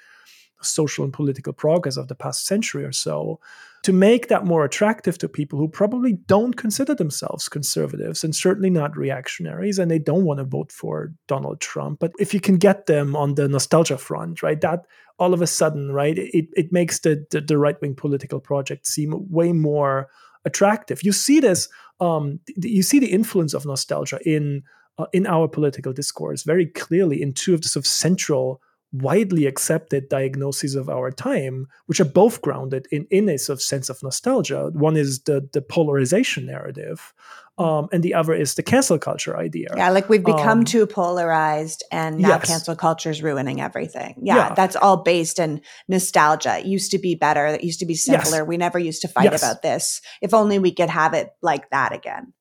social 0.61 1.03
and 1.03 1.13
political 1.13 1.53
progress 1.53 1.97
of 1.97 2.07
the 2.07 2.15
past 2.15 2.45
century 2.45 2.83
or 2.83 2.91
so 2.91 3.39
to 3.83 3.91
make 3.91 4.29
that 4.29 4.45
more 4.45 4.63
attractive 4.63 5.17
to 5.17 5.27
people 5.27 5.59
who 5.59 5.67
probably 5.67 6.13
don't 6.13 6.55
consider 6.55 6.95
themselves 6.95 7.49
conservatives 7.49 8.23
and 8.23 8.33
certainly 8.33 8.69
not 8.69 8.95
reactionaries 8.97 9.77
and 9.77 9.91
they 9.91 9.99
don't 9.99 10.23
want 10.23 10.39
to 10.39 10.45
vote 10.45 10.71
for 10.71 11.13
Donald 11.27 11.59
Trump. 11.59 11.99
But 11.99 12.13
if 12.17 12.33
you 12.33 12.39
can 12.39 12.57
get 12.57 12.85
them 12.85 13.15
on 13.15 13.35
the 13.35 13.47
nostalgia 13.47 13.97
front, 13.97 14.41
right, 14.41 14.59
that 14.61 14.85
all 15.19 15.33
of 15.33 15.41
a 15.41 15.47
sudden, 15.47 15.91
right, 15.91 16.17
it, 16.17 16.47
it 16.53 16.71
makes 16.71 16.99
the, 16.99 17.25
the, 17.29 17.41
the 17.41 17.57
right 17.57 17.79
wing 17.81 17.93
political 17.93 18.39
project 18.39 18.87
seem 18.87 19.13
way 19.29 19.51
more 19.51 20.07
attractive. 20.45 21.03
You 21.03 21.11
see 21.11 21.41
this, 21.41 21.67
um, 21.99 22.39
you 22.55 22.83
see 22.83 22.99
the 22.99 23.11
influence 23.11 23.53
of 23.53 23.65
nostalgia 23.65 24.19
in 24.25 24.63
uh, 24.99 25.07
in 25.11 25.25
our 25.25 25.47
political 25.47 25.91
discourse 25.91 26.43
very 26.43 26.67
clearly 26.67 27.19
in 27.19 27.33
two 27.33 27.55
of 27.55 27.63
the 27.63 27.67
sort 27.67 27.83
of 27.83 27.87
central 27.87 28.61
widely 28.93 29.47
accepted 29.47 30.07
diagnoses 30.07 30.75
of 30.75 30.87
our 30.87 31.11
time, 31.11 31.67
which 31.87 31.99
are 31.99 32.05
both 32.05 32.41
grounded 32.41 32.87
in, 32.91 33.07
in 33.09 33.27
a 33.27 33.37
sort 33.37 33.57
of 33.57 33.61
sense 33.61 33.89
of 33.89 34.01
nostalgia. 34.03 34.69
One 34.73 34.95
is 34.95 35.21
the, 35.23 35.49
the 35.51 35.61
polarization 35.61 36.45
narrative, 36.45 37.13
um, 37.57 37.87
and 37.91 38.03
the 38.03 38.13
other 38.13 38.33
is 38.33 38.53
the 38.53 38.63
cancel 38.63 38.97
culture 38.99 39.37
idea. 39.37 39.69
Yeah, 39.75 39.89
like 39.89 40.09
we've 40.09 40.23
become 40.23 40.59
um, 40.59 40.65
too 40.65 40.85
polarized, 40.85 41.83
and 41.91 42.19
now 42.19 42.29
yes. 42.29 42.47
cancel 42.47 42.75
culture 42.75 43.09
is 43.09 43.21
ruining 43.21 43.61
everything. 43.61 44.15
Yeah, 44.21 44.35
yeah, 44.35 44.53
that's 44.53 44.75
all 44.75 44.97
based 44.97 45.39
in 45.39 45.61
nostalgia. 45.87 46.59
It 46.59 46.65
used 46.65 46.91
to 46.91 46.99
be 46.99 47.15
better. 47.15 47.47
It 47.47 47.63
used 47.63 47.79
to 47.79 47.85
be 47.85 47.95
simpler. 47.95 48.37
Yes. 48.37 48.47
We 48.47 48.57
never 48.57 48.79
used 48.79 49.01
to 49.01 49.07
fight 49.07 49.31
yes. 49.31 49.41
about 49.41 49.61
this. 49.61 50.01
If 50.21 50.33
only 50.33 50.59
we 50.59 50.71
could 50.71 50.89
have 50.89 51.13
it 51.13 51.31
like 51.41 51.69
that 51.71 51.93
again. 51.93 52.33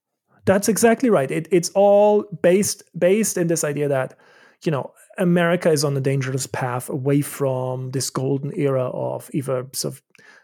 That's 0.44 0.68
exactly 0.68 1.08
right. 1.08 1.30
It, 1.30 1.48
it's 1.50 1.70
all 1.70 2.24
based 2.42 2.82
based 2.98 3.36
in 3.36 3.46
this 3.46 3.64
idea 3.64 3.88
that 3.88 4.18
you 4.64 4.72
know 4.72 4.92
America 5.18 5.70
is 5.70 5.84
on 5.84 5.96
a 5.96 6.00
dangerous 6.00 6.46
path 6.46 6.88
away 6.88 7.20
from 7.20 7.90
this 7.90 8.10
golden 8.10 8.52
era 8.54 8.88
of 8.90 9.30
either 9.32 9.66
sort 9.72 9.94
of 9.94 10.02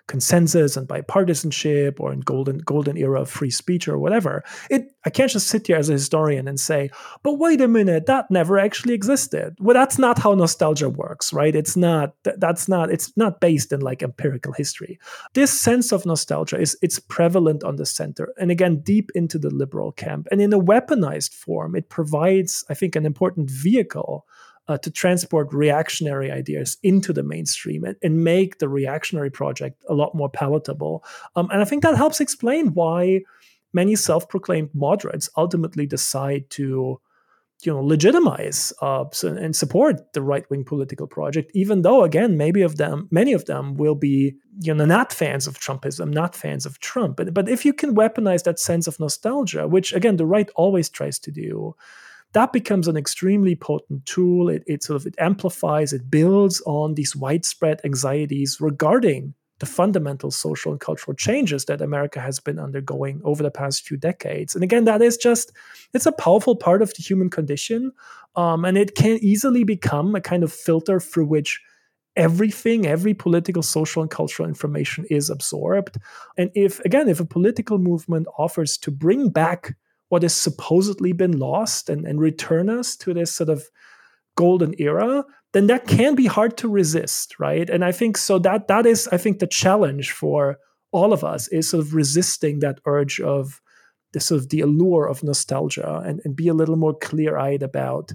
consensus 0.09 0.77
and 0.77 0.89
bipartisanship 0.89 2.01
or 2.01 2.13
in 2.13 2.21
golden 2.21 2.59
golden 2.59 2.97
era 2.97 3.21
of 3.21 3.31
free 3.31 3.51
speech 3.51 3.87
or 3.87 3.99
whatever. 3.99 4.43
It 4.71 4.91
I 5.05 5.11
can't 5.11 5.31
just 5.31 5.47
sit 5.47 5.67
here 5.67 5.77
as 5.77 5.89
a 5.89 5.93
historian 5.93 6.49
and 6.49 6.59
say, 6.59 6.91
but 7.23 7.35
wait 7.35 7.61
a 7.61 7.69
minute, 7.69 8.07
that 8.07 8.31
never 8.31 8.59
actually 8.59 8.95
existed. 8.95 9.55
Well, 9.61 9.75
that's 9.75 9.99
not 9.99 10.19
how 10.19 10.35
nostalgia 10.35 10.89
works, 10.89 11.33
right? 11.33 11.55
It's 11.55 11.77
not 11.77 12.15
that's 12.25 12.69
not 12.69 12.91
it's 12.91 13.13
not 13.17 13.41
based 13.41 13.73
in 13.73 13.81
like 13.81 14.03
empirical 14.03 14.53
history. 14.55 14.99
This 15.35 15.53
sense 15.53 15.93
of 15.93 16.07
nostalgia 16.07 16.59
is 16.59 16.77
it's 16.83 16.99
prevalent 16.99 17.63
on 17.63 17.77
the 17.77 17.87
center 17.87 18.33
and 18.41 18.51
again 18.51 18.81
deep 18.81 19.11
into 19.15 19.39
the 19.39 19.51
liberal 19.51 19.93
camp. 19.93 20.27
And 20.31 20.41
in 20.41 20.53
a 20.53 20.61
weaponized 20.61 21.35
form, 21.35 21.77
it 21.77 21.91
provides, 21.91 22.65
I 22.71 22.75
think, 22.75 22.97
an 22.97 23.05
important 23.05 23.51
vehicle 23.51 24.27
uh, 24.69 24.79
to 24.79 24.91
transport 24.91 25.53
reactionary 25.53 26.31
ideas 26.31 26.77
into 26.83 27.13
the 27.13 27.23
mainstream 27.23 27.85
and, 27.85 27.97
and, 28.03 28.23
make 28.23 28.59
the 28.59 28.69
reactionary 28.69 29.31
project 29.31 29.83
a 29.89 29.95
lot 29.95 30.15
more 30.15 30.29
palatable. 30.29 31.03
Um, 31.37 31.49
and 31.51 31.63
I 31.63 31.65
think 31.65 31.83
that 31.83 31.97
helps 31.97 32.21
explain 32.21 32.75
why 32.75 33.23
many 33.73 33.97
self-proclaimed 33.97 34.71
moderates 34.75 35.31
ultimately 35.37 35.87
decide 35.87 36.51
to 36.51 37.01
you 37.65 37.73
know 37.73 37.83
legitimize 37.83 38.73
uh, 38.83 39.05
and 39.23 39.57
support 39.57 40.13
the 40.13 40.23
right-wing 40.23 40.65
political 40.65 41.07
project 41.07 41.51
even 41.55 41.83
though 41.83 42.05
again 42.05 42.37
maybe 42.37 42.63
of 42.63 42.77
them 42.77 43.09
many 43.11 43.33
of 43.33 43.47
them 43.47 43.75
will 43.75 43.97
be 43.97 44.37
you 44.61 44.73
know 44.73 44.85
not 44.85 45.13
fans 45.13 45.47
of 45.49 45.59
trumpism 45.59 46.13
not 46.13 46.37
fans 46.37 46.65
of 46.65 46.79
trump 46.79 47.17
but, 47.17 47.35
but 47.35 47.49
if 47.49 47.65
you 47.65 47.73
can 47.73 47.97
weaponize 47.97 48.45
that 48.45 48.61
sense 48.61 48.87
of 48.87 49.01
nostalgia 49.01 49.67
which 49.67 49.93
again 49.93 50.17
the 50.17 50.27
right 50.27 50.51
always 50.55 50.89
tries 50.89 51.19
to 51.19 51.33
do 51.33 51.75
that 52.33 52.53
becomes 52.53 52.89
an 52.89 52.97
extremely 52.97 53.57
potent 53.57 54.07
tool. 54.07 54.49
It, 54.49 54.63
it 54.67 54.83
sort 54.83 55.01
of 55.01 55.07
it 55.07 55.15
amplifies, 55.19 55.93
it 55.93 56.11
builds 56.11 56.63
on 56.67 56.95
these 56.95 57.17
widespread 57.17 57.81
anxieties 57.85 58.61
regarding 58.61 59.35
the 59.61 59.67
fundamental 59.67 60.31
social 60.31 60.71
and 60.71 60.81
cultural 60.81 61.17
changes 61.17 61.65
that 61.65 61.81
America 61.81 62.21
has 62.21 62.39
been 62.39 62.59
undergoing 62.59 63.21
over 63.25 63.43
the 63.43 63.51
past 63.51 63.87
few 63.87 63.97
decades. 63.97 64.55
And 64.55 64.63
again, 64.63 64.85
that 64.85 65.03
is 65.03 65.17
just, 65.17 65.53
it's 65.93 66.07
a 66.07 66.13
powerful 66.13 66.55
part 66.55 66.81
of 66.81 66.95
the 66.95 67.03
human 67.03 67.29
condition. 67.29 67.91
Um, 68.37 68.65
and 68.65 68.79
it 68.79 68.95
can 68.95 69.19
easily 69.21 69.65
become 69.65 70.15
a 70.15 70.21
kind 70.21 70.45
of 70.45 70.53
filter 70.53 71.01
through 71.01 71.27
which 71.27 71.61
everything, 72.15 72.87
every 72.87 73.15
political, 73.15 73.63
social, 73.63 74.03
and 74.03 74.11
cultural 74.11 74.49
information 74.49 75.05
is 75.11 75.29
absorbed. 75.29 75.99
And 76.37 76.51
if, 76.55 76.79
again, 76.81 77.09
if 77.09 77.19
a 77.19 77.25
political 77.25 77.79
movement 77.79 78.29
offers 78.39 78.79
to 78.79 78.91
bring 78.91 79.31
back 79.31 79.77
what 80.09 80.23
has 80.23 80.35
supposedly 80.35 81.13
been 81.13 81.39
lost 81.39 81.89
and, 81.89 82.07
and 82.07 82.21
return 82.21 82.71
us 82.71 82.97
to 82.97 83.15
this 83.15 83.33
sort 83.33 83.49
of 83.49 83.65
golden 84.37 84.75
era, 84.79 85.25
then 85.53 85.67
that 85.67 85.87
can 85.87 86.15
be 86.15 86.27
hard 86.27 86.57
to 86.59 86.69
resist, 86.69 87.39
right? 87.39 87.69
And 87.69 87.85
I 87.85 87.93
think 87.93 88.17
so 88.17 88.39
that 88.41 88.69
that 88.69 88.87
is, 88.87 89.09
I 89.09 89.17
think, 89.17 89.39
the 89.39 89.47
challenge 89.47 90.13
for 90.13 90.59
all 90.93 91.13
of 91.13 91.25
us 91.25 91.49
is 91.49 91.71
sort 91.71 91.85
of 91.85 91.95
resisting 91.95 92.61
that 92.61 92.81
urge 92.87 93.21
of 93.21 93.61
the 94.13 94.21
sort 94.21 94.41
of 94.41 94.49
the 94.49 94.61
allure 94.61 95.07
of 95.07 95.23
nostalgia 95.23 96.03
and, 96.05 96.21
and 96.25 96.35
be 96.35 96.49
a 96.49 96.55
little 96.55 96.77
more 96.77 96.97
clear-eyed 96.97 97.63
about 97.63 98.13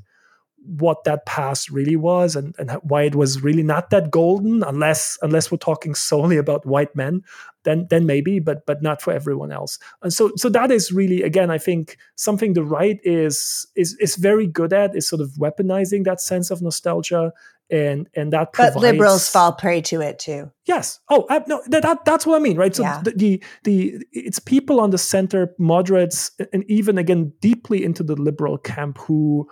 what 0.66 1.04
that 1.04 1.26
past 1.26 1.70
really 1.70 1.96
was 1.96 2.36
and, 2.36 2.56
and 2.58 2.72
why 2.84 3.04
it 3.04 3.16
was 3.16 3.44
really 3.44 3.64
not 3.64 3.90
that 3.90 4.12
golden 4.12 4.64
unless 4.64 5.18
unless 5.22 5.52
we're 5.52 5.58
talking 5.58 5.96
solely 6.10 6.38
about 6.38 6.66
white 6.66 6.96
men 6.96 7.22
then 7.64 7.88
then 7.90 8.06
maybe 8.06 8.40
but 8.40 8.66
but 8.66 8.82
not 8.82 9.02
for 9.02 9.12
everyone 9.14 9.52
else. 9.52 9.80
And 10.02 10.14
so 10.14 10.32
so 10.36 10.50
that 10.50 10.72
is 10.72 10.92
really 10.92 11.24
again 11.24 11.50
i 11.50 11.58
think 11.58 11.98
something 12.16 12.54
the 12.54 12.64
right 12.64 13.00
is 13.04 13.68
is 13.76 13.96
is 14.00 14.16
very 14.16 14.48
good 14.48 14.74
at 14.74 14.96
is 14.96 15.08
sort 15.08 15.22
of 15.22 15.30
weaponizing 15.32 16.04
that 16.06 16.22
sense 16.22 16.52
of 16.52 16.62
nostalgia 16.62 17.32
and 17.70 18.08
and 18.14 18.34
that 18.34 18.54
provides, 18.54 18.76
but 18.76 18.82
liberals 18.82 19.30
fall 19.30 19.54
prey 19.54 19.82
to 19.82 20.02
it 20.02 20.20
too. 20.20 20.52
Yes. 20.66 21.00
Oh 21.10 21.26
I, 21.30 21.42
no 21.48 21.62
that, 21.68 22.06
that's 22.06 22.26
what 22.26 22.36
i 22.36 22.40
mean 22.40 22.58
right? 22.58 22.76
So 22.76 22.84
yeah. 22.84 23.02
the, 23.04 23.12
the 23.12 23.44
the 23.64 24.06
it's 24.12 24.40
people 24.40 24.80
on 24.80 24.92
the 24.92 24.98
center 24.98 25.54
moderates 25.58 26.32
and 26.52 26.64
even 26.68 26.98
again 26.98 27.34
deeply 27.40 27.84
into 27.84 28.04
the 28.04 28.16
liberal 28.16 28.58
camp 28.58 28.98
who 29.00 29.48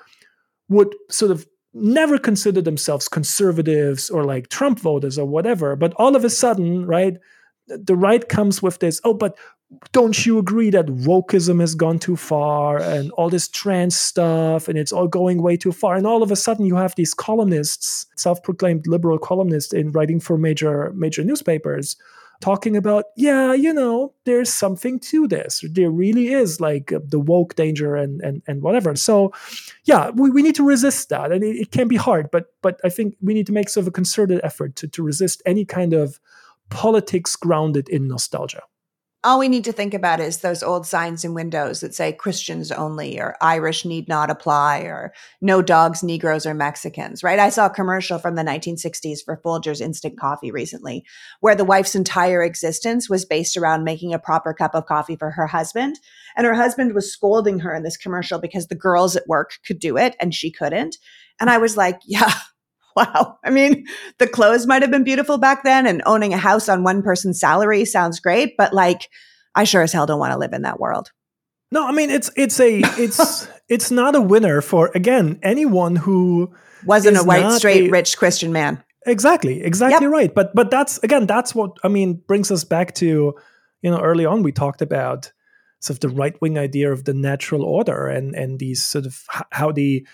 would 0.71 0.95
sort 1.09 1.31
of 1.31 1.45
never 1.73 2.17
consider 2.17 2.61
themselves 2.61 3.07
conservatives 3.07 4.09
or 4.09 4.23
like 4.23 4.47
Trump 4.47 4.79
voters 4.79 5.19
or 5.19 5.25
whatever. 5.25 5.75
But 5.75 5.93
all 5.97 6.15
of 6.15 6.23
a 6.23 6.29
sudden, 6.29 6.85
right, 6.85 7.17
the 7.67 7.95
right 7.95 8.27
comes 8.27 8.61
with 8.61 8.79
this, 8.79 9.01
oh, 9.03 9.13
but 9.13 9.37
don't 9.91 10.25
you 10.25 10.37
agree 10.37 10.69
that 10.69 10.87
wokeism 10.87 11.59
has 11.59 11.75
gone 11.75 11.99
too 11.99 12.15
far 12.15 12.77
and 12.77 13.11
all 13.11 13.29
this 13.29 13.47
trans 13.47 13.95
stuff 13.95 14.67
and 14.67 14.77
it's 14.77 14.91
all 14.91 15.07
going 15.07 15.41
way 15.41 15.57
too 15.57 15.71
far? 15.73 15.95
And 15.95 16.07
all 16.07 16.23
of 16.23 16.31
a 16.31 16.35
sudden 16.35 16.65
you 16.65 16.75
have 16.75 16.95
these 16.95 17.13
columnists, 17.13 18.05
self-proclaimed 18.15 18.87
liberal 18.87 19.19
columnists 19.19 19.73
in 19.73 19.91
writing 19.91 20.19
for 20.19 20.37
major 20.37 20.91
major 20.93 21.23
newspapers 21.23 21.95
talking 22.41 22.75
about, 22.75 23.05
yeah, 23.15 23.53
you 23.53 23.73
know, 23.73 24.13
there's 24.25 24.51
something 24.51 24.99
to 24.99 25.27
this. 25.27 25.63
There 25.71 25.89
really 25.89 26.27
is 26.33 26.59
like 26.59 26.91
uh, 26.91 26.99
the 27.07 27.19
woke 27.19 27.55
danger 27.55 27.95
and 27.95 28.21
and 28.21 28.41
and 28.47 28.61
whatever. 28.61 28.95
So, 28.95 29.31
yeah, 29.85 30.09
we, 30.09 30.29
we 30.31 30.41
need 30.41 30.55
to 30.55 30.65
resist 30.65 31.09
that, 31.09 31.31
and 31.31 31.43
it, 31.43 31.55
it 31.55 31.71
can 31.71 31.87
be 31.87 31.97
hard, 31.97 32.29
but 32.31 32.47
but 32.61 32.79
I 32.83 32.89
think 32.89 33.15
we 33.21 33.33
need 33.33 33.47
to 33.47 33.53
make 33.53 33.69
sort 33.69 33.83
of 33.83 33.87
a 33.87 33.91
concerted 33.91 34.41
effort 34.43 34.75
to 34.77 34.87
to 34.87 35.03
resist 35.03 35.41
any 35.45 35.65
kind 35.65 35.93
of 35.93 36.19
politics 36.69 37.35
grounded 37.35 37.89
in 37.89 38.07
nostalgia 38.07 38.63
all 39.23 39.37
we 39.37 39.49
need 39.49 39.63
to 39.65 39.71
think 39.71 39.93
about 39.93 40.19
is 40.19 40.37
those 40.37 40.63
old 40.63 40.87
signs 40.87 41.23
in 41.23 41.35
windows 41.35 41.81
that 41.81 41.93
say 41.93 42.11
Christians 42.11 42.71
only 42.71 43.19
or 43.19 43.35
Irish 43.39 43.85
need 43.85 44.07
not 44.07 44.31
apply 44.31 44.79
or 44.79 45.13
no 45.41 45.61
dogs, 45.61 46.01
Negroes, 46.01 46.47
or 46.47 46.55
Mexicans, 46.55 47.23
right? 47.23 47.37
I 47.37 47.49
saw 47.49 47.67
a 47.67 47.69
commercial 47.69 48.17
from 48.17 48.33
the 48.33 48.41
1960s 48.41 49.23
for 49.23 49.37
Folgers 49.37 49.79
Instant 49.79 50.19
Coffee 50.19 50.51
recently 50.51 51.05
where 51.39 51.55
the 51.55 51.65
wife's 51.65 51.93
entire 51.93 52.41
existence 52.41 53.09
was 53.09 53.23
based 53.23 53.55
around 53.57 53.83
making 53.83 54.11
a 54.11 54.19
proper 54.19 54.53
cup 54.55 54.73
of 54.73 54.87
coffee 54.87 55.15
for 55.15 55.29
her 55.29 55.45
husband. 55.45 55.99
And 56.35 56.47
her 56.47 56.55
husband 56.55 56.95
was 56.95 57.11
scolding 57.11 57.59
her 57.59 57.75
in 57.75 57.83
this 57.83 57.97
commercial 57.97 58.39
because 58.39 58.67
the 58.67 58.75
girls 58.75 59.15
at 59.15 59.27
work 59.27 59.59
could 59.65 59.77
do 59.77 59.97
it 59.97 60.15
and 60.19 60.33
she 60.33 60.51
couldn't. 60.51 60.97
And 61.39 61.49
I 61.49 61.59
was 61.59 61.77
like, 61.77 61.99
yeah, 62.05 62.33
Wow. 62.95 63.37
I 63.43 63.49
mean, 63.49 63.85
the 64.17 64.27
clothes 64.27 64.67
might 64.67 64.81
have 64.81 64.91
been 64.91 65.05
beautiful 65.05 65.37
back 65.37 65.63
then 65.63 65.87
and 65.87 66.01
owning 66.05 66.33
a 66.33 66.37
house 66.37 66.67
on 66.67 66.83
one 66.83 67.01
person's 67.01 67.39
salary 67.39 67.85
sounds 67.85 68.19
great, 68.19 68.57
but 68.57 68.73
like 68.73 69.09
I 69.55 69.63
sure 69.63 69.81
as 69.81 69.93
hell 69.93 70.05
don't 70.05 70.19
want 70.19 70.33
to 70.33 70.37
live 70.37 70.53
in 70.53 70.63
that 70.63 70.79
world. 70.79 71.11
No, 71.71 71.87
I 71.87 71.91
mean 71.93 72.09
it's 72.09 72.29
it's 72.35 72.59
a 72.59 72.81
it's 72.97 73.47
it's 73.69 73.91
not 73.91 74.15
a 74.15 74.21
winner 74.21 74.61
for 74.61 74.91
again 74.93 75.39
anyone 75.41 75.95
who 75.95 76.53
wasn't 76.85 77.17
a 77.17 77.23
white 77.23 77.51
straight 77.53 77.87
a, 77.87 77.91
rich 77.91 78.17
Christian 78.17 78.51
man. 78.51 78.83
Exactly. 79.05 79.63
Exactly 79.63 80.05
yep. 80.05 80.11
right. 80.11 80.35
But 80.35 80.53
but 80.53 80.69
that's 80.69 80.97
again 80.99 81.25
that's 81.25 81.55
what 81.55 81.77
I 81.83 81.87
mean 81.87 82.21
brings 82.27 82.51
us 82.51 82.63
back 82.63 82.93
to 82.95 83.35
you 83.81 83.91
know 83.91 84.01
early 84.01 84.25
on 84.25 84.43
we 84.43 84.51
talked 84.51 84.81
about 84.81 85.31
sort 85.79 85.95
of 85.95 85.99
the 86.01 86.09
right 86.09 86.39
wing 86.41 86.57
idea 86.57 86.91
of 86.91 87.05
the 87.05 87.13
natural 87.13 87.63
order 87.63 88.07
and 88.07 88.35
and 88.35 88.59
these 88.59 88.83
sort 88.83 89.05
of 89.05 89.25
how 89.51 89.71
the 89.71 90.05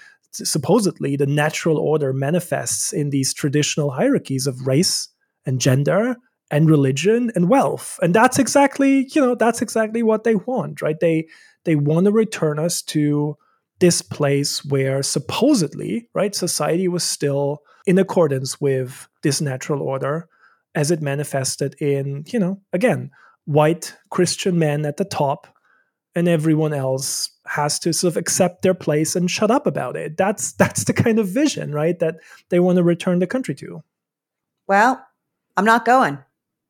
supposedly 0.44 1.16
the 1.16 1.26
natural 1.26 1.78
order 1.78 2.14
manifests 2.14 2.94
in 2.94 3.10
these 3.10 3.34
traditional 3.34 3.92
hierarchies 3.92 4.48
of 4.48 4.68
race 4.68 5.10
and 5.46 5.62
gender 5.62 6.16
and 6.50 6.70
religion 6.70 7.32
and 7.36 7.50
wealth. 7.50 8.00
And 8.02 8.14
that's 8.14 8.40
exactly 8.40 9.08
you 9.14 9.22
know 9.22 9.36
that's 9.36 9.62
exactly 9.62 10.04
what 10.04 10.24
they 10.24 10.36
want 10.36 10.82
right? 10.82 11.00
They 11.00 11.28
they 11.66 11.76
want 11.76 12.06
to 12.06 12.12
return 12.12 12.60
us 12.60 12.82
to 12.84 13.38
this 13.80 14.02
place 14.02 14.66
where 14.66 15.04
supposedly 15.04 16.10
right 16.14 16.34
society 16.34 16.88
was 16.88 17.04
still 17.04 17.60
in 17.86 17.98
accordance 17.98 18.60
with 18.60 19.08
this 19.24 19.42
natural 19.42 19.82
order 19.82 20.28
as 20.76 20.92
it 20.92 21.02
manifested 21.02 21.76
in 21.82 22.24
you 22.28 22.40
know 22.40 22.60
again 22.74 23.12
white 23.46 23.96
christian 24.10 24.58
men 24.60 24.86
at 24.86 24.98
the 24.98 25.06
top 25.06 25.48
and 26.16 26.28
everyone 26.28 26.74
else 26.74 27.30
has 27.58 27.80
to 27.80 27.92
sort 27.92 28.14
of 28.14 28.18
accept 28.18 28.62
their 28.62 28.74
place 28.74 29.16
and 29.16 29.30
shut 29.30 29.52
up 29.52 29.68
about 29.68 29.98
it. 29.98 30.16
That's 30.16 30.54
that's 30.62 30.86
the 30.86 30.94
kind 30.94 31.20
of 31.20 31.28
vision, 31.28 31.74
right? 31.74 32.00
That 32.00 32.16
they 32.50 32.60
want 32.60 32.78
to 32.78 32.84
return 32.84 33.20
the 33.20 33.28
country 33.28 33.56
to. 33.56 33.84
Well, 34.68 35.06
I'm 35.58 35.66
not 35.66 35.86
going. 35.86 36.20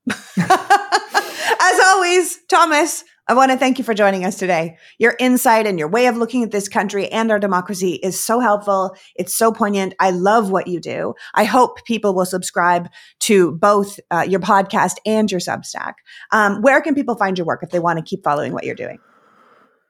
As 0.40 1.80
always, 1.86 2.40
Thomas, 2.48 3.04
I 3.28 3.34
want 3.34 3.52
to 3.52 3.58
thank 3.58 3.78
you 3.78 3.84
for 3.84 3.94
joining 3.94 4.24
us 4.24 4.38
today. 4.38 4.78
Your 5.00 5.16
insight 5.20 5.68
and 5.68 5.78
your 5.78 5.90
way 5.90 6.06
of 6.06 6.16
looking 6.16 6.44
at 6.44 6.52
this 6.52 6.70
country 6.70 7.10
and 7.10 7.30
our 7.30 7.40
democracy 7.40 7.96
is 7.96 8.18
so 8.18 8.40
helpful. 8.40 8.96
It's 9.16 9.36
so 9.36 9.52
poignant. 9.52 9.96
I 10.00 10.12
love 10.12 10.50
what 10.50 10.68
you 10.68 10.80
do. 10.80 11.14
I 11.34 11.44
hope 11.44 11.84
people 11.84 12.16
will 12.16 12.26
subscribe 12.26 12.88
to 13.22 13.52
both 13.54 14.00
uh, 14.12 14.26
your 14.28 14.40
podcast 14.40 14.96
and 15.06 15.30
your 15.30 15.42
Substack. 15.42 15.96
Um, 16.32 16.62
where 16.62 16.80
can 16.80 16.96
people 16.96 17.16
find 17.16 17.38
your 17.38 17.46
work 17.46 17.64
if 17.64 17.72
they 17.72 17.80
want 17.80 18.00
to 18.00 18.06
keep 18.06 18.24
following 18.24 18.54
what 18.54 18.64
you're 18.64 18.76
doing? 18.76 19.00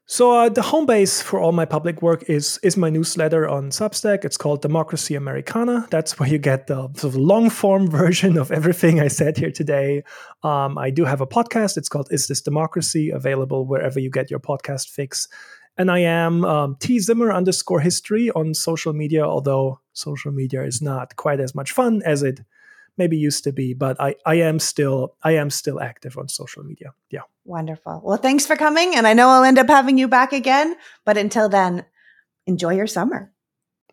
So 0.10 0.32
uh, 0.32 0.48
the 0.48 0.62
home 0.62 0.86
base 0.86 1.22
for 1.22 1.38
all 1.38 1.52
my 1.52 1.66
public 1.66 2.02
work 2.02 2.24
is 2.30 2.58
is 2.64 2.78
my 2.78 2.90
newsletter 2.90 3.46
on 3.46 3.72
Substack. 3.72 4.24
It's 4.24 4.38
called 4.38 4.62
Democracy 4.62 5.16
Americana. 5.16 5.86
That's 5.92 6.18
where 6.18 6.30
you 6.30 6.38
get 6.38 6.68
the 6.68 6.88
sort 6.96 7.04
of 7.04 7.18
long 7.18 7.50
form 7.50 7.92
version 8.02 8.38
of 8.38 8.50
everything 8.50 9.02
I 9.02 9.10
said 9.10 9.38
here 9.38 9.52
today. 9.52 10.04
Um, 10.44 10.78
I 10.78 10.92
do 10.92 11.04
have 11.04 11.20
a 11.20 11.28
podcast. 11.28 11.76
It's 11.76 11.90
called 11.90 12.08
Is 12.10 12.28
This 12.28 12.40
Democracy? 12.40 13.10
Available 13.10 13.68
wherever 13.68 14.00
you 14.00 14.10
get 14.10 14.32
your 14.32 14.40
podcast 14.40 14.88
fix. 14.90 15.28
And 15.78 15.92
I 15.92 16.00
am 16.00 16.46
um, 16.46 16.78
T 16.80 17.00
Zimmer 17.00 17.34
underscore 17.34 17.82
history 17.82 18.32
on 18.32 18.54
social 18.54 18.94
media. 18.94 19.26
Although 19.26 19.82
social 19.92 20.32
media 20.32 20.64
is 20.64 20.82
not 20.82 21.18
quite 21.18 21.42
as 21.42 21.54
much 21.54 21.74
fun 21.74 22.02
as 22.06 22.24
it 22.24 22.40
maybe 22.98 23.18
used 23.18 23.44
to 23.44 23.52
be, 23.52 23.74
but 23.74 24.00
I, 24.00 24.16
I 24.26 24.36
am 24.36 24.60
still 24.60 25.16
I 25.24 25.34
am 25.34 25.50
still 25.50 25.80
active 25.80 26.18
on 26.18 26.28
social 26.28 26.64
media. 26.64 26.94
Yeah. 27.10 27.22
Wonderful. 27.46 28.02
Well, 28.04 28.18
thanks 28.18 28.46
for 28.46 28.56
coming. 28.56 28.96
And 28.96 29.08
I 29.08 29.14
know 29.14 29.30
I'll 29.30 29.44
end 29.44 29.60
up 29.60 29.68
having 29.68 29.98
you 29.98 30.08
back 30.08 30.34
again. 30.34 30.76
But 31.06 31.18
until 31.18 31.48
then, 31.50 31.86
enjoy 32.46 32.76
your 32.76 32.88
summer. 32.88 33.32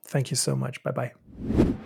Thank 0.04 0.30
you 0.30 0.36
so 0.36 0.56
much. 0.56 0.82
Bye 0.82 0.90
bye. 0.92 1.12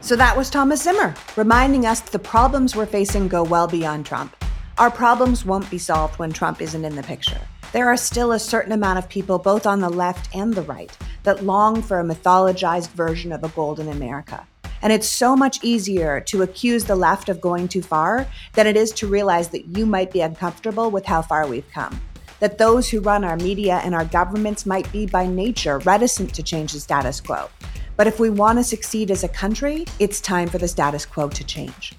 So 0.00 0.16
that 0.16 0.36
was 0.36 0.50
Thomas 0.50 0.82
Zimmer 0.82 1.14
reminding 1.36 1.86
us 1.86 2.00
the 2.00 2.18
problems 2.18 2.76
we're 2.76 2.86
facing 2.86 3.28
go 3.28 3.42
well 3.42 3.66
beyond 3.66 4.06
Trump. 4.06 4.34
Our 4.78 4.90
problems 4.90 5.44
won't 5.44 5.68
be 5.70 5.78
solved 5.78 6.18
when 6.18 6.32
Trump 6.32 6.62
isn't 6.62 6.84
in 6.84 6.94
the 6.94 7.02
picture. 7.02 7.40
There 7.72 7.88
are 7.88 7.96
still 7.96 8.32
a 8.32 8.38
certain 8.38 8.72
amount 8.72 8.98
of 8.98 9.08
people, 9.08 9.38
both 9.38 9.66
on 9.66 9.80
the 9.80 9.90
left 9.90 10.34
and 10.34 10.54
the 10.54 10.62
right, 10.62 10.96
that 11.24 11.44
long 11.44 11.82
for 11.82 12.00
a 12.00 12.04
mythologized 12.04 12.90
version 12.92 13.32
of 13.32 13.44
a 13.44 13.48
golden 13.48 13.88
America. 13.88 14.46
And 14.82 14.92
it's 14.92 15.08
so 15.08 15.34
much 15.34 15.62
easier 15.62 16.20
to 16.20 16.42
accuse 16.42 16.84
the 16.84 16.96
left 16.96 17.28
of 17.28 17.40
going 17.40 17.68
too 17.68 17.82
far 17.82 18.26
than 18.54 18.66
it 18.66 18.76
is 18.76 18.92
to 18.92 19.06
realize 19.06 19.48
that 19.48 19.76
you 19.76 19.86
might 19.86 20.12
be 20.12 20.20
uncomfortable 20.20 20.90
with 20.90 21.04
how 21.04 21.22
far 21.22 21.46
we've 21.46 21.70
come. 21.72 22.00
That 22.40 22.58
those 22.58 22.88
who 22.88 23.00
run 23.00 23.24
our 23.24 23.36
media 23.36 23.80
and 23.84 23.94
our 23.94 24.04
governments 24.04 24.64
might 24.64 24.90
be 24.92 25.06
by 25.06 25.26
nature 25.26 25.78
reticent 25.80 26.34
to 26.34 26.42
change 26.42 26.72
the 26.72 26.80
status 26.80 27.20
quo. 27.20 27.48
But 27.96 28.06
if 28.06 28.20
we 28.20 28.30
want 28.30 28.58
to 28.58 28.64
succeed 28.64 29.10
as 29.10 29.24
a 29.24 29.28
country, 29.28 29.84
it's 29.98 30.20
time 30.20 30.48
for 30.48 30.58
the 30.58 30.68
status 30.68 31.04
quo 31.04 31.28
to 31.28 31.44
change. 31.44 31.94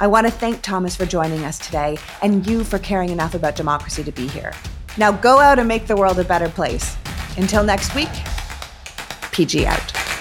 I 0.00 0.08
want 0.08 0.26
to 0.26 0.32
thank 0.32 0.60
Thomas 0.62 0.96
for 0.96 1.06
joining 1.06 1.44
us 1.44 1.60
today 1.60 1.96
and 2.22 2.44
you 2.44 2.64
for 2.64 2.80
caring 2.80 3.10
enough 3.10 3.34
about 3.34 3.54
democracy 3.54 4.02
to 4.02 4.10
be 4.10 4.26
here. 4.26 4.52
Now 4.98 5.12
go 5.12 5.38
out 5.38 5.60
and 5.60 5.68
make 5.68 5.86
the 5.86 5.96
world 5.96 6.18
a 6.18 6.24
better 6.24 6.48
place. 6.48 6.96
Until 7.36 7.62
next 7.62 7.94
week, 7.94 8.10
PG 9.30 9.66
out. 9.66 10.13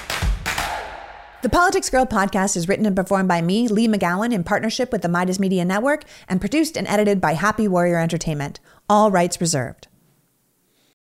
The 1.44 1.50
Politics 1.50 1.90
Girl 1.90 2.06
podcast 2.06 2.56
is 2.56 2.70
written 2.70 2.86
and 2.86 2.96
performed 2.96 3.28
by 3.28 3.42
me, 3.42 3.68
Leigh 3.68 3.90
McGowan, 3.90 4.32
in 4.32 4.46
partnership 4.46 4.94
with 4.94 5.02
the 5.02 5.10
Meidas 5.10 5.42
Media 5.42 5.66
Network, 5.66 6.06
and 6.30 6.40
produced 6.40 6.78
and 6.78 6.88
edited 6.88 7.20
by 7.20 7.34
Happy 7.34 7.68
Warrior 7.68 8.00
Entertainment. 8.00 8.62
All 8.88 9.12
rights 9.12 9.42
reserved. 9.42 9.90